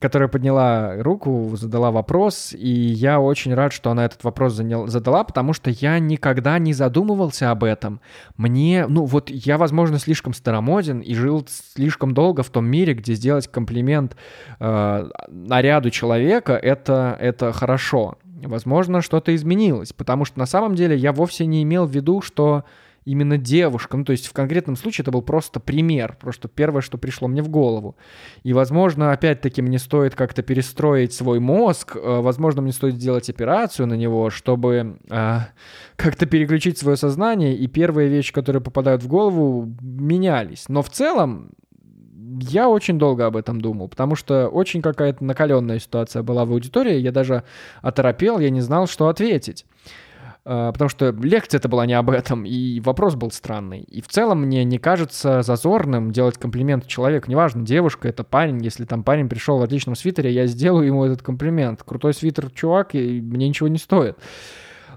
которая 0.00 0.28
подняла 0.28 1.02
руку, 1.02 1.50
задала 1.56 1.90
вопрос, 1.90 2.54
и 2.56 2.68
я 2.68 3.18
очень 3.18 3.52
рад, 3.52 3.72
что 3.72 3.90
она 3.90 4.04
этот 4.04 4.22
вопрос 4.22 4.52
задала, 4.52 5.24
потому 5.24 5.52
что 5.54 5.70
я 5.70 5.98
никогда 5.98 6.56
не 6.60 6.72
задумывался 6.72 7.50
об 7.50 7.64
этом. 7.64 8.00
Мне, 8.36 8.86
ну 8.86 9.06
вот 9.06 9.28
я, 9.28 9.58
возможно, 9.58 9.98
слишком 9.98 10.34
старомоден 10.34 11.00
и 11.00 11.14
жил 11.14 11.44
слишком 11.48 12.14
долго 12.14 12.44
в 12.44 12.50
том 12.50 12.64
мире, 12.64 12.94
где 12.94 13.14
сделать 13.14 13.48
комплимент 13.48 14.16
uh, 14.60 15.10
наряду 15.26 15.90
человека 15.90 16.52
это, 16.52 17.16
это 17.18 17.50
хорошо. 17.50 18.18
Возможно, 18.24 19.02
что-то 19.02 19.34
изменилось, 19.34 19.92
потому 19.92 20.24
что 20.24 20.38
на 20.38 20.46
самом 20.46 20.76
деле 20.76 20.96
я 20.96 21.12
вовсе 21.12 21.44
не 21.44 21.64
имел 21.64 21.86
в 21.86 21.90
виду, 21.90 22.22
что 22.22 22.64
именно 23.04 23.38
девушкам. 23.38 24.00
Ну, 24.00 24.04
то 24.04 24.12
есть 24.12 24.26
в 24.26 24.32
конкретном 24.32 24.76
случае 24.76 25.04
это 25.04 25.10
был 25.10 25.22
просто 25.22 25.60
пример, 25.60 26.16
просто 26.20 26.48
первое, 26.48 26.82
что 26.82 26.98
пришло 26.98 27.28
мне 27.28 27.42
в 27.42 27.48
голову. 27.48 27.96
И, 28.42 28.52
возможно, 28.52 29.12
опять-таки 29.12 29.62
мне 29.62 29.78
стоит 29.78 30.14
как-то 30.14 30.42
перестроить 30.42 31.12
свой 31.12 31.40
мозг, 31.40 31.96
э, 31.96 32.20
возможно, 32.20 32.62
мне 32.62 32.72
стоит 32.72 32.94
сделать 32.94 33.30
операцию 33.30 33.86
на 33.86 33.94
него, 33.94 34.30
чтобы 34.30 34.98
э, 35.08 35.38
как-то 35.96 36.26
переключить 36.26 36.78
свое 36.78 36.96
сознание, 36.96 37.56
и 37.56 37.66
первые 37.66 38.08
вещи, 38.08 38.32
которые 38.32 38.62
попадают 38.62 39.02
в 39.02 39.08
голову, 39.08 39.72
менялись. 39.80 40.64
Но 40.68 40.82
в 40.82 40.90
целом 40.90 41.50
я 42.40 42.68
очень 42.68 42.98
долго 42.98 43.26
об 43.26 43.36
этом 43.36 43.60
думал, 43.60 43.88
потому 43.88 44.14
что 44.14 44.48
очень 44.48 44.82
какая-то 44.82 45.24
накаленная 45.24 45.78
ситуация 45.78 46.22
была 46.22 46.44
в 46.44 46.52
аудитории, 46.52 46.96
я 46.96 47.12
даже 47.12 47.42
оторопел, 47.82 48.38
я 48.38 48.50
не 48.50 48.60
знал, 48.60 48.86
что 48.86 49.08
ответить. 49.08 49.66
А, 50.44 50.72
потому 50.72 50.88
что 50.88 51.10
лекция 51.10 51.58
это 51.58 51.68
была 51.68 51.86
не 51.86 51.94
об 51.94 52.10
этом, 52.10 52.44
и 52.44 52.80
вопрос 52.80 53.14
был 53.14 53.30
странный. 53.30 53.80
И 53.82 54.00
в 54.00 54.08
целом 54.08 54.42
мне 54.42 54.64
не 54.64 54.78
кажется 54.78 55.42
зазорным 55.42 56.12
делать 56.12 56.38
комплимент 56.38 56.86
человеку, 56.86 57.30
неважно, 57.30 57.64
девушка 57.64 58.08
это 58.08 58.24
парень, 58.24 58.62
если 58.64 58.84
там 58.84 59.02
парень 59.02 59.28
пришел 59.28 59.58
в 59.58 59.62
отличном 59.62 59.96
свитере, 59.96 60.32
я 60.32 60.46
сделаю 60.46 60.86
ему 60.86 61.04
этот 61.04 61.22
комплимент. 61.22 61.82
Крутой 61.82 62.14
свитер, 62.14 62.50
чувак, 62.50 62.94
и 62.94 63.20
мне 63.20 63.48
ничего 63.48 63.68
не 63.68 63.78
стоит. 63.78 64.16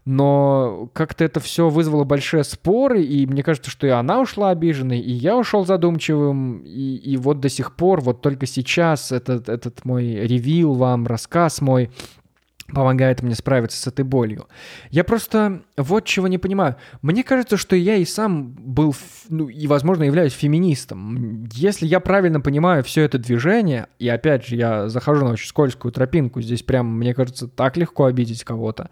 Но 0.05 0.89
как-то 0.91 1.23
это 1.23 1.39
все 1.39 1.69
вызвало 1.69 2.03
большие 2.03 2.43
споры, 2.43 3.01
и 3.01 3.25
мне 3.25 3.41
кажется, 3.41 3.71
что 3.71 3.87
и 3.87 3.89
она 3.89 4.19
ушла 4.19 4.49
обиженной, 4.49 4.99
и 4.99 5.11
я 5.11 5.37
ушел 5.37 5.65
задумчивым, 5.65 6.59
и, 6.65 6.95
и 6.95 7.15
вот 7.15 7.39
до 7.39 7.47
сих 7.47 7.73
пор, 7.75 8.01
вот 8.01 8.21
только 8.21 8.45
сейчас 8.45 9.13
этот, 9.13 9.47
этот 9.47 9.85
мой 9.85 10.03
ревил 10.03 10.73
вам, 10.73 11.07
рассказ 11.07 11.61
мой, 11.61 11.89
помогает 12.67 13.21
мне 13.21 13.35
справиться 13.35 13.77
с 13.77 13.87
этой 13.87 14.05
болью. 14.05 14.47
Я 14.89 15.03
просто 15.03 15.63
вот 15.77 16.05
чего 16.05 16.27
не 16.27 16.37
понимаю. 16.37 16.75
Мне 17.01 17.23
кажется, 17.23 17.57
что 17.57 17.75
я 17.75 17.95
и 17.95 18.05
сам 18.05 18.51
был, 18.51 18.95
ну, 19.29 19.47
и, 19.47 19.67
возможно, 19.67 20.03
являюсь 20.03 20.33
феминистом. 20.33 21.45
Если 21.51 21.85
я 21.85 21.99
правильно 21.99 22.39
понимаю 22.39 22.83
все 22.83 23.01
это 23.03 23.17
движение, 23.17 23.87
и 23.99 24.07
опять 24.07 24.45
же, 24.47 24.55
я 24.55 24.89
захожу 24.89 25.25
на 25.25 25.31
очень 25.31 25.47
скользкую 25.47 25.91
тропинку, 25.91 26.41
здесь 26.41 26.63
прям, 26.63 26.97
мне 26.97 27.13
кажется, 27.13 27.47
так 27.47 27.77
легко 27.77 28.05
обидеть 28.05 28.43
кого-то. 28.43 28.89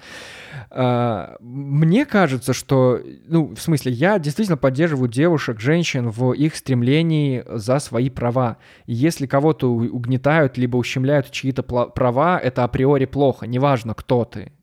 А, 0.73 1.35
мне 1.41 2.05
кажется, 2.05 2.53
что, 2.53 3.01
ну, 3.27 3.53
в 3.53 3.59
смысле, 3.59 3.91
я 3.91 4.17
действительно 4.19 4.57
поддерживаю 4.57 5.09
девушек, 5.09 5.59
женщин 5.59 6.09
в 6.09 6.31
их 6.31 6.55
стремлении 6.55 7.43
за 7.47 7.79
свои 7.79 8.09
права. 8.09 8.57
Если 8.85 9.27
кого-то 9.27 9.69
угнетают, 9.69 10.57
либо 10.57 10.77
ущемляют 10.77 11.29
чьи-то 11.29 11.61
права, 11.63 12.39
это 12.39 12.63
априори 12.63 13.05
плохо. 13.05 13.47
Неважно, 13.47 13.93
кто 13.93 14.23
ты. 14.23 14.53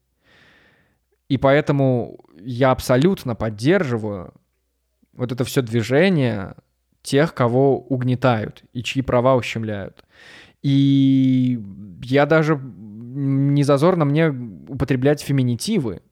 И 1.29 1.37
поэтому 1.37 2.25
я 2.41 2.71
абсолютно 2.71 3.35
поддерживаю 3.35 4.33
вот 5.13 5.31
это 5.31 5.45
все 5.45 5.61
движение 5.61 6.55
тех, 7.03 7.35
кого 7.35 7.79
угнетают 7.79 8.65
и 8.73 8.83
чьи 8.83 9.03
права 9.03 9.37
ущемляют. 9.37 10.05
И 10.63 11.61
я 12.03 12.25
даже 12.25 12.57
не 13.19 13.63
зазорно 13.63 14.05
мне 14.05 14.29
употреблять 14.69 15.21
феминитивы. 15.21 16.03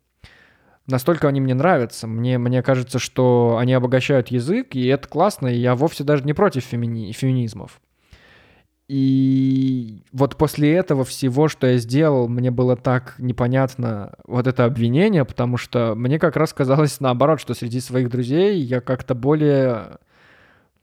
Настолько 0.86 1.28
они 1.28 1.40
мне 1.40 1.54
нравятся. 1.54 2.06
Мне, 2.06 2.38
мне 2.38 2.62
кажется, 2.62 2.98
что 2.98 3.56
они 3.58 3.72
обогащают 3.72 4.28
язык, 4.28 4.74
и 4.74 4.86
это 4.86 5.08
классно, 5.08 5.48
и 5.48 5.58
я 5.58 5.74
вовсе 5.74 6.04
даже 6.04 6.24
не 6.24 6.32
против 6.32 6.64
фемини... 6.64 7.12
феминизмов. 7.12 7.80
И 8.88 10.04
вот 10.12 10.36
после 10.36 10.72
этого 10.74 11.04
всего, 11.04 11.48
что 11.48 11.66
я 11.66 11.78
сделал, 11.78 12.28
мне 12.28 12.52
было 12.52 12.76
так 12.76 13.16
непонятно 13.18 14.14
вот 14.26 14.46
это 14.46 14.64
обвинение, 14.64 15.24
потому 15.24 15.56
что 15.56 15.94
мне 15.96 16.20
как 16.20 16.36
раз 16.36 16.52
казалось 16.52 17.00
наоборот, 17.00 17.40
что 17.40 17.54
среди 17.54 17.80
своих 17.80 18.08
друзей 18.08 18.60
я 18.60 18.80
как-то 18.80 19.16
более 19.16 19.98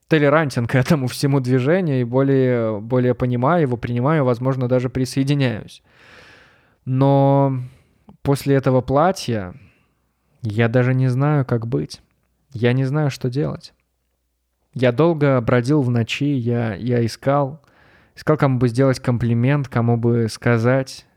толерантен 0.09 0.67
к 0.67 0.75
этому 0.75 1.07
всему 1.07 1.39
движению 1.39 2.01
и 2.01 2.03
более, 2.03 2.81
более 2.81 3.15
понимаю 3.15 3.61
его, 3.61 3.77
принимаю, 3.77 4.25
возможно, 4.25 4.67
даже 4.67 4.89
присоединяюсь. 4.89 5.81
Но 6.85 7.59
после 8.21 8.55
этого 8.55 8.81
платья 8.81 9.55
я 10.41 10.67
даже 10.67 10.93
не 10.93 11.07
знаю, 11.07 11.45
как 11.45 11.67
быть. 11.67 12.01
Я 12.51 12.73
не 12.73 12.83
знаю, 12.83 13.09
что 13.09 13.29
делать. 13.29 13.73
Я 14.73 14.91
долго 14.91 15.39
бродил 15.41 15.81
в 15.81 15.89
ночи, 15.89 16.33
я, 16.33 16.73
я 16.75 17.05
искал, 17.05 17.63
Искал, 18.15 18.37
кому 18.37 18.59
бы 18.59 18.67
сделать 18.67 18.99
комплимент, 18.99 19.67
кому 19.67 19.97
бы 19.97 20.27
сказать, 20.29 21.07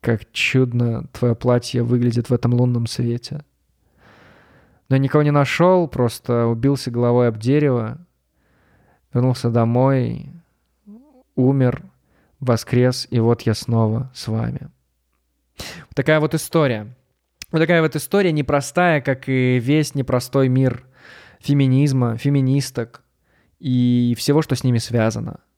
как 0.00 0.32
чудно 0.32 1.06
твое 1.12 1.34
платье 1.34 1.82
выглядит 1.82 2.30
в 2.30 2.32
этом 2.32 2.54
лунном 2.54 2.86
свете. 2.86 3.44
Но 4.88 4.96
никого 4.96 5.22
не 5.22 5.30
нашел, 5.30 5.86
просто 5.88 6.46
убился 6.46 6.90
головой 6.90 7.28
об 7.28 7.36
дерево, 7.36 7.98
вернулся 9.12 9.50
домой, 9.50 10.32
умер, 11.36 11.84
воскрес, 12.40 13.06
и 13.10 13.20
вот 13.20 13.42
я 13.42 13.54
снова 13.54 14.10
с 14.14 14.28
вами. 14.28 14.70
Вот 15.58 15.94
такая 15.94 16.20
вот 16.20 16.34
история. 16.34 16.94
Вот 17.52 17.58
такая 17.58 17.82
вот 17.82 17.96
история 17.96 18.32
непростая, 18.32 19.00
как 19.00 19.28
и 19.28 19.58
весь 19.58 19.94
непростой 19.94 20.48
мир 20.48 20.84
феминизма, 21.40 22.16
феминисток 22.16 23.02
и 23.58 24.14
всего, 24.18 24.42
что 24.42 24.54
с 24.54 24.64
ними 24.64 24.78
связано– 24.78 25.40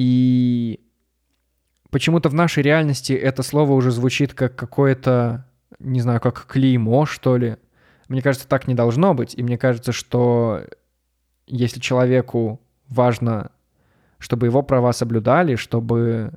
и 0.00 0.80
почему-то 1.90 2.30
в 2.30 2.34
нашей 2.34 2.62
реальности 2.62 3.12
это 3.12 3.42
слово 3.42 3.72
уже 3.72 3.90
звучит 3.90 4.32
как 4.32 4.56
какое-то, 4.56 5.44
не 5.78 6.00
знаю, 6.00 6.22
как 6.22 6.46
клеймо, 6.46 7.04
что 7.04 7.36
ли. 7.36 7.58
Мне 8.08 8.22
кажется, 8.22 8.48
так 8.48 8.66
не 8.66 8.72
должно 8.72 9.12
быть. 9.12 9.34
И 9.34 9.42
мне 9.42 9.58
кажется, 9.58 9.92
что 9.92 10.64
если 11.46 11.80
человеку 11.80 12.62
важно, 12.88 13.50
чтобы 14.20 14.46
его 14.46 14.62
права 14.62 14.92
соблюдали, 14.92 15.56
чтобы 15.56 16.32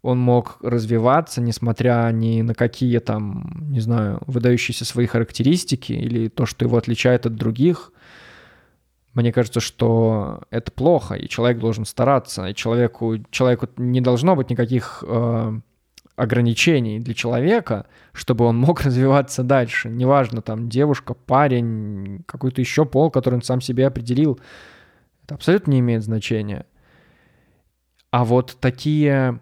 он 0.00 0.18
мог 0.18 0.56
развиваться, 0.62 1.42
несмотря 1.42 2.10
ни 2.12 2.40
на 2.40 2.54
какие 2.54 2.98
там, 2.98 3.66
не 3.70 3.80
знаю, 3.80 4.22
выдающиеся 4.26 4.86
свои 4.86 5.06
характеристики 5.06 5.92
или 5.92 6.28
то, 6.28 6.46
что 6.46 6.64
его 6.64 6.78
отличает 6.78 7.26
от 7.26 7.34
других– 7.34 7.92
мне 9.14 9.32
кажется, 9.32 9.60
что 9.60 10.42
это 10.50 10.72
плохо, 10.72 11.14
и 11.14 11.28
человек 11.28 11.58
должен 11.58 11.84
стараться, 11.84 12.46
и 12.46 12.54
человеку, 12.54 13.18
человеку 13.30 13.68
не 13.76 14.00
должно 14.00 14.34
быть 14.34 14.50
никаких 14.50 15.04
э, 15.06 15.60
ограничений 16.16 16.98
для 16.98 17.14
человека, 17.14 17.86
чтобы 18.12 18.44
он 18.44 18.58
мог 18.58 18.80
развиваться 18.82 19.44
дальше. 19.44 19.88
Неважно, 19.88 20.42
там, 20.42 20.68
девушка, 20.68 21.14
парень, 21.14 22.24
какой-то 22.26 22.60
еще 22.60 22.84
пол, 22.84 23.10
который 23.10 23.36
он 23.36 23.42
сам 23.42 23.60
себе 23.60 23.86
определил. 23.86 24.40
Это 25.24 25.36
абсолютно 25.36 25.70
не 25.70 25.78
имеет 25.78 26.02
значения. 26.02 26.66
А 28.14 28.24
вот 28.24 28.58
такие, 28.60 29.40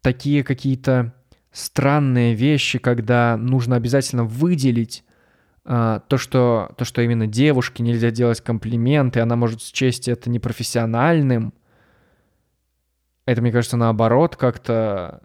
такие 0.00 0.42
какие-то 0.42 1.14
странные 1.52 2.34
вещи, 2.34 2.80
когда 2.80 3.36
нужно 3.36 3.76
обязательно 3.76 4.24
выделить 4.24 5.04
а, 5.64 6.00
то, 6.08 6.18
что, 6.18 6.74
то, 6.76 6.84
что 6.84 7.02
именно 7.02 7.28
девушке 7.28 7.84
нельзя 7.84 8.10
делать 8.10 8.40
комплименты, 8.40 9.20
она 9.20 9.36
может 9.36 9.62
счесть 9.62 10.08
это 10.08 10.28
непрофессиональным, 10.28 11.54
это, 13.26 13.40
мне 13.42 13.52
кажется, 13.52 13.76
наоборот, 13.76 14.34
как-то 14.34 15.22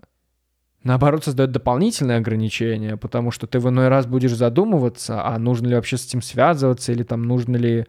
наоборот, 0.83 1.23
создает 1.23 1.49
дополнительные 1.49 2.17
ограничения, 2.17 2.97
потому 2.97 3.31
что 3.31 3.47
ты 3.47 3.57
в 3.57 3.67
иной 3.67 3.87
раз 3.87 4.05
будешь 4.05 4.35
задумываться, 4.35 5.25
а 5.25 5.39
нужно 5.39 5.69
ли 5.69 5.75
вообще 5.75 5.97
с 5.97 6.05
этим 6.05 6.21
связываться, 6.21 6.91
или 6.91 7.01
там 7.01 7.23
нужно 7.23 7.57
ли, 7.57 7.87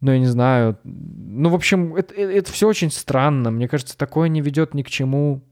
ну, 0.00 0.12
я 0.12 0.18
не 0.18 0.26
знаю. 0.26 0.78
Ну, 0.84 1.48
в 1.48 1.54
общем, 1.54 1.96
это, 1.96 2.14
это, 2.14 2.32
это 2.32 2.52
все 2.52 2.68
очень 2.68 2.90
странно. 2.90 3.50
Мне 3.50 3.68
кажется, 3.68 3.98
такое 3.98 4.28
не 4.28 4.40
ведет 4.40 4.74
ни 4.74 4.82
к 4.82 4.88
чему 4.88 5.42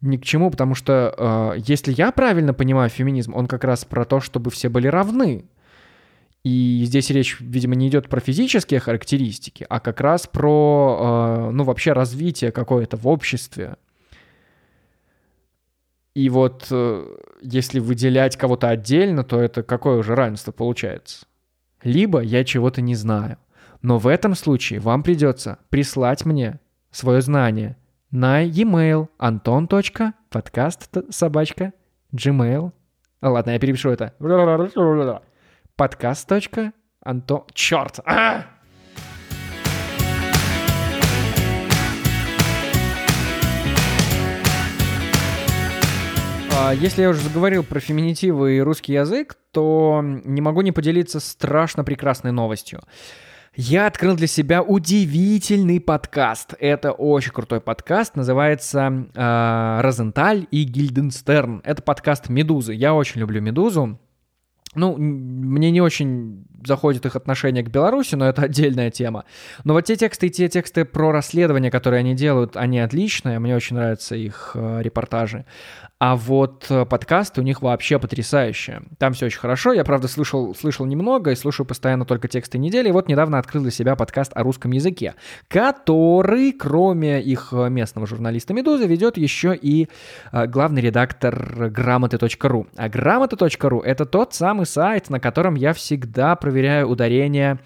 ни 0.00 0.16
к 0.16 0.24
чему, 0.24 0.50
потому 0.50 0.74
что 0.74 1.14
э, 1.56 1.60
если 1.66 1.92
я 1.92 2.12
правильно 2.12 2.54
понимаю 2.54 2.88
феминизм, 2.88 3.34
он 3.34 3.46
как 3.46 3.64
раз 3.64 3.84
про 3.84 4.04
то, 4.04 4.20
чтобы 4.20 4.50
все 4.50 4.68
были 4.68 4.86
равны. 4.86 5.44
И 6.44 6.82
здесь 6.86 7.10
речь, 7.10 7.40
видимо, 7.40 7.74
не 7.74 7.88
идет 7.88 8.08
про 8.08 8.20
физические 8.20 8.78
характеристики, 8.78 9.66
а 9.68 9.80
как 9.80 10.00
раз 10.00 10.26
про, 10.28 11.48
э, 11.48 11.50
ну, 11.50 11.64
вообще 11.64 11.92
развитие 11.92 12.52
какое-то 12.52 12.96
в 12.96 13.08
обществе. 13.08 13.76
И 16.14 16.28
вот 16.30 16.68
э, 16.70 17.16
если 17.42 17.80
выделять 17.80 18.36
кого-то 18.36 18.68
отдельно, 18.68 19.24
то 19.24 19.40
это 19.40 19.62
какое 19.62 19.98
уже 19.98 20.14
равенство 20.14 20.52
получается? 20.52 21.26
Либо 21.82 22.20
я 22.20 22.44
чего-то 22.44 22.80
не 22.80 22.94
знаю. 22.94 23.36
Но 23.82 23.98
в 23.98 24.06
этом 24.06 24.34
случае 24.34 24.80
вам 24.80 25.02
придется 25.02 25.58
прислать 25.70 26.24
мне 26.24 26.60
свое 26.90 27.20
знание– 27.20 27.76
на 28.10 28.40
e-mail 28.40 29.08
anton.podcast 29.18 31.04
gmail. 32.14 32.72
Ладно, 33.20 33.50
я 33.50 33.58
перепишу 33.58 33.90
это. 33.90 34.14
Подкаст. 35.76 36.26
Черт! 37.52 38.00
А! 38.06 38.46
а! 46.56 46.74
Если 46.74 47.02
я 47.02 47.10
уже 47.10 47.20
заговорил 47.20 47.62
про 47.62 47.78
феминитивы 47.80 48.56
и 48.56 48.60
русский 48.60 48.94
язык, 48.94 49.36
то 49.52 50.00
не 50.02 50.40
могу 50.40 50.62
не 50.62 50.72
поделиться 50.72 51.20
страшно 51.20 51.84
прекрасной 51.84 52.32
новостью. 52.32 52.80
Я 53.60 53.88
открыл 53.88 54.14
для 54.14 54.28
себя 54.28 54.62
удивительный 54.62 55.80
подкаст. 55.80 56.54
Это 56.60 56.92
очень 56.92 57.32
крутой 57.32 57.60
подкаст, 57.60 58.14
называется 58.14 59.08
э, 59.12 59.80
«Розенталь 59.80 60.46
и 60.52 60.62
Гильденстерн». 60.62 61.60
Это 61.64 61.82
подкаст 61.82 62.28
«Медузы». 62.28 62.72
Я 62.72 62.94
очень 62.94 63.20
люблю 63.20 63.40
«Медузу». 63.40 63.98
Ну, 64.76 64.96
мне 64.96 65.72
не 65.72 65.80
очень 65.80 66.46
заходит 66.64 67.06
их 67.06 67.16
отношение 67.16 67.62
к 67.62 67.68
Беларуси, 67.68 68.14
но 68.14 68.28
это 68.28 68.42
отдельная 68.48 68.90
тема. 68.90 69.24
Но 69.64 69.74
вот 69.74 69.82
те 69.82 69.96
тексты 69.96 70.26
и 70.26 70.30
те 70.30 70.48
тексты 70.48 70.84
про 70.84 71.12
расследования, 71.12 71.70
которые 71.70 72.00
они 72.00 72.14
делают, 72.14 72.56
они 72.56 72.80
отличные, 72.80 73.38
мне 73.38 73.54
очень 73.56 73.76
нравятся 73.76 74.14
их 74.14 74.52
э, 74.54 74.82
репортажи. 74.82 75.44
А 76.00 76.14
вот 76.14 76.66
э, 76.70 76.84
подкасты 76.84 77.40
у 77.40 77.44
них 77.44 77.60
вообще 77.60 77.98
потрясающие. 77.98 78.82
Там 78.98 79.14
все 79.14 79.26
очень 79.26 79.40
хорошо. 79.40 79.72
Я, 79.72 79.82
правда, 79.82 80.06
слышал, 80.06 80.54
слышал 80.54 80.86
немного 80.86 81.32
и 81.32 81.34
слушаю 81.34 81.66
постоянно 81.66 82.04
только 82.04 82.28
тексты 82.28 82.56
недели. 82.56 82.88
И 82.88 82.92
вот 82.92 83.08
недавно 83.08 83.38
открыл 83.38 83.62
для 83.62 83.72
себя 83.72 83.96
подкаст 83.96 84.30
о 84.36 84.44
русском 84.44 84.70
языке, 84.70 85.16
который, 85.48 86.52
кроме 86.52 87.20
их 87.20 87.48
э, 87.50 87.68
местного 87.68 88.06
журналиста 88.06 88.54
«Медузы», 88.54 88.86
ведет 88.86 89.16
еще 89.16 89.56
и 89.56 89.88
э, 90.30 90.46
главный 90.46 90.82
редактор 90.82 91.68
грамоты.ру. 91.68 92.68
А 92.76 92.88
грамота.ру— 92.88 93.80
это 93.84 94.04
тот 94.04 94.34
самый 94.34 94.66
сайт, 94.66 95.10
на 95.10 95.18
котором 95.18 95.56
я 95.56 95.72
всегда 95.72 96.36
проверяю 96.48 96.88
ударение 96.88 97.58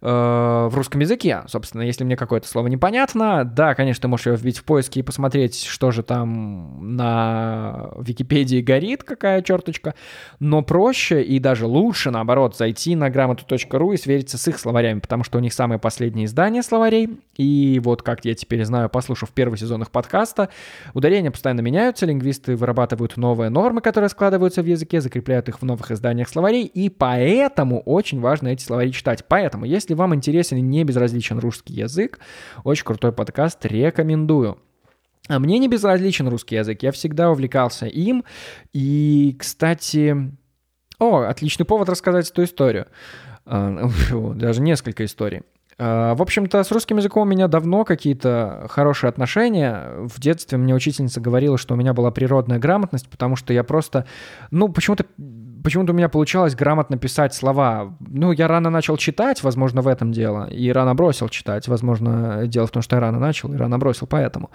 в 0.00 0.70
русском 0.72 1.00
языке. 1.00 1.42
Собственно, 1.48 1.82
если 1.82 2.04
мне 2.04 2.16
какое-то 2.16 2.46
слово 2.46 2.68
непонятно, 2.68 3.44
да, 3.44 3.74
конечно, 3.74 4.02
ты 4.02 4.08
можешь 4.08 4.26
его 4.26 4.36
вбить 4.36 4.58
в 4.58 4.64
поиски 4.64 5.00
и 5.00 5.02
посмотреть, 5.02 5.64
что 5.64 5.90
же 5.90 6.02
там 6.02 6.96
на 6.96 7.90
Википедии 7.98 8.60
горит, 8.60 9.02
какая 9.02 9.42
черточка. 9.42 9.94
Но 10.38 10.62
проще 10.62 11.22
и 11.22 11.38
даже 11.38 11.66
лучше, 11.66 12.10
наоборот, 12.10 12.56
зайти 12.56 12.94
на 12.94 13.10
грамоту.ру 13.10 13.92
и 13.92 13.96
свериться 13.96 14.38
с 14.38 14.48
их 14.48 14.58
словарями, 14.58 15.00
потому 15.00 15.24
что 15.24 15.38
у 15.38 15.40
них 15.40 15.52
самые 15.52 15.78
последние 15.78 16.26
издания 16.26 16.62
словарей. 16.62 17.18
И 17.36 17.80
вот 17.82 18.02
как 18.02 18.24
я 18.24 18.34
теперь 18.34 18.64
знаю, 18.64 18.88
послушав 18.88 19.30
первый 19.30 19.58
сезон 19.58 19.82
их 19.82 19.90
подкаста, 19.90 20.48
ударения 20.94 21.30
постоянно 21.30 21.60
меняются, 21.60 22.06
лингвисты 22.06 22.56
вырабатывают 22.56 23.16
новые 23.16 23.50
нормы, 23.50 23.80
которые 23.80 24.10
складываются 24.10 24.62
в 24.62 24.66
языке, 24.66 25.00
закрепляют 25.00 25.48
их 25.48 25.60
в 25.60 25.64
новых 25.64 25.90
изданиях 25.90 26.28
словарей, 26.28 26.64
и 26.64 26.88
поэтому 26.88 27.80
очень 27.80 28.20
важно 28.20 28.48
эти 28.48 28.62
словари 28.62 28.92
читать. 28.92 29.24
Поэтому, 29.26 29.64
если 29.64 29.87
если 29.88 29.94
вам 29.94 30.14
интересен 30.14 30.58
и 30.58 30.60
не 30.60 30.84
безразличен 30.84 31.38
русский 31.38 31.72
язык, 31.72 32.18
очень 32.62 32.84
крутой 32.84 33.10
подкаст, 33.12 33.64
рекомендую. 33.64 34.58
А 35.28 35.38
мне 35.38 35.58
не 35.58 35.66
безразличен 35.66 36.28
русский 36.28 36.56
язык, 36.56 36.82
я 36.82 36.92
всегда 36.92 37.30
увлекался 37.30 37.86
им. 37.86 38.24
И, 38.74 39.34
кстати, 39.38 40.14
о, 40.98 41.20
отличный 41.20 41.64
повод 41.64 41.88
рассказать 41.88 42.30
эту 42.30 42.44
историю. 42.44 42.86
А, 43.46 43.88
даже 44.34 44.60
несколько 44.60 45.06
историй. 45.06 45.40
А, 45.78 46.14
в 46.14 46.20
общем-то, 46.20 46.62
с 46.62 46.70
русским 46.70 46.98
языком 46.98 47.22
у 47.22 47.30
меня 47.30 47.48
давно 47.48 47.86
какие-то 47.86 48.66
хорошие 48.68 49.08
отношения. 49.08 49.90
В 50.06 50.20
детстве 50.20 50.58
мне 50.58 50.74
учительница 50.74 51.22
говорила, 51.22 51.56
что 51.56 51.72
у 51.72 51.76
меня 51.78 51.94
была 51.94 52.10
природная 52.10 52.58
грамотность, 52.58 53.08
потому 53.08 53.36
что 53.36 53.54
я 53.54 53.64
просто, 53.64 54.04
ну, 54.50 54.68
почему-то 54.68 55.06
почему-то 55.62 55.92
у 55.92 55.96
меня 55.96 56.08
получалось 56.08 56.54
грамотно 56.54 56.98
писать 56.98 57.34
слова. 57.34 57.94
Ну, 58.00 58.32
я 58.32 58.48
рано 58.48 58.70
начал 58.70 58.96
читать, 58.96 59.42
возможно, 59.42 59.82
в 59.82 59.88
этом 59.88 60.12
дело, 60.12 60.48
и 60.48 60.70
рано 60.70 60.94
бросил 60.94 61.28
читать. 61.28 61.68
Возможно, 61.68 62.46
дело 62.46 62.66
в 62.66 62.70
том, 62.70 62.82
что 62.82 62.96
я 62.96 63.00
рано 63.00 63.18
начал 63.18 63.52
и 63.52 63.56
рано 63.56 63.78
бросил, 63.78 64.06
поэтому. 64.06 64.50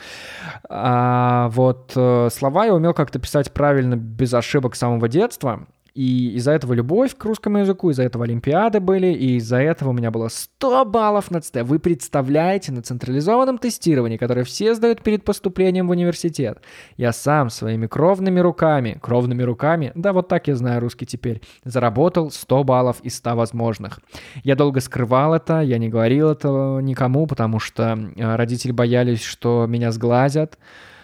А 0.70 1.50
вот 1.50 1.94
э, 1.96 2.30
слова 2.32 2.66
я 2.66 2.74
умел 2.74 2.94
как-то 2.94 3.20
писать 3.20 3.52
правильно, 3.52 3.96
без 3.96 4.34
ошибок 4.34 4.76
с 4.76 4.80
самого 4.80 5.08
детства. 5.08 5.68
И 5.94 6.32
из-за 6.38 6.54
этого 6.54 6.74
любовь 6.74 7.16
к 7.16 7.24
русскому 7.24 7.60
языку, 7.60 7.92
из-за 7.92 8.02
этого 8.02 8.26
Олимпиады 8.26 8.80
были, 8.80 9.14
и 9.14 9.36
из-за 9.36 9.58
этого 9.58 9.90
у 9.90 9.94
меня 9.94 10.10
было 10.10 10.28
100 10.28 10.86
баллов 10.86 11.30
на 11.30 11.40
ЦТ. 11.40 11.58
Вы 11.62 11.78
представляете, 11.78 12.72
на 12.72 12.82
централизованном 12.82 13.60
тестировании, 13.60 14.18
которое 14.18 14.44
все 14.44 14.74
сдают 14.74 15.04
перед 15.04 15.24
поступлением 15.24 15.88
в 15.88 15.92
университет, 15.92 16.64
я 16.98 17.14
сам 17.14 17.52
своими 17.52 17.86
кровными 17.86 18.40
руками, 18.40 18.98
кровными 19.04 19.44
руками, 19.44 19.92
да 19.94 20.14
вот 20.14 20.28
так 20.28 20.48
я 20.48 20.56
знаю 20.56 20.82
русский 20.82 21.06
теперь, 21.06 21.44
заработал 21.64 22.32
100 22.32 22.64
баллов 22.64 23.00
из 23.04 23.16
100 23.18 23.36
возможных. 23.36 24.00
Я 24.44 24.56
долго 24.56 24.80
скрывал 24.80 25.36
это, 25.36 25.62
я 25.62 25.78
не 25.78 25.90
говорил 25.90 26.32
этого 26.32 26.80
никому, 26.80 27.28
потому 27.28 27.60
что 27.60 28.00
э, 28.16 28.36
родители 28.36 28.72
боялись, 28.72 29.22
что 29.22 29.68
меня 29.68 29.92
сглазят, 29.92 30.58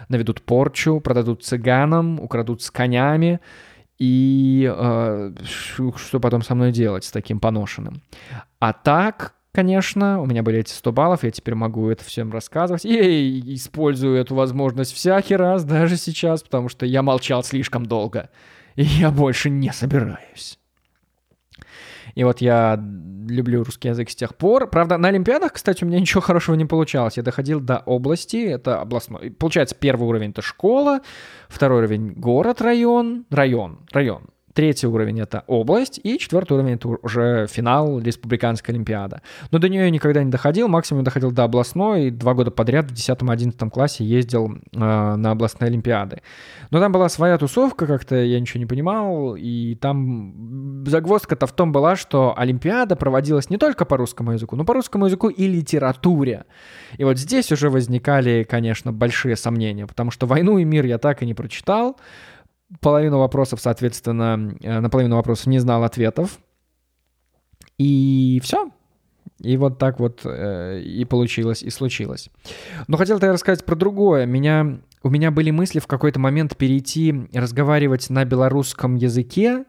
наведут 0.07 0.41
порчу, 0.41 0.99
продадут 0.99 1.43
цыганам, 1.43 2.19
украдут 2.19 2.63
с 2.63 2.71
конями, 2.71 3.39
и 3.99 4.71
э, 4.73 5.33
что 5.43 6.19
потом 6.19 6.41
со 6.41 6.55
мной 6.55 6.71
делать 6.71 7.03
с 7.03 7.11
таким 7.11 7.39
поношенным. 7.39 8.01
А 8.59 8.73
так, 8.73 9.35
конечно, 9.51 10.21
у 10.21 10.25
меня 10.25 10.41
были 10.41 10.59
эти 10.59 10.71
100 10.71 10.91
баллов, 10.91 11.23
я 11.23 11.31
теперь 11.31 11.55
могу 11.55 11.89
это 11.89 12.03
всем 12.05 12.31
рассказывать. 12.31 12.85
И 12.85 13.55
использую 13.55 14.17
эту 14.17 14.35
возможность 14.35 14.93
всякий 14.93 15.35
раз, 15.35 15.65
даже 15.65 15.97
сейчас, 15.97 16.43
потому 16.43 16.69
что 16.69 16.85
я 16.85 17.03
молчал 17.03 17.43
слишком 17.43 17.85
долго. 17.85 18.29
И 18.75 18.83
я 18.83 19.11
больше 19.11 19.49
не 19.49 19.71
собираюсь. 19.73 20.57
И 22.19 22.23
вот 22.25 22.41
я 22.41 22.77
люблю 23.29 23.63
русский 23.63 23.87
язык 23.87 24.09
с 24.09 24.15
тех 24.15 24.35
пор. 24.35 24.69
Правда, 24.69 24.97
на 24.97 25.07
Олимпиадах, 25.07 25.53
кстати, 25.53 25.85
у 25.85 25.87
меня 25.87 26.01
ничего 26.01 26.19
хорошего 26.29 26.55
не 26.55 26.65
получалось. 26.65 27.15
Я 27.15 27.23
доходил 27.23 27.61
до 27.61 27.77
области, 27.77 28.45
это 28.45 28.81
областной. 28.81 29.31
Получается, 29.31 29.73
первый 29.79 30.05
уровень— 30.05 30.31
это 30.31 30.41
школа, 30.41 30.99
второй 31.47 31.77
уровень— 31.77 32.11
город, 32.17 32.59
район, 32.61 33.25
район, 33.29 33.85
район. 33.93 34.31
Третий 34.53 34.87
уровень— 34.87 35.19
это 35.21 35.43
область, 35.47 35.99
и 36.03 36.17
четвертый 36.17 36.53
уровень— 36.53 36.73
это 36.75 36.87
уже 36.87 37.47
финал 37.47 37.99
Республиканской 37.99 38.73
Олимпиады. 38.73 39.21
Но 39.51 39.59
до 39.59 39.69
нее 39.69 39.83
я 39.83 39.89
никогда 39.89 40.23
не 40.23 40.31
доходил, 40.31 40.67
максимум 40.67 41.03
доходил 41.03 41.31
до 41.31 41.43
областной, 41.43 42.07
и 42.07 42.11
два 42.11 42.33
года 42.33 42.51
подряд 42.51 42.91
в 42.91 42.93
10-11 42.93 43.69
классе 43.69 44.03
ездил 44.03 44.51
э, 44.51 44.77
на 44.79 45.31
областные 45.31 45.67
Олимпиады. 45.67 46.21
Но 46.71 46.79
там 46.79 46.91
была 46.91 47.09
своя 47.09 47.37
тусовка, 47.37 47.85
как-то 47.87 48.15
я 48.15 48.39
ничего 48.39 48.59
не 48.59 48.65
понимал, 48.65 49.35
и 49.35 49.75
там 49.75 50.83
загвоздка-то 50.85 51.47
в 51.47 51.51
том 51.51 51.71
была, 51.71 51.95
что 51.95 52.33
Олимпиада 52.37 52.95
проводилась 52.95 53.49
не 53.49 53.57
только 53.57 53.85
по 53.85 53.97
русскому 53.97 54.33
языку, 54.33 54.55
но 54.55 54.65
по 54.65 54.73
русскому 54.73 55.05
языку 55.05 55.29
и 55.29 55.47
литературе. 55.47 56.45
И 56.97 57.03
вот 57.03 57.17
здесь 57.17 57.51
уже 57.51 57.69
возникали, 57.69 58.45
конечно, 58.49 58.91
большие 58.91 59.35
сомнения, 59.35 59.85
потому 59.85 60.11
что 60.11 60.25
«Войну 60.25 60.57
и 60.57 60.63
мир» 60.63 60.85
я 60.85 60.97
так 60.97 61.21
и 61.21 61.25
не 61.25 61.33
прочитал, 61.33 61.97
половину 62.81 63.19
вопросов, 63.19 63.59
соответственно, 63.61 64.55
э, 64.61 64.79
на 64.79 64.89
половину 64.89 65.15
вопросов 65.15 65.47
не 65.47 65.59
знал 65.59 65.83
ответов. 65.83 66.39
И 67.77 68.39
все. 68.43 68.71
И 69.39 69.55
вот 69.57 69.77
так 69.77 69.99
вот 69.99 70.21
э, 70.25 70.81
и 70.81 71.05
получилось, 71.05 71.63
и 71.63 71.69
случилось. 71.69 72.29
Но 72.87 72.97
хотел-то 72.97 73.25
я 73.25 73.33
рассказать 73.33 73.65
про 73.65 73.75
другое. 73.75 74.25
Меня, 74.25 74.79
у 75.01 75.09
меня 75.09 75.31
были 75.31 75.51
мысли 75.51 75.79
в 75.79 75.87
какой-то 75.87 76.19
момент 76.19 76.57
перейти 76.57 77.27
разговаривать 77.33 78.09
на 78.09 78.25
белорусском 78.25 78.95
языке, 78.95 79.63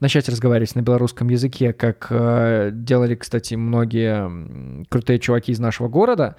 начать 0.00 0.28
разговаривать 0.28 0.74
на 0.74 0.82
белорусском 0.82 1.28
языке, 1.28 1.72
как 1.72 2.08
э, 2.10 2.70
делали, 2.72 3.14
кстати, 3.14 3.54
многие 3.54 4.84
крутые 4.88 5.20
чуваки 5.20 5.52
из 5.52 5.60
нашего 5.60 5.88
города. 5.88 6.36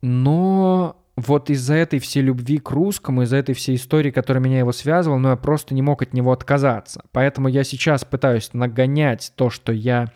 Но 0.00 0.99
вот 1.20 1.50
из-за 1.50 1.74
этой 1.74 1.98
всей 1.98 2.22
любви 2.22 2.58
к 2.58 2.70
русскому, 2.70 3.22
из-за 3.22 3.36
этой 3.36 3.54
всей 3.54 3.76
истории, 3.76 4.10
которая 4.10 4.42
меня 4.42 4.58
его 4.58 4.72
связывала, 4.72 5.18
ну, 5.18 5.30
я 5.30 5.36
просто 5.36 5.74
не 5.74 5.82
мог 5.82 6.02
от 6.02 6.12
него 6.12 6.32
отказаться. 6.32 7.02
Поэтому 7.12 7.48
я 7.48 7.64
сейчас 7.64 8.04
пытаюсь 8.04 8.50
нагонять 8.52 9.32
то, 9.36 9.50
что 9.50 9.72
я 9.72 10.06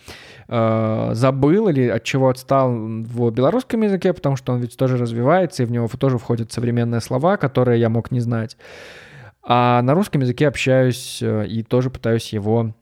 э, 0.49 1.11
забыл 1.13 1.69
или 1.69 1.89
от 1.89 2.05
чего 2.05 2.29
отстал 2.29 2.73
в 2.73 3.31
белорусском 3.31 3.83
языке, 3.83 4.13
потому 4.13 4.37
что 4.37 4.53
он 4.53 4.61
ведь 4.61 4.77
тоже 4.77 4.97
развивается, 4.97 5.63
и 5.63 5.67
в 5.67 5.71
него 5.71 5.89
тоже 5.89 6.19
входят 6.19 6.53
современные 6.53 7.01
слова, 7.01 7.37
которые 7.37 7.81
я 7.81 7.89
мог 7.89 8.11
не 8.11 8.21
знать. 8.21 8.57
А 9.43 9.83
на 9.83 9.95
русском 9.95 10.23
языке 10.23 10.49
общаюсь 10.49 11.21
э, 11.23 11.47
и 11.47 11.63
тоже 11.63 11.91
пытаюсь 11.91 12.33
его 12.33 12.75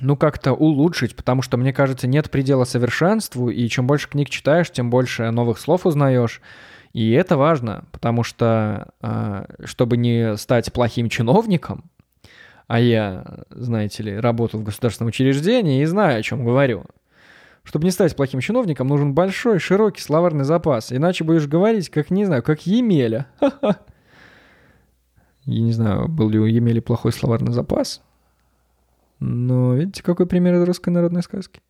ну, 0.00 0.16
как-то 0.16 0.52
улучшить, 0.52 1.14
потому 1.14 1.42
что, 1.42 1.56
мне 1.56 1.72
кажется, 1.72 2.06
нет 2.06 2.30
предела 2.30 2.64
совершенству, 2.64 3.50
и 3.50 3.68
чем 3.68 3.86
больше 3.86 4.08
книг 4.08 4.30
читаешь, 4.30 4.70
тем 4.70 4.90
больше 4.90 5.30
новых 5.30 5.58
слов 5.58 5.86
узнаешь. 5.86 6.40
И 6.92 7.12
это 7.12 7.36
важно, 7.36 7.84
потому 7.92 8.24
что, 8.24 8.92
а, 9.00 9.46
чтобы 9.64 9.96
не 9.96 10.36
стать 10.36 10.72
плохим 10.72 11.08
чиновником, 11.08 11.90
а 12.66 12.80
я, 12.80 13.44
знаете 13.50 14.02
ли, 14.02 14.16
работал 14.18 14.60
в 14.60 14.64
государственном 14.64 15.08
учреждении 15.08 15.82
и 15.82 15.86
знаю, 15.86 16.18
о 16.18 16.22
чем 16.22 16.44
говорю. 16.44 16.84
Чтобы 17.62 17.84
не 17.84 17.90
стать 17.90 18.16
плохим 18.16 18.40
чиновником, 18.40 18.88
нужен 18.88 19.12
большой, 19.12 19.58
широкий 19.58 20.00
словарный 20.00 20.44
запас, 20.44 20.92
иначе 20.92 21.24
будешь 21.24 21.46
говорить, 21.46 21.90
как, 21.90 22.10
не 22.10 22.24
знаю, 22.24 22.42
как 22.42 22.66
Емеля. 22.66 23.26
Я 25.44 25.62
не 25.62 25.72
знаю, 25.72 26.08
был 26.08 26.28
ли 26.28 26.38
у 26.38 26.44
Емели 26.44 26.80
плохой 26.80 27.12
словарный 27.12 27.52
запас, 27.52 28.02
но 29.18 29.74
видите, 29.74 30.02
какой 30.02 30.26
пример 30.26 30.54
из 30.54 30.64
русской 30.64 30.90
народной 30.90 31.22
сказки? 31.22 31.60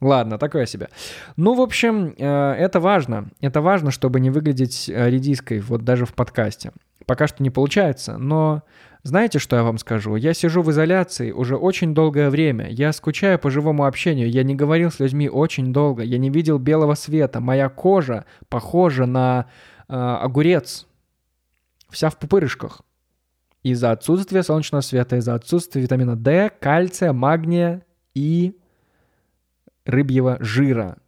Ладно, 0.00 0.38
такое 0.38 0.66
себе. 0.66 0.88
Ну, 1.36 1.54
в 1.54 1.60
общем, 1.60 2.14
э, 2.16 2.52
это 2.52 2.78
важно. 2.78 3.28
Это 3.40 3.60
важно, 3.60 3.90
чтобы 3.90 4.20
не 4.20 4.30
выглядеть 4.30 4.88
э, 4.88 5.10
редиской, 5.10 5.58
вот 5.60 5.82
даже 5.82 6.06
в 6.06 6.14
подкасте. 6.14 6.72
Пока 7.04 7.26
что 7.26 7.42
не 7.42 7.50
получается, 7.50 8.16
но 8.16 8.62
знаете, 9.02 9.38
что 9.38 9.56
я 9.56 9.62
вам 9.62 9.78
скажу? 9.78 10.16
Я 10.16 10.34
сижу 10.34 10.62
в 10.62 10.70
изоляции 10.70 11.32
уже 11.32 11.56
очень 11.56 11.94
долгое 11.94 12.30
время. 12.30 12.68
Я 12.68 12.92
скучаю 12.92 13.38
по 13.38 13.50
живому 13.50 13.86
общению. 13.86 14.30
Я 14.30 14.42
не 14.42 14.54
говорил 14.54 14.90
с 14.90 15.00
людьми 15.00 15.28
очень 15.28 15.72
долго. 15.72 16.02
Я 16.02 16.18
не 16.18 16.30
видел 16.30 16.58
белого 16.58 16.94
света. 16.94 17.40
Моя 17.40 17.68
кожа 17.68 18.24
похожа 18.48 19.06
на 19.06 19.46
э, 19.88 19.94
огурец. 19.94 20.86
Вся 21.90 22.10
в 22.10 22.18
пупырышках. 22.18 22.82
Из-за 23.62 23.92
отсутствия 23.92 24.42
солнечного 24.42 24.82
света, 24.82 25.16
из-за 25.16 25.34
отсутствия 25.34 25.82
витамина 25.82 26.14
D, 26.14 26.50
кальция, 26.60 27.12
магния 27.12 27.82
и 28.14 28.57
рыбьего 29.88 30.36
жира. 30.38 30.98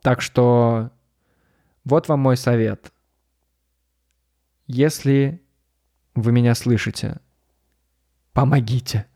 Так 0.00 0.22
что 0.22 0.90
вот 1.84 2.08
вам 2.08 2.20
мой 2.20 2.38
совет. 2.38 2.90
Если 4.66 5.42
вы 6.14 6.32
меня 6.32 6.54
слышите, 6.54 7.20
помогите. 8.32 9.06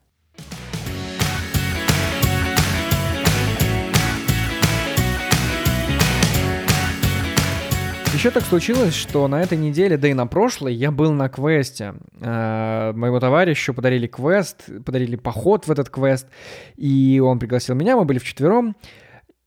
Еще 8.15 8.31
так 8.31 8.45
случилось, 8.45 8.95
что 8.95 9.27
на 9.27 9.43
этой 9.43 9.59
неделе, 9.59 9.97
да 9.97 10.07
и 10.07 10.15
на 10.15 10.29
прошлой, 10.29 10.73
я 10.73 10.93
был 10.93 11.13
на 11.13 11.29
квесте. 11.29 11.95
Э, 12.21 12.93
моему 12.95 13.19
товарищу 13.19 13.75
подарили 13.75 14.07
квест, 14.07 14.71
подарили 14.87 15.17
поход 15.17 15.67
в 15.67 15.71
этот 15.73 15.91
квест, 15.91 16.29
и 16.77 17.21
он 17.23 17.41
пригласил 17.41 17.75
меня, 17.75 17.97
мы 17.97 18.05
были 18.05 18.21
вчетвером. 18.21 18.77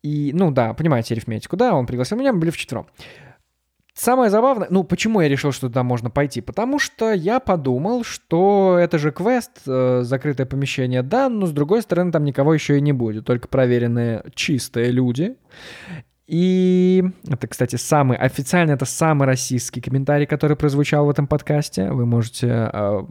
И, 0.03 0.31
ну 0.33 0.51
да, 0.51 0.73
понимаете 0.73 1.13
арифметику, 1.13 1.55
да, 1.55 1.73
он 1.73 1.85
пригласил 1.85 2.17
меня, 2.17 2.33
мы 2.33 2.39
были 2.39 2.51
вчетвером. 2.51 2.87
Самое 3.93 4.29
забавное, 4.29 4.67
ну 4.69 4.83
почему 4.83 5.21
я 5.21 5.29
решил, 5.29 5.53
что 5.53 5.69
туда 5.69 5.81
можно 5.81 6.09
пойти? 6.09 6.41
Потому 6.41 6.77
что 6.77 7.13
я 7.13 7.39
подумал, 7.39 8.03
что 8.03 8.77
это 8.79 8.99
же 8.99 9.11
квест, 9.11 9.61
э, 9.65 10.01
закрытое 10.03 10.45
помещение, 10.45 11.01
да, 11.01 11.29
но 11.29 11.47
с 11.47 11.51
другой 11.51 11.81
стороны 11.81 12.11
там 12.11 12.25
никого 12.25 12.53
еще 12.53 12.77
и 12.77 12.81
не 12.81 12.91
будет, 12.91 13.25
только 13.25 13.47
проверенные 13.47 14.25
чистые 14.35 14.91
люди. 14.91 15.37
И 16.27 17.03
это, 17.25 17.47
кстати, 17.47 17.77
самый 17.77 18.17
официально, 18.17 18.71
это 18.71 18.83
самый 18.83 19.25
российский 19.25 19.79
комментарий, 19.79 20.25
который 20.25 20.57
прозвучал 20.57 21.05
в 21.05 21.09
этом 21.09 21.25
подкасте. 21.25 21.89
Вы 21.89 22.05
можете 22.05 22.47
э, 22.47 22.67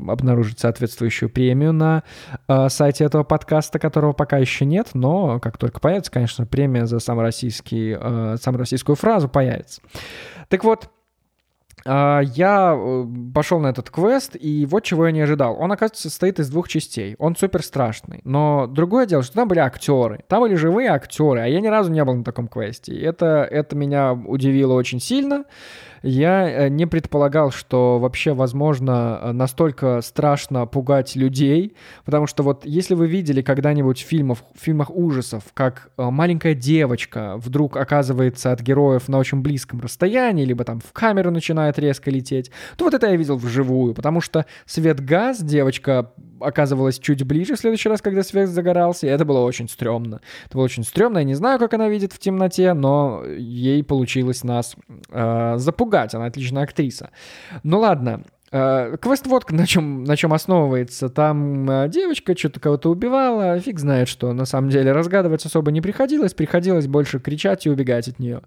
обнаружить 0.09 0.59
соответствующую 0.59 1.31
премию 1.31 1.73
на 1.73 2.03
э, 2.47 2.69
сайте 2.69 3.05
этого 3.05 3.25
подкаста, 3.25 3.79
которого 3.79 4.13
пока 4.13 4.37
еще 4.37 4.67
нет, 4.67 4.91
но 4.93 5.41
как 5.41 5.57
только 5.57 5.81
появится, 5.81 6.13
конечно, 6.13 6.45
премия 6.45 6.85
за 6.85 6.99
самый 6.99 7.23
российский, 7.23 7.97
э, 7.99 8.37
самую 8.39 8.61
российскую 8.61 8.97
фразу 8.97 9.31
появится. 9.31 9.81
Так 10.49 10.65
вот, 10.65 10.91
я 11.85 12.75
э, 12.77 13.07
пошел 13.35 13.61
на 13.61 13.69
этот 13.69 13.91
квест, 13.91 14.37
и 14.39 14.67
вот 14.67 14.83
чего 14.83 15.07
я 15.07 15.13
не 15.13 15.21
ожидал. 15.21 15.57
Он, 15.61 15.71
оказывается, 15.71 16.05
состоит 16.05 16.41
из 16.41 16.49
двух 16.49 16.69
частей. 16.69 17.15
Он 17.19 17.37
супер 17.37 17.63
страшный. 17.63 18.21
Но 18.25 18.67
другое 18.67 19.07
дело, 19.07 19.23
что 19.23 19.35
там 19.35 19.49
были 19.49 19.61
актеры. 19.61 20.25
Там 20.27 20.41
были 20.41 20.55
живые 20.55 20.89
актеры, 20.89 21.41
а 21.41 21.47
я 21.47 21.61
ни 21.61 21.69
разу 21.69 21.93
не 21.93 22.05
был 22.05 22.15
на 22.15 22.25
таком 22.25 22.49
квесте. 22.49 22.93
И 22.93 23.03
это, 23.03 23.47
это 23.49 23.77
меня 23.77 24.15
удивило 24.15 24.73
очень 24.73 25.01
сильно. 25.01 25.45
Я 26.07 26.49
э, 26.49 26.69
не 26.69 26.87
предполагал, 26.87 27.51
что 27.51 27.99
вообще 27.99 28.33
возможно 28.33 29.19
э, 29.21 29.33
настолько 29.33 30.01
страшно 30.03 30.65
пугать 30.65 31.17
людей, 31.17 31.75
потому 32.05 32.29
что 32.29 32.45
вот 32.45 32.65
если 32.65 32.95
вы 32.95 33.09
видели 33.09 33.43
когда-нибудь 33.43 33.99
в 33.99 34.07
фильмах, 34.07 34.39
в 34.55 34.63
фильмах 34.63 34.95
ужасов, 34.95 35.43
как 35.53 35.91
э, 35.99 36.05
маленькая 36.05 36.55
девочка 36.55 37.35
вдруг 37.39 37.77
оказывается 37.77 38.53
от 38.53 38.61
героев 38.61 39.09
на 39.09 39.19
очень 39.19 39.41
близком 39.41 39.81
расстоянии, 39.81 40.45
либо 40.45 40.63
там 40.63 40.79
в 40.79 40.93
камеру 40.93 41.33
начинает 41.33 41.77
резко 41.81 42.09
лететь, 42.09 42.53
то 42.77 42.85
вот 42.85 42.95
это 42.95 43.09
я 43.09 43.17
видел 43.17 43.37
вживую, 43.37 43.93
потому 43.93 44.21
что 44.21 44.47
свет-газ, 44.65 45.43
девочка 45.43 46.13
оказывалась 46.41 46.99
чуть 46.99 47.23
ближе 47.25 47.57
в 47.57 47.59
следующий 47.59 47.89
раз, 47.89 48.03
когда 48.03 48.23
свет 48.23 48.49
загорался, 48.49 49.07
и 49.07 49.11
это 49.11 49.25
было 49.25 49.41
очень 49.41 49.69
стрёмно. 49.69 50.21
Это 50.47 50.57
было 50.57 50.65
очень 50.65 50.85
стрёмно, 50.85 51.19
я 51.19 51.25
не 51.25 51.35
знаю, 51.35 51.59
как 51.59 51.75
она 51.75 51.89
видит 51.89 52.13
в 52.13 52.19
темноте, 52.19 52.73
но 52.75 53.23
ей 53.25 53.83
получилось 53.85 54.45
нас 54.45 54.77
э, 55.11 55.55
запугать, 55.57 56.15
она 56.15 56.27
отличная 56.27 56.65
актриса. 56.65 57.11
Ну 57.63 57.81
ладно, 57.81 58.25
Uh, 58.53 58.97
квест 58.99 59.27
вот 59.27 59.51
на 59.51 59.67
чем, 59.67 60.05
на 60.05 60.17
чем 60.17 60.33
основывается. 60.33 61.09
Там 61.09 61.69
uh, 61.69 61.89
девочка 61.89 62.39
что-то 62.39 62.61
кого-то 62.61 62.91
убивала, 62.91 63.59
фиг 63.59 63.81
знает 63.81 64.07
что. 64.07 64.33
На 64.33 64.45
самом 64.45 64.71
деле 64.71 64.93
разгадывать 64.93 65.45
особо 65.45 65.73
не 65.73 65.81
приходилось, 65.81 66.33
приходилось 66.33 66.87
больше 66.87 67.19
кричать 67.19 67.67
и 67.67 67.71
убегать 67.71 68.07
от 68.07 68.21
нее. 68.21 68.43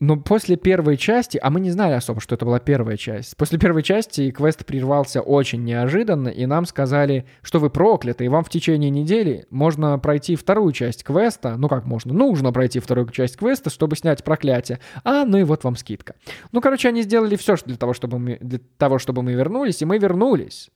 Но 0.00 0.16
после 0.16 0.56
первой 0.56 0.96
части, 0.96 1.38
а 1.42 1.50
мы 1.50 1.60
не 1.60 1.70
знали 1.70 1.92
особо, 1.92 2.22
что 2.22 2.34
это 2.34 2.46
была 2.46 2.58
первая 2.58 2.96
часть, 2.96 3.36
после 3.36 3.58
первой 3.58 3.82
части 3.82 4.30
квест 4.30 4.64
прервался 4.64 5.20
очень 5.20 5.62
неожиданно, 5.62 6.28
и 6.28 6.46
нам 6.46 6.64
сказали, 6.64 7.26
что 7.42 7.58
вы 7.58 7.68
прокляты, 7.68 8.24
и 8.24 8.28
вам 8.28 8.42
в 8.42 8.48
течение 8.48 8.88
недели 8.88 9.46
можно 9.50 9.98
пройти 9.98 10.36
вторую 10.36 10.72
часть 10.72 11.04
квеста, 11.04 11.56
ну 11.58 11.68
как 11.68 11.84
можно, 11.84 12.14
нужно 12.14 12.50
пройти 12.50 12.80
вторую 12.80 13.10
часть 13.10 13.36
квеста, 13.36 13.68
чтобы 13.68 13.94
снять 13.94 14.24
проклятие, 14.24 14.80
а 15.04 15.26
ну 15.26 15.36
и 15.36 15.42
вот 15.42 15.64
вам 15.64 15.76
скидка. 15.76 16.14
Ну, 16.50 16.62
короче, 16.62 16.88
они 16.88 17.02
сделали 17.02 17.36
все 17.36 17.56
для 17.66 17.76
того, 17.76 17.92
чтобы 17.92 18.18
мы, 18.18 18.38
для 18.40 18.60
того, 18.78 18.98
чтобы 18.98 19.22
мы 19.22 19.34
вернулись, 19.34 19.82
и 19.82 19.84
мы 19.84 19.98
вернулись. 19.98 20.70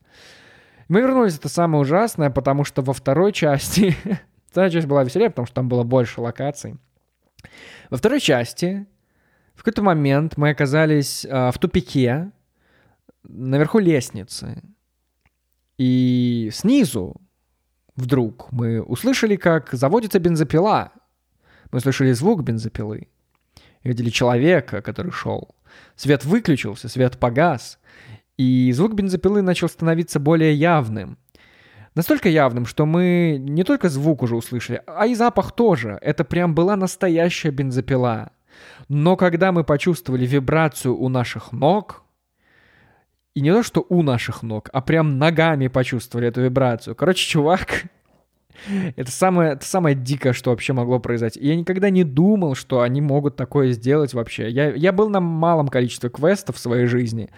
Мы 0.88 1.00
вернулись, 1.00 1.38
это 1.38 1.48
самое 1.48 1.80
ужасное, 1.80 2.28
потому 2.28 2.64
что 2.64 2.82
во 2.82 2.92
второй 2.92 3.32
части... 3.32 3.96
Вторая 4.50 4.70
часть 4.70 4.86
была 4.86 5.02
веселее, 5.02 5.30
потому 5.30 5.46
что 5.46 5.54
там 5.56 5.68
было 5.68 5.82
больше 5.82 6.20
локаций. 6.20 6.76
Во 7.90 7.96
второй 7.96 8.20
части 8.20 8.86
в 9.54 9.58
какой-то 9.58 9.82
момент 9.82 10.36
мы 10.36 10.50
оказались 10.50 11.24
э, 11.24 11.50
в 11.50 11.58
тупике, 11.58 12.32
наверху 13.22 13.78
лестницы. 13.78 14.62
И 15.78 16.50
снизу 16.52 17.20
вдруг 17.96 18.50
мы 18.52 18.82
услышали, 18.82 19.36
как 19.36 19.72
заводится 19.72 20.18
бензопила. 20.18 20.92
Мы 21.70 21.78
услышали 21.78 22.12
звук 22.12 22.42
бензопилы. 22.42 23.08
И 23.82 23.88
видели 23.88 24.10
человека, 24.10 24.82
который 24.82 25.12
шел. 25.12 25.54
Свет 25.96 26.24
выключился, 26.24 26.88
свет 26.88 27.18
погас. 27.18 27.78
И 28.36 28.72
звук 28.72 28.94
бензопилы 28.94 29.42
начал 29.42 29.68
становиться 29.68 30.18
более 30.18 30.54
явным. 30.54 31.18
Настолько 31.94 32.28
явным, 32.28 32.66
что 32.66 32.86
мы 32.86 33.36
не 33.38 33.62
только 33.62 33.88
звук 33.88 34.22
уже 34.22 34.34
услышали, 34.34 34.82
а 34.86 35.06
и 35.06 35.14
запах 35.14 35.52
тоже. 35.52 35.98
Это 36.00 36.24
прям 36.24 36.54
была 36.54 36.74
настоящая 36.74 37.50
бензопила. 37.50 38.32
Но 38.88 39.16
когда 39.16 39.52
мы 39.52 39.64
почувствовали 39.64 40.26
вибрацию 40.26 40.96
у 40.96 41.08
наших 41.08 41.52
ног, 41.52 42.02
и 43.34 43.40
не 43.40 43.50
то, 43.52 43.62
что 43.62 43.84
у 43.88 44.02
наших 44.02 44.42
ног, 44.42 44.70
а 44.72 44.80
прям 44.80 45.18
ногами 45.18 45.68
почувствовали 45.68 46.28
эту 46.28 46.42
вибрацию. 46.42 46.94
Короче, 46.94 47.28
чувак 47.28 47.84
Это 48.96 49.10
самое, 49.10 49.52
это 49.52 49.64
самое 49.64 49.94
дикое, 49.94 50.32
что 50.32 50.50
вообще 50.50 50.72
могло 50.72 50.98
произойти. 50.98 51.40
Я 51.40 51.56
никогда 51.56 51.90
не 51.90 52.04
думал, 52.04 52.54
что 52.54 52.80
они 52.80 53.00
могут 53.00 53.36
такое 53.36 53.72
сделать 53.72 54.14
вообще. 54.14 54.48
Я, 54.50 54.74
я 54.74 54.92
был 54.92 55.08
на 55.08 55.20
малом 55.20 55.68
количестве 55.68 56.10
квестов 56.10 56.56
в 56.56 56.60
своей 56.60 56.86
жизни, 56.86 57.30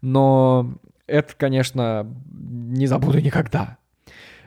но 0.00 0.74
это, 1.06 1.34
конечно, 1.36 2.06
не 2.32 2.86
забуду 2.86 3.20
никогда. 3.20 3.78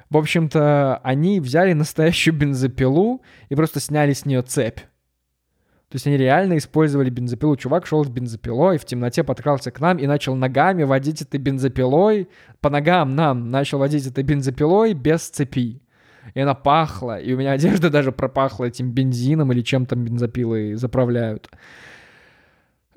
В 0.10 0.18
общем-то, 0.18 0.98
они 1.04 1.40
взяли 1.40 1.74
настоящую 1.74 2.36
бензопилу 2.36 3.22
и 3.50 3.56
просто 3.56 3.80
сняли 3.80 4.14
с 4.14 4.26
нее 4.26 4.42
цепь. 4.42 4.80
То 5.90 5.98
есть 5.98 6.08
они 6.08 6.18
реально 6.18 6.58
использовали 6.58 7.10
бензопилу. 7.10 7.56
Чувак 7.56 7.86
шел 7.86 8.04
с 8.04 8.10
бензопилой, 8.10 8.78
в 8.78 8.86
темноте 8.86 9.24
подкрался 9.24 9.72
к 9.72 9.80
нам 9.80 9.98
и 9.98 10.08
начал 10.08 10.36
ногами 10.36 10.84
водить 10.84 11.22
этой 11.22 11.40
бензопилой, 11.40 12.28
по 12.60 12.70
ногам 12.70 13.16
нам 13.16 13.50
начал 13.50 13.78
водить 13.78 14.08
этой 14.08 14.24
бензопилой 14.24 14.94
без 14.94 15.30
цепи. 15.30 15.82
И 16.34 16.40
она 16.40 16.56
пахла, 16.56 17.20
и 17.20 17.34
у 17.34 17.38
меня 17.38 17.52
одежда 17.54 17.90
даже 17.90 18.12
пропахла 18.12 18.66
этим 18.66 18.92
бензином 18.92 19.52
или 19.52 19.62
чем 19.62 19.86
там 19.86 20.04
бензопилой 20.04 20.74
заправляют. 20.74 21.50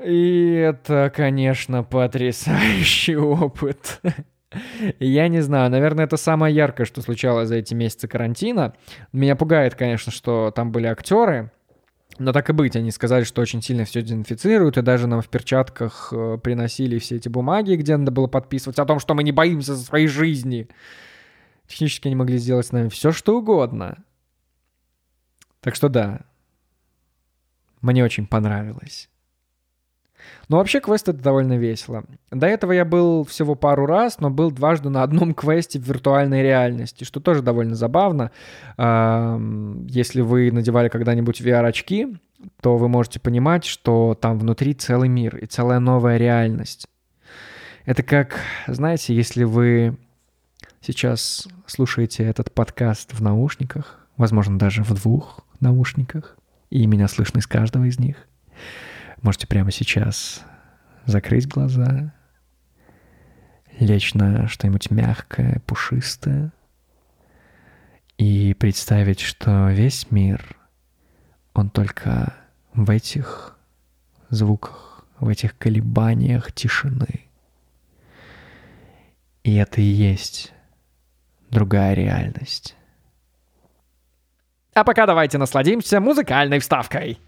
И 0.02 0.52
это, 0.54 1.12
конечно, 1.14 1.82
потрясающий 1.82 3.16
опыт. 3.16 4.00
Я 4.98 5.28
не 5.28 5.40
знаю, 5.40 5.70
наверное, 5.70 6.06
это 6.06 6.16
самое 6.16 6.54
яркое, 6.54 6.86
что 6.86 7.02
случалось 7.02 7.48
за 7.48 7.56
эти 7.56 7.74
месяцы 7.74 8.08
карантина. 8.08 8.74
Меня 9.12 9.36
пугает, 9.36 9.74
конечно, 9.74 10.10
что 10.10 10.52
там 10.54 10.72
были 10.72 10.86
актеры, 10.86 11.50
но 12.18 12.32
так 12.32 12.50
и 12.50 12.52
быть, 12.52 12.76
они 12.76 12.90
сказали, 12.90 13.24
что 13.24 13.42
очень 13.42 13.62
сильно 13.62 13.84
все 13.84 14.02
дезинфицируют, 14.02 14.76
и 14.76 14.82
даже 14.82 15.06
нам 15.06 15.22
в 15.22 15.28
перчатках 15.28 16.12
э, 16.12 16.38
приносили 16.42 16.98
все 16.98 17.16
эти 17.16 17.28
бумаги, 17.28 17.74
где 17.74 17.96
надо 17.96 18.10
было 18.10 18.26
подписывать 18.26 18.78
о 18.78 18.84
том, 18.84 18.98
что 18.98 19.14
мы 19.14 19.22
не 19.22 19.32
боимся 19.32 19.74
за 19.74 19.84
своей 19.84 20.06
жизни. 20.06 20.68
Технически 21.66 22.08
они 22.08 22.16
могли 22.16 22.38
сделать 22.38 22.66
с 22.66 22.72
нами 22.72 22.88
все, 22.88 23.12
что 23.12 23.38
угодно. 23.38 24.04
Так 25.60 25.74
что 25.74 25.88
да, 25.88 26.22
мне 27.80 28.04
очень 28.04 28.26
понравилось. 28.26 29.08
Но 30.48 30.56
вообще 30.56 30.80
квест 30.80 31.08
это 31.08 31.18
довольно 31.18 31.58
весело. 31.58 32.04
До 32.30 32.46
этого 32.46 32.72
я 32.72 32.86
был 32.86 33.24
всего 33.24 33.54
пару 33.54 33.84
раз, 33.84 34.18
но 34.18 34.30
был 34.30 34.50
дважды 34.50 34.88
на 34.88 35.02
одном 35.02 35.34
квесте 35.34 35.78
в 35.78 35.82
виртуальной 35.82 36.42
реальности, 36.42 37.04
что 37.04 37.20
тоже 37.20 37.42
довольно 37.42 37.74
забавно. 37.74 38.30
Если 38.78 40.22
вы 40.22 40.50
надевали 40.50 40.88
когда-нибудь 40.88 41.40
VR-очки, 41.40 42.16
то 42.62 42.76
вы 42.76 42.88
можете 42.88 43.20
понимать, 43.20 43.64
что 43.64 44.16
там 44.18 44.38
внутри 44.38 44.72
целый 44.74 45.08
мир 45.08 45.36
и 45.36 45.46
целая 45.46 45.80
новая 45.80 46.16
реальность. 46.16 46.86
Это 47.84 48.02
как, 48.02 48.40
знаете, 48.66 49.14
если 49.14 49.44
вы 49.44 49.96
сейчас 50.80 51.48
слушаете 51.66 52.24
этот 52.24 52.52
подкаст 52.52 53.12
в 53.12 53.22
наушниках, 53.22 54.06
возможно, 54.16 54.58
даже 54.58 54.82
в 54.82 54.94
двух 54.94 55.40
наушниках, 55.60 56.36
и 56.70 56.86
меня 56.86 57.08
слышно 57.08 57.38
из 57.38 57.46
каждого 57.46 57.84
из 57.84 57.98
них, 57.98 58.16
Можете 59.22 59.46
прямо 59.46 59.70
сейчас 59.72 60.44
закрыть 61.04 61.48
глаза, 61.48 62.12
лечь 63.78 64.14
на 64.14 64.48
что-нибудь 64.48 64.90
мягкое, 64.90 65.60
пушистое 65.66 66.52
и 68.16 68.54
представить, 68.54 69.20
что 69.20 69.68
весь 69.70 70.10
мир, 70.10 70.56
он 71.54 71.70
только 71.70 72.34
в 72.74 72.90
этих 72.90 73.56
звуках, 74.28 75.04
в 75.18 75.28
этих 75.28 75.56
колебаниях 75.56 76.52
тишины. 76.52 77.28
И 79.44 79.54
это 79.54 79.80
и 79.80 79.84
есть 79.84 80.52
другая 81.50 81.94
реальность. 81.94 82.76
А 84.74 84.84
пока 84.84 85.06
давайте 85.06 85.38
насладимся 85.38 86.00
музыкальной 86.00 86.58
вставкой. 86.58 87.18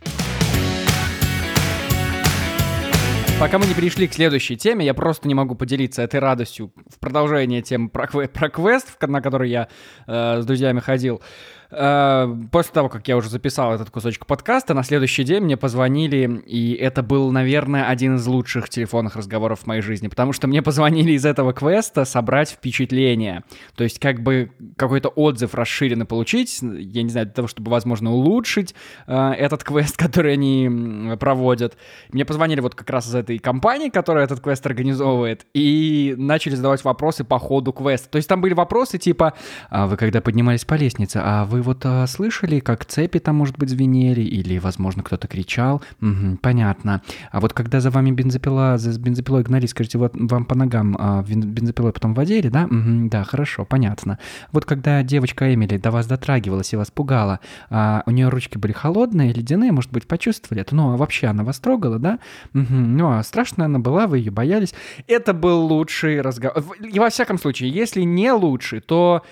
Пока 3.41 3.59
мы 3.59 3.65
не 3.65 3.73
перешли 3.73 4.07
к 4.07 4.13
следующей 4.13 4.59
теме, 4.59 4.85
я 4.85 4.93
просто 4.93 5.27
не 5.27 5.33
могу 5.35 5.55
поделиться 5.55 6.03
этой 6.03 6.21
радостью 6.21 6.75
в 6.95 6.99
продолжение 6.99 7.63
темы 7.63 7.89
про, 7.89 8.07
про 8.07 8.51
квест, 8.51 8.99
на 9.01 9.23
который 9.23 9.49
я 9.49 9.69
э, 10.07 10.43
с 10.43 10.45
друзьями 10.45 10.81
ходил. 10.81 11.23
После 11.71 12.73
того, 12.73 12.89
как 12.89 13.07
я 13.07 13.17
уже 13.17 13.29
записал 13.29 13.73
этот 13.73 13.91
кусочек 13.91 14.27
подкаста, 14.27 14.75
на 14.75 14.83
следующий 14.83 15.23
день 15.23 15.45
мне 15.45 15.57
позвонили, 15.57 16.43
и 16.45 16.73
это 16.75 17.03
был, 17.03 17.31
наверное, 17.31 17.87
один 17.87 18.17
из 18.17 18.27
лучших 18.27 18.69
телефонных 18.69 19.15
разговоров 19.15 19.61
в 19.61 19.67
моей 19.67 19.81
жизни, 19.81 20.09
потому 20.09 20.33
что 20.33 20.49
мне 20.49 20.63
позвонили 20.63 21.13
из 21.13 21.25
этого 21.25 21.53
квеста 21.53 22.05
собрать 22.05 22.51
впечатление. 22.51 23.45
То 23.77 23.85
есть 23.85 24.01
как 24.01 24.21
бы 24.21 24.51
какой-то 24.77 25.09
отзыв 25.11 25.55
расширенный 25.55 26.07
получить, 26.07 26.59
я 26.61 27.03
не 27.03 27.11
знаю, 27.11 27.27
для 27.27 27.35
того, 27.35 27.47
чтобы, 27.47 27.71
возможно, 27.71 28.11
улучшить 28.13 28.75
э, 29.07 29.31
этот 29.33 29.63
квест, 29.63 29.97
который 29.99 30.33
они 30.33 31.15
проводят. 31.21 31.77
Мне 32.11 32.25
позвонили 32.25 32.61
вот 32.61 32.75
как 32.75 32.91
раз 32.91 33.07
из 33.07 33.15
этой 33.15 33.39
компании, 33.39 33.91
которая 33.91 34.25
этот 34.25 34.41
квест 34.41 34.67
организовывает, 34.67 35.47
и 35.55 36.15
начали 36.17 36.57
задавать 36.57 36.83
вопросы 36.85 37.23
по 37.23 37.39
ходу 37.39 37.73
квеста. 37.73 38.09
То 38.11 38.17
есть 38.17 38.29
там 38.29 38.41
были 38.41 38.55
вопросы 38.55 38.99
типа, 38.99 39.35
а 39.69 39.87
вы 39.87 39.97
когда 39.97 40.21
поднимались 40.21 40.65
по 40.65 40.75
лестнице, 40.75 41.21
а 41.23 41.45
вы 41.45 41.60
вот 41.61 41.83
а, 41.85 42.07
слышали, 42.07 42.61
как 42.61 42.85
цепи 42.85 43.19
там, 43.19 43.37
может 43.37 43.59
быть, 43.59 43.71
звенели, 43.71 44.23
или, 44.23 44.59
возможно, 44.59 45.03
кто-то 45.03 45.29
кричал? 45.29 45.83
Угу, 46.01 46.39
понятно. 46.43 47.03
А 47.31 47.41
вот 47.41 47.53
когда 47.53 47.81
за 47.81 47.91
вами 47.91 48.11
бензопила, 48.11 48.79
за 48.79 48.99
бензопилой 48.99 49.43
гнали, 49.43 49.67
скажите, 49.67 49.99
вот 49.99 50.13
вам 50.15 50.45
по 50.45 50.55
ногам 50.55 50.97
а, 50.99 51.23
бензопилой 51.23 51.93
потом 51.93 52.15
водили, 52.15 52.49
да? 52.49 52.65
Угу, 52.65 53.09
да, 53.11 53.25
хорошо, 53.25 53.65
понятно. 53.65 54.19
Вот 54.53 54.65
когда 54.65 55.03
девочка 55.03 55.53
Эмили 55.53 55.77
до 55.77 55.91
вас 55.91 56.07
дотрагивалась 56.07 56.73
и 56.73 56.77
вас 56.77 56.91
пугала, 56.91 57.41
а, 57.69 58.03
у 58.07 58.11
нее 58.11 58.29
ручки 58.29 58.59
были 58.59 58.73
холодные, 58.73 59.33
ледяные, 59.33 59.73
может 59.73 59.93
быть, 59.93 60.07
почувствовали 60.07 60.63
это? 60.63 60.75
Ну, 60.75 60.93
а 60.93 60.97
вообще 60.97 61.29
она 61.29 61.45
вас 61.45 61.59
трогала, 61.59 61.99
да? 61.99 62.19
Угу, 62.55 62.75
ну, 62.75 63.13
а 63.13 63.23
страшная 63.23 63.67
она 63.67 63.79
была, 63.79 64.07
вы 64.07 64.19
ее 64.19 64.31
боялись. 64.31 64.75
Это 65.07 65.33
был 65.35 65.67
лучший 65.67 66.21
разговор. 66.21 66.65
И 66.81 66.99
во 66.99 67.11
всяком 67.11 67.39
случае, 67.39 67.71
если 67.71 68.03
не 68.03 68.33
лучший, 68.33 68.81
то 68.81 69.23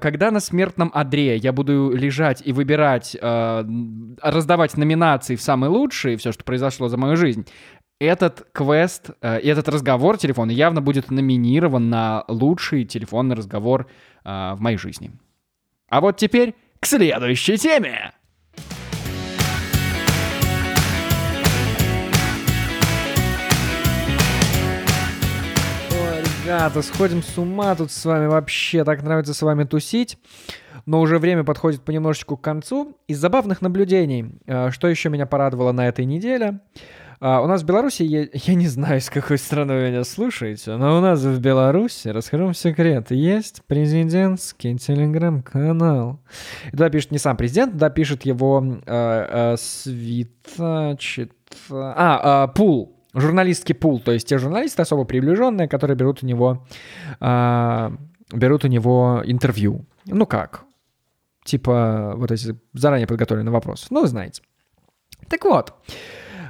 когда 0.00 0.30
на 0.30 0.40
смертном 0.40 0.90
одре 0.92 1.36
я 1.36 1.52
буду 1.52 1.68
буду 1.68 1.96
лежать 1.96 2.42
и 2.44 2.52
выбирать, 2.52 3.16
э, 3.20 3.64
раздавать 4.22 4.76
номинации 4.76 5.36
в 5.36 5.42
самые 5.42 5.70
лучшие, 5.70 6.16
все, 6.16 6.32
что 6.32 6.44
произошло 6.44 6.88
за 6.88 6.96
мою 6.96 7.16
жизнь, 7.16 7.46
этот 8.00 8.46
квест, 8.52 9.10
э, 9.20 9.38
этот 9.38 9.68
разговор 9.68 10.16
телефона 10.18 10.50
явно 10.50 10.80
будет 10.80 11.10
номинирован 11.10 11.90
на 11.90 12.24
лучший 12.28 12.84
телефонный 12.84 13.36
разговор 13.36 13.86
э, 14.24 14.54
в 14.54 14.60
моей 14.60 14.78
жизни. 14.78 15.10
А 15.88 16.00
вот 16.00 16.16
теперь 16.16 16.54
к 16.80 16.86
следующей 16.86 17.56
теме. 17.56 18.12
Ой, 26.48 26.54
ребята, 26.54 26.80
сходим 26.80 27.22
с 27.22 27.36
ума 27.36 27.74
тут 27.74 27.92
с 27.92 28.06
вами 28.06 28.26
вообще. 28.26 28.82
Так 28.82 29.02
нравится 29.02 29.34
с 29.34 29.42
вами 29.42 29.64
тусить 29.64 30.16
но 30.86 31.02
уже 31.02 31.18
время 31.18 31.44
подходит 31.44 31.82
понемножечку 31.82 32.38
к 32.38 32.40
концу. 32.40 32.96
Из 33.06 33.18
забавных 33.18 33.60
наблюдений, 33.60 34.32
э, 34.46 34.70
что 34.70 34.88
еще 34.88 35.10
меня 35.10 35.26
порадовало 35.26 35.72
на 35.72 35.86
этой 35.86 36.06
неделе, 36.06 36.60
э, 37.20 37.38
у 37.38 37.46
нас 37.46 37.62
в 37.62 37.66
Беларуси, 37.66 38.04
я, 38.04 38.26
я 38.32 38.54
не 38.54 38.66
знаю, 38.68 39.02
с 39.02 39.10
какой 39.10 39.36
страны 39.36 39.74
вы 39.74 39.90
меня 39.90 40.04
слушаете, 40.04 40.76
но 40.76 40.96
у 40.96 41.02
нас 41.02 41.20
в 41.20 41.38
Беларуси, 41.40 42.08
расскажу 42.08 42.44
вам 42.44 42.54
секрет, 42.54 43.10
есть 43.10 43.62
президентский 43.66 44.78
телеграм-канал. 44.78 46.20
И 46.68 46.70
туда 46.70 46.88
пишет 46.88 47.10
не 47.10 47.18
сам 47.18 47.36
президент, 47.36 47.72
туда 47.72 47.90
пишет 47.90 48.24
его 48.24 48.64
э, 48.86 49.52
э, 49.52 49.56
свита, 49.58 50.96
чит... 50.98 51.32
а, 51.70 52.46
э, 52.46 52.56
пул, 52.56 52.97
журналистский 53.14 53.74
пул, 53.74 54.00
то 54.00 54.12
есть 54.12 54.28
те 54.28 54.38
журналисты 54.38 54.82
особо 54.82 55.04
приближенные, 55.04 55.68
которые 55.68 55.96
берут 55.96 56.22
у 56.22 56.26
него, 56.26 56.66
э, 57.20 57.90
берут 58.32 58.64
у 58.64 58.68
него 58.68 59.22
интервью. 59.24 59.86
Ну 60.04 60.26
как, 60.26 60.64
типа 61.44 62.14
вот 62.16 62.30
эти 62.30 62.56
заранее 62.74 63.06
подготовленные 63.06 63.52
вопросы. 63.52 63.86
Ну, 63.90 64.02
вы 64.02 64.08
знаете. 64.08 64.42
Так 65.28 65.44
вот, 65.44 65.74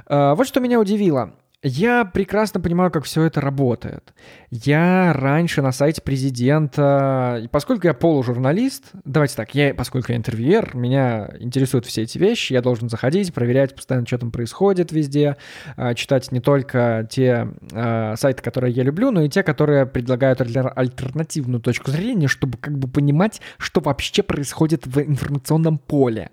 э, 0.07 0.33
вот 0.35 0.47
что 0.47 0.59
меня 0.59 0.79
удивило. 0.79 1.33
Я 1.61 2.05
прекрасно 2.05 2.61
понимаю, 2.61 2.89
как 2.89 3.03
все 3.03 3.23
это 3.23 3.41
работает. 3.41 4.13
Я 4.49 5.11
раньше 5.11 5.61
на 5.61 5.73
сайте 5.73 6.01
президента, 6.01 7.49
поскольку 7.51 7.85
я 7.85 7.93
полужурналист, 7.93 8.91
давайте 9.03 9.35
так, 9.35 9.53
я, 9.53 9.73
поскольку 9.73 10.13
я 10.13 10.17
интервьюер, 10.17 10.73
меня 10.73 11.29
интересуют 11.37 11.85
все 11.85 12.03
эти 12.03 12.17
вещи, 12.17 12.53
я 12.53 12.61
должен 12.61 12.87
заходить, 12.87 13.33
проверять 13.33 13.75
постоянно, 13.75 14.07
что 14.07 14.19
там 14.19 14.31
происходит 14.31 14.93
везде, 14.93 15.35
а, 15.75 15.95
читать 15.95 16.31
не 16.31 16.39
только 16.39 17.05
те 17.11 17.49
э, 17.73 18.15
сайты, 18.15 18.41
которые 18.41 18.73
я 18.73 18.83
люблю, 18.83 19.11
но 19.11 19.23
и 19.23 19.29
те, 19.29 19.43
которые 19.43 19.85
предлагают 19.85 20.39
альтернативную 20.39 21.59
точку 21.59 21.91
зрения, 21.91 22.29
чтобы 22.29 22.57
как 22.57 22.77
бы 22.77 22.87
понимать, 22.87 23.41
что 23.57 23.81
вообще 23.81 24.23
происходит 24.23 24.87
в 24.87 24.97
информационном 25.01 25.77
поле. 25.77 26.31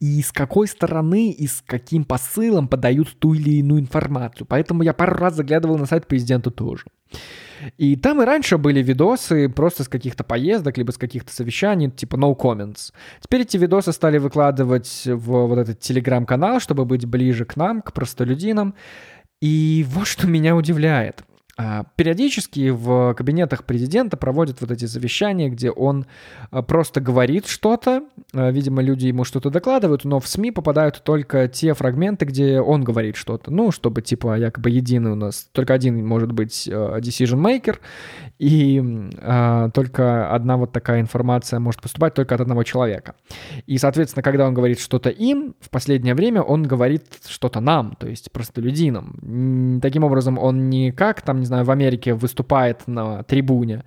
И 0.00 0.20
с 0.20 0.32
какой 0.32 0.66
стороны 0.66 1.30
и 1.30 1.46
с 1.46 1.62
каким 1.64 2.04
посылом 2.04 2.66
подают 2.66 3.16
ту 3.20 3.34
или 3.34 3.50
иную 3.50 3.80
информацию. 3.80 4.48
Я 4.82 4.92
пару 4.92 5.14
раз 5.16 5.34
заглядывал 5.34 5.78
на 5.78 5.86
сайт 5.86 6.06
президента 6.06 6.50
тоже. 6.50 6.84
И 7.78 7.96
там 7.96 8.20
и 8.20 8.24
раньше 8.24 8.58
были 8.58 8.82
видосы 8.82 9.48
просто 9.48 9.84
с 9.84 9.88
каких-то 9.88 10.24
поездок, 10.24 10.76
либо 10.76 10.90
с 10.90 10.98
каких-то 10.98 11.32
совещаний, 11.32 11.90
типа 11.90 12.16
no 12.16 12.36
comments. 12.36 12.92
Теперь 13.20 13.42
эти 13.42 13.56
видосы 13.56 13.92
стали 13.92 14.18
выкладывать 14.18 15.02
в 15.06 15.46
вот 15.46 15.58
этот 15.58 15.80
телеграм-канал, 15.80 16.60
чтобы 16.60 16.84
быть 16.84 17.06
ближе 17.06 17.44
к 17.44 17.56
нам, 17.56 17.82
к 17.82 17.92
простолюдинам. 17.92 18.74
И 19.40 19.84
вот 19.88 20.06
что 20.06 20.26
меня 20.26 20.56
удивляет. 20.56 21.24
А, 21.56 21.84
периодически 21.94 22.70
в 22.70 23.14
кабинетах 23.14 23.64
президента 23.64 24.16
проводят 24.16 24.60
вот 24.60 24.72
эти 24.72 24.86
совещания, 24.86 25.48
где 25.48 25.70
он 25.70 26.06
а, 26.50 26.62
просто 26.62 27.00
говорит 27.00 27.46
что-то, 27.46 28.02
а, 28.32 28.50
видимо, 28.50 28.82
люди 28.82 29.06
ему 29.06 29.22
что-то 29.22 29.50
докладывают, 29.50 30.04
но 30.04 30.18
в 30.18 30.26
СМИ 30.26 30.50
попадают 30.50 31.02
только 31.04 31.46
те 31.46 31.74
фрагменты, 31.74 32.24
где 32.24 32.60
он 32.60 32.82
говорит 32.82 33.14
что-то, 33.14 33.52
ну, 33.52 33.70
чтобы, 33.70 34.02
типа, 34.02 34.36
якобы 34.36 34.70
единый 34.70 35.12
у 35.12 35.14
нас, 35.14 35.48
только 35.52 35.74
один 35.74 36.04
может 36.04 36.32
быть 36.32 36.66
decision 36.68 37.40
maker, 37.40 37.78
и 38.40 38.82
а, 39.22 39.70
только 39.70 40.34
одна 40.34 40.56
вот 40.56 40.72
такая 40.72 41.00
информация 41.00 41.60
может 41.60 41.80
поступать 41.80 42.14
только 42.14 42.34
от 42.34 42.40
одного 42.40 42.64
человека. 42.64 43.14
И, 43.66 43.78
соответственно, 43.78 44.24
когда 44.24 44.46
он 44.48 44.54
говорит 44.54 44.80
что-то 44.80 45.08
им, 45.08 45.54
в 45.60 45.70
последнее 45.70 46.14
время 46.14 46.42
он 46.42 46.64
говорит 46.64 47.04
что-то 47.28 47.60
нам, 47.60 47.94
то 47.98 48.08
есть 48.08 48.32
простолюдинам. 48.32 49.78
Таким 49.80 50.02
образом, 50.02 50.36
он 50.38 50.68
не 50.68 50.90
как 50.90 51.22
там, 51.22 51.43
не 51.44 51.46
знаю, 51.46 51.64
в 51.64 51.70
Америке 51.70 52.14
выступает 52.14 52.86
на 52.86 53.22
трибуне, 53.22 53.84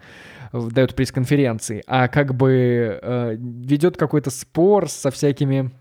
дает 0.54 0.96
пресс-конференции, 0.96 1.84
а 1.88 2.08
как 2.08 2.34
бы 2.34 3.00
э, 3.02 3.36
ведет 3.38 3.98
какой-то 3.98 4.30
спор 4.30 4.90
со 4.90 5.12
всякими 5.12 5.72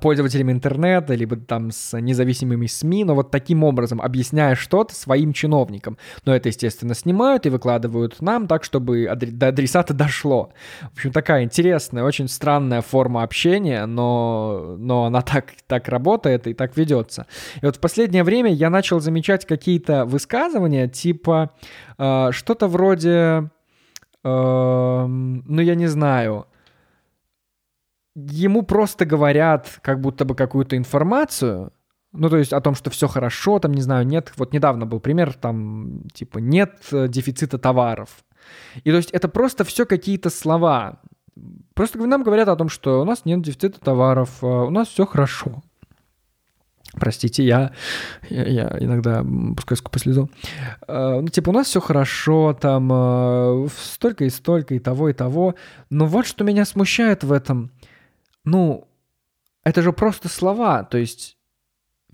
пользователями 0.00 0.52
интернета, 0.52 1.14
либо 1.14 1.36
там 1.36 1.70
с 1.70 1.98
независимыми 1.98 2.66
СМИ, 2.66 3.04
но 3.04 3.14
вот 3.14 3.30
таким 3.30 3.62
образом, 3.62 4.00
объясняя 4.00 4.54
что-то 4.54 4.94
своим 4.94 5.32
чиновникам. 5.32 5.98
Но 6.24 6.34
это, 6.34 6.48
естественно, 6.48 6.94
снимают 6.94 7.44
и 7.46 7.50
выкладывают 7.50 8.20
нам 8.22 8.46
так, 8.46 8.64
чтобы 8.64 9.08
до 9.14 9.48
адресата 9.48 9.92
дошло. 9.92 10.50
В 10.90 10.94
общем, 10.94 11.12
такая 11.12 11.44
интересная, 11.44 12.04
очень 12.04 12.28
странная 12.28 12.80
форма 12.80 13.22
общения, 13.22 13.84
но, 13.86 14.76
но 14.78 15.04
она 15.04 15.20
так, 15.20 15.52
так 15.66 15.88
работает 15.88 16.46
и 16.46 16.54
так 16.54 16.76
ведется. 16.76 17.26
И 17.60 17.66
вот 17.66 17.76
в 17.76 17.80
последнее 17.80 18.24
время 18.24 18.52
я 18.52 18.70
начал 18.70 19.00
замечать 19.00 19.44
какие-то 19.44 20.06
высказывания, 20.06 20.88
типа 20.88 21.50
э, 21.98 22.28
что-то 22.32 22.68
вроде, 22.68 23.50
э, 24.24 25.06
ну 25.06 25.60
я 25.60 25.74
не 25.74 25.86
знаю, 25.86 26.46
ему 28.16 28.62
просто 28.62 29.04
говорят 29.04 29.78
как 29.82 30.00
будто 30.00 30.24
бы 30.24 30.34
какую-то 30.34 30.76
информацию, 30.76 31.72
ну, 32.12 32.30
то 32.30 32.38
есть 32.38 32.52
о 32.52 32.60
том, 32.60 32.74
что 32.74 32.90
все 32.90 33.08
хорошо, 33.08 33.58
там, 33.58 33.74
не 33.74 33.82
знаю, 33.82 34.06
нет, 34.06 34.32
вот 34.36 34.54
недавно 34.54 34.86
был 34.86 35.00
пример, 35.00 35.34
там, 35.34 36.00
типа, 36.14 36.38
нет 36.38 36.78
э, 36.92 37.08
дефицита 37.08 37.58
товаров. 37.58 38.08
И 38.84 38.90
то 38.90 38.96
есть 38.96 39.10
это 39.10 39.28
просто 39.28 39.64
все 39.64 39.84
какие-то 39.84 40.30
слова. 40.30 41.00
Просто 41.74 41.98
нам 41.98 42.22
говорят 42.22 42.48
о 42.48 42.56
том, 42.56 42.70
что 42.70 43.02
у 43.02 43.04
нас 43.04 43.26
нет 43.26 43.42
дефицита 43.42 43.80
товаров, 43.80 44.38
а 44.42 44.64
у 44.64 44.70
нас 44.70 44.88
все 44.88 45.04
хорошо. 45.04 45.62
Простите, 46.94 47.44
я, 47.44 47.72
я, 48.30 48.46
я 48.46 48.76
иногда 48.80 49.22
пускай 49.54 49.76
скупо 49.76 49.98
слезу. 49.98 50.30
Uh, 50.88 51.20
ну, 51.20 51.28
типа, 51.28 51.50
у 51.50 51.52
нас 51.52 51.66
все 51.66 51.80
хорошо, 51.80 52.56
там 52.58 52.90
uh, 52.90 53.70
столько 53.76 54.24
и 54.24 54.30
столько, 54.30 54.74
и 54.74 54.78
того, 54.78 55.10
и 55.10 55.12
того. 55.12 55.56
Но 55.90 56.06
вот 56.06 56.26
что 56.26 56.44
меня 56.44 56.64
смущает 56.64 57.22
в 57.22 57.32
этом 57.32 57.70
ну, 58.46 58.88
это 59.64 59.82
же 59.82 59.92
просто 59.92 60.28
слова, 60.28 60.84
то 60.84 60.96
есть 60.96 61.36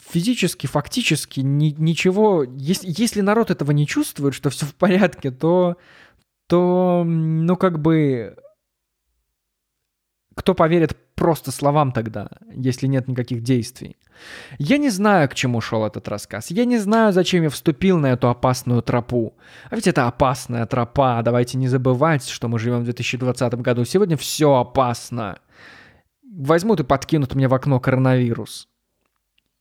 физически, 0.00 0.66
фактически 0.66 1.40
ни, 1.40 1.74
ничего, 1.78 2.44
если, 2.44 2.88
если 2.88 3.20
народ 3.20 3.50
этого 3.50 3.70
не 3.70 3.86
чувствует, 3.86 4.34
что 4.34 4.50
все 4.50 4.66
в 4.66 4.74
порядке, 4.74 5.30
то, 5.30 5.76
то, 6.48 7.04
ну, 7.06 7.56
как 7.56 7.80
бы, 7.80 8.36
кто 10.34 10.54
поверит 10.54 10.96
просто 11.14 11.52
словам 11.52 11.92
тогда, 11.92 12.30
если 12.54 12.86
нет 12.86 13.06
никаких 13.06 13.42
действий? 13.42 13.96
Я 14.58 14.78
не 14.78 14.90
знаю, 14.90 15.28
к 15.28 15.34
чему 15.34 15.60
шел 15.60 15.84
этот 15.84 16.08
рассказ. 16.08 16.50
Я 16.50 16.64
не 16.64 16.78
знаю, 16.78 17.12
зачем 17.12 17.42
я 17.42 17.50
вступил 17.50 17.98
на 17.98 18.12
эту 18.12 18.28
опасную 18.28 18.82
тропу. 18.82 19.34
А 19.68 19.74
ведь 19.74 19.86
это 19.86 20.06
опасная 20.06 20.64
тропа. 20.66 21.20
Давайте 21.22 21.58
не 21.58 21.68
забывать, 21.68 22.28
что 22.28 22.48
мы 22.48 22.58
живем 22.58 22.80
в 22.80 22.84
2020 22.84 23.54
году. 23.54 23.84
Сегодня 23.84 24.16
все 24.16 24.54
опасно 24.54 25.38
возьмут 26.32 26.80
и 26.80 26.84
подкинут 26.84 27.34
мне 27.34 27.48
в 27.48 27.54
окно 27.54 27.78
коронавирус. 27.80 28.68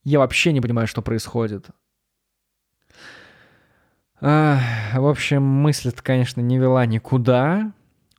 Я 0.04 0.18
вообще 0.18 0.52
не 0.52 0.60
понимаю, 0.60 0.88
что 0.88 1.02
происходит. 1.02 1.66
А, 4.20 4.60
в 4.94 5.06
общем, 5.06 5.42
мысль 5.42 5.92
конечно, 5.92 6.40
не 6.40 6.58
вела 6.58 6.86
никуда, 6.86 7.72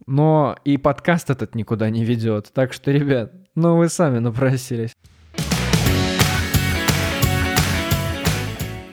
но 0.06 0.56
и 0.66 0.78
подкаст 0.78 1.30
этот 1.30 1.56
никуда 1.56 1.90
не 1.90 2.04
ведет. 2.04 2.52
Так 2.54 2.74
что, 2.74 2.92
ребят, 2.92 3.34
ну 3.56 3.78
вы 3.78 3.90
сами 3.90 4.20
напросились. 4.20 4.94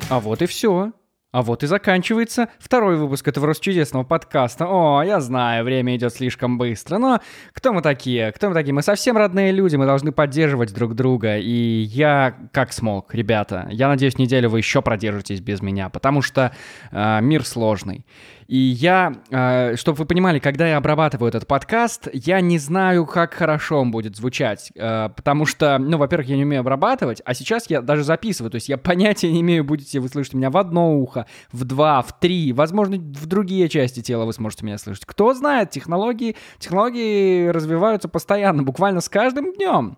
А 0.08 0.18
вот 0.20 0.42
и 0.42 0.46
все. 0.46 0.92
А 1.32 1.42
вот 1.42 1.62
и 1.62 1.66
заканчивается 1.68 2.48
второй 2.58 2.96
выпуск 2.96 3.28
этого 3.28 3.46
расчудесного 3.46 4.02
подкаста. 4.02 4.66
О, 4.68 5.00
я 5.04 5.20
знаю, 5.20 5.64
время 5.64 5.94
идет 5.94 6.12
слишком 6.12 6.58
быстро, 6.58 6.98
но 6.98 7.20
кто 7.52 7.72
мы 7.72 7.82
такие? 7.82 8.32
Кто 8.32 8.48
мы 8.48 8.54
такие? 8.54 8.74
Мы 8.74 8.82
совсем 8.82 9.16
родные 9.16 9.52
люди, 9.52 9.76
мы 9.76 9.86
должны 9.86 10.10
поддерживать 10.10 10.74
друг 10.74 10.94
друга. 10.96 11.38
И 11.38 11.82
я 11.82 12.34
как 12.52 12.72
смог, 12.72 13.14
ребята. 13.14 13.68
Я 13.70 13.86
надеюсь, 13.86 14.18
неделю 14.18 14.48
вы 14.48 14.58
еще 14.58 14.82
продержитесь 14.82 15.40
без 15.40 15.62
меня, 15.62 15.88
потому 15.88 16.20
что 16.20 16.52
э, 16.90 17.20
мир 17.20 17.46
сложный. 17.46 18.04
И 18.50 18.56
я, 18.56 19.14
э, 19.30 19.76
чтобы 19.76 19.98
вы 19.98 20.06
понимали, 20.06 20.40
когда 20.40 20.66
я 20.66 20.78
обрабатываю 20.78 21.28
этот 21.28 21.46
подкаст, 21.46 22.08
я 22.12 22.40
не 22.40 22.58
знаю, 22.58 23.06
как 23.06 23.32
хорошо 23.32 23.78
он 23.78 23.92
будет 23.92 24.16
звучать. 24.16 24.72
Э, 24.74 25.08
потому 25.14 25.46
что, 25.46 25.78
ну, 25.78 25.98
во-первых, 25.98 26.26
я 26.26 26.36
не 26.36 26.42
умею 26.42 26.62
обрабатывать, 26.62 27.22
а 27.24 27.32
сейчас 27.34 27.70
я 27.70 27.80
даже 27.80 28.02
записываю. 28.02 28.50
То 28.50 28.56
есть 28.56 28.68
я 28.68 28.76
понятия 28.90 29.30
не 29.30 29.42
имею, 29.42 29.62
будете 29.62 30.00
вы 30.00 30.08
слышать 30.08 30.34
меня 30.34 30.50
в 30.50 30.56
одно 30.56 30.96
ухо, 30.96 31.26
в 31.52 31.62
два, 31.62 32.02
в 32.02 32.18
три, 32.18 32.52
возможно, 32.52 32.96
в 32.96 33.26
другие 33.26 33.68
части 33.68 34.02
тела 34.02 34.24
вы 34.24 34.32
сможете 34.32 34.66
меня 34.66 34.78
слышать. 34.78 35.04
Кто 35.06 35.32
знает, 35.32 35.70
технологии, 35.70 36.34
технологии 36.58 37.46
развиваются 37.46 38.08
постоянно, 38.08 38.64
буквально 38.64 39.00
с 39.00 39.08
каждым 39.08 39.52
днем. 39.52 39.96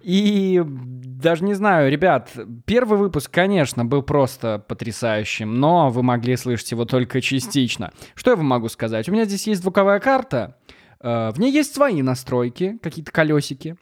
И 0.00 0.62
даже 0.64 1.44
не 1.44 1.52
знаю, 1.52 1.90
ребят, 1.90 2.30
первый 2.64 2.98
выпуск, 2.98 3.30
конечно, 3.30 3.84
был 3.84 4.02
просто 4.02 4.64
потрясающим, 4.66 5.54
но 5.54 5.90
вы 5.90 6.02
могли 6.02 6.36
слышать 6.36 6.70
его 6.70 6.86
только 6.86 7.20
частично. 7.20 7.89
Что 8.14 8.30
я 8.30 8.36
вам 8.36 8.46
могу 8.46 8.68
сказать? 8.68 9.08
У 9.08 9.12
меня 9.12 9.24
здесь 9.24 9.46
есть 9.46 9.62
звуковая 9.62 10.00
карта, 10.00 10.56
э, 11.00 11.30
в 11.30 11.38
ней 11.38 11.52
есть 11.52 11.74
свои 11.74 12.02
настройки, 12.02 12.78
какие-то 12.82 13.12
колесики. 13.12 13.76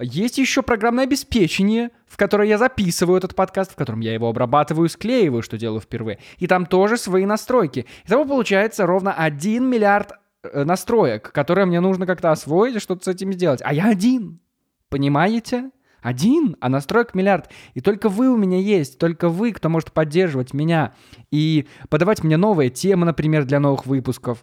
Есть 0.00 0.38
еще 0.38 0.62
программное 0.62 1.04
обеспечение, 1.04 1.90
в 2.06 2.16
которое 2.16 2.48
я 2.48 2.56
записываю 2.56 3.18
этот 3.18 3.34
подкаст, 3.34 3.72
в 3.72 3.76
котором 3.76 4.00
я 4.00 4.14
его 4.14 4.28
обрабатываю, 4.28 4.88
склеиваю, 4.88 5.42
что 5.42 5.58
делаю 5.58 5.80
впервые. 5.80 6.18
И 6.38 6.46
там 6.46 6.64
тоже 6.64 6.96
свои 6.96 7.26
настройки. 7.26 7.86
Итого 8.06 8.24
получается 8.24 8.86
ровно 8.86 9.12
1 9.12 9.64
миллиард 9.64 10.12
э, 10.42 10.64
настроек, 10.64 11.30
которые 11.32 11.66
мне 11.66 11.80
нужно 11.80 12.06
как-то 12.06 12.30
освоить 12.30 12.76
и 12.76 12.80
что-то 12.80 13.04
с 13.04 13.08
этим 13.08 13.32
сделать. 13.32 13.60
А 13.62 13.74
я 13.74 13.90
один. 13.90 14.40
Понимаете? 14.88 15.70
Один, 16.02 16.56
а 16.60 16.68
настроек 16.68 17.14
миллиард. 17.14 17.48
И 17.74 17.80
только 17.80 18.08
вы 18.08 18.28
у 18.28 18.36
меня 18.36 18.58
есть, 18.58 18.98
только 18.98 19.28
вы, 19.28 19.52
кто 19.52 19.68
может 19.68 19.92
поддерживать 19.92 20.52
меня 20.52 20.92
и 21.30 21.66
подавать 21.88 22.22
мне 22.24 22.36
новые 22.36 22.70
темы, 22.70 23.06
например, 23.06 23.44
для 23.44 23.60
новых 23.60 23.86
выпусков. 23.86 24.42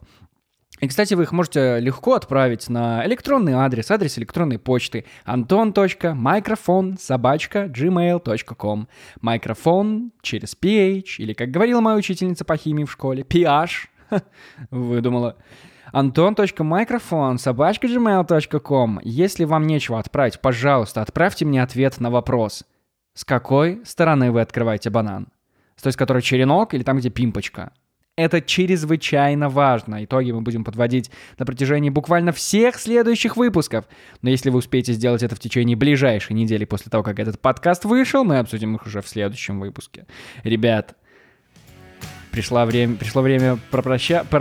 И, 0.79 0.87
кстати, 0.87 1.13
вы 1.13 1.23
их 1.23 1.33
можете 1.33 1.79
легко 1.79 2.13
отправить 2.13 2.69
на 2.69 3.05
электронный 3.05 3.51
адрес, 3.53 3.91
адрес 3.91 4.17
электронной 4.17 4.57
почты 4.57 5.03
anton.microphone 5.25 6.97
Микрофон 9.21 10.11
через 10.21 10.55
PH, 10.55 11.15
или, 11.17 11.33
как 11.33 11.51
говорила 11.51 11.81
моя 11.81 11.97
учительница 11.97 12.45
по 12.45 12.55
химии 12.55 12.85
в 12.85 12.91
школе, 12.91 13.23
PH, 13.23 13.89
выдумала. 14.71 15.35
Антон.микрофон, 15.91 17.39
собачка. 17.39 17.87
Если 19.03 19.43
вам 19.43 19.67
нечего 19.67 19.99
отправить, 19.99 20.39
пожалуйста, 20.39 21.01
отправьте 21.01 21.45
мне 21.45 21.63
ответ 21.63 21.99
на 21.99 22.11
вопрос. 22.11 22.65
С 23.13 23.25
какой 23.25 23.81
стороны 23.85 24.31
вы 24.31 24.41
открываете 24.41 24.89
банан? 24.89 25.27
С 25.75 25.81
той, 25.81 25.93
с 25.93 25.95
которой 25.95 26.21
черенок 26.21 26.73
или 26.73 26.83
там, 26.83 26.97
где 26.97 27.09
пимпочка? 27.09 27.71
Это 28.15 28.41
чрезвычайно 28.41 29.47
важно. 29.47 30.03
Итоги 30.03 30.31
мы 30.31 30.41
будем 30.41 30.65
подводить 30.65 31.09
на 31.37 31.45
протяжении 31.45 31.89
буквально 31.89 32.33
всех 32.33 32.77
следующих 32.77 33.37
выпусков. 33.37 33.85
Но 34.21 34.29
если 34.29 34.49
вы 34.49 34.59
успеете 34.59 34.91
сделать 34.91 35.23
это 35.23 35.35
в 35.35 35.39
течение 35.39 35.77
ближайшей 35.77 36.33
недели 36.33 36.65
после 36.65 36.91
того, 36.91 37.01
как 37.01 37.17
этот 37.17 37.39
подкаст 37.39 37.85
вышел, 37.85 38.25
мы 38.25 38.39
обсудим 38.39 38.75
их 38.75 38.85
уже 38.85 39.01
в 39.01 39.07
следующем 39.07 39.61
выпуске. 39.61 40.05
Ребят, 40.43 40.97
Пришло 42.31 42.65
время, 42.65 42.95
пришло 42.95 43.21
время 43.21 43.59
пропроща... 43.71 44.23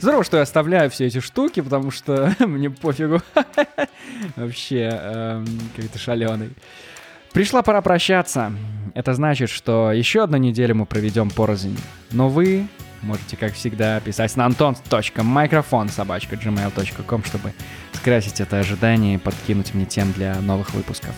Здорово, 0.00 0.24
что 0.24 0.36
я 0.36 0.44
оставляю 0.44 0.90
все 0.90 1.06
эти 1.06 1.20
штуки, 1.20 1.60
потому 1.60 1.90
что 1.90 2.34
мне 2.38 2.70
пофигу. 2.70 3.20
Вообще, 4.36 4.90
эм, 4.92 5.46
как-то 5.76 5.98
шаленый. 5.98 6.50
Пришла 7.32 7.62
пора 7.62 7.82
прощаться. 7.82 8.52
Это 8.94 9.14
значит, 9.14 9.50
что 9.50 9.90
еще 9.92 10.22
одну 10.24 10.36
неделю 10.36 10.76
мы 10.76 10.86
проведем 10.86 11.30
порознь. 11.30 11.76
Но 12.12 12.28
вы 12.28 12.68
можете, 13.02 13.36
как 13.36 13.54
всегда, 13.54 13.98
писать 14.00 14.36
на 14.36 14.46
anton.microphone 14.46 15.88
чтобы 17.26 17.52
скрасить 17.92 18.40
это 18.40 18.60
ожидание 18.60 19.16
и 19.16 19.18
подкинуть 19.18 19.74
мне 19.74 19.86
тем 19.86 20.12
для 20.12 20.40
новых 20.40 20.72
выпусков. 20.72 21.16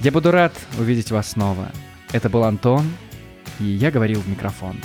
Я 0.00 0.12
буду 0.12 0.30
рад 0.30 0.52
увидеть 0.78 1.10
вас 1.10 1.30
снова. 1.30 1.70
Это 2.12 2.28
был 2.28 2.44
Антон, 2.44 2.84
и 3.60 3.64
я 3.64 3.90
говорил 3.90 4.20
в 4.20 4.28
микрофон. 4.28 4.80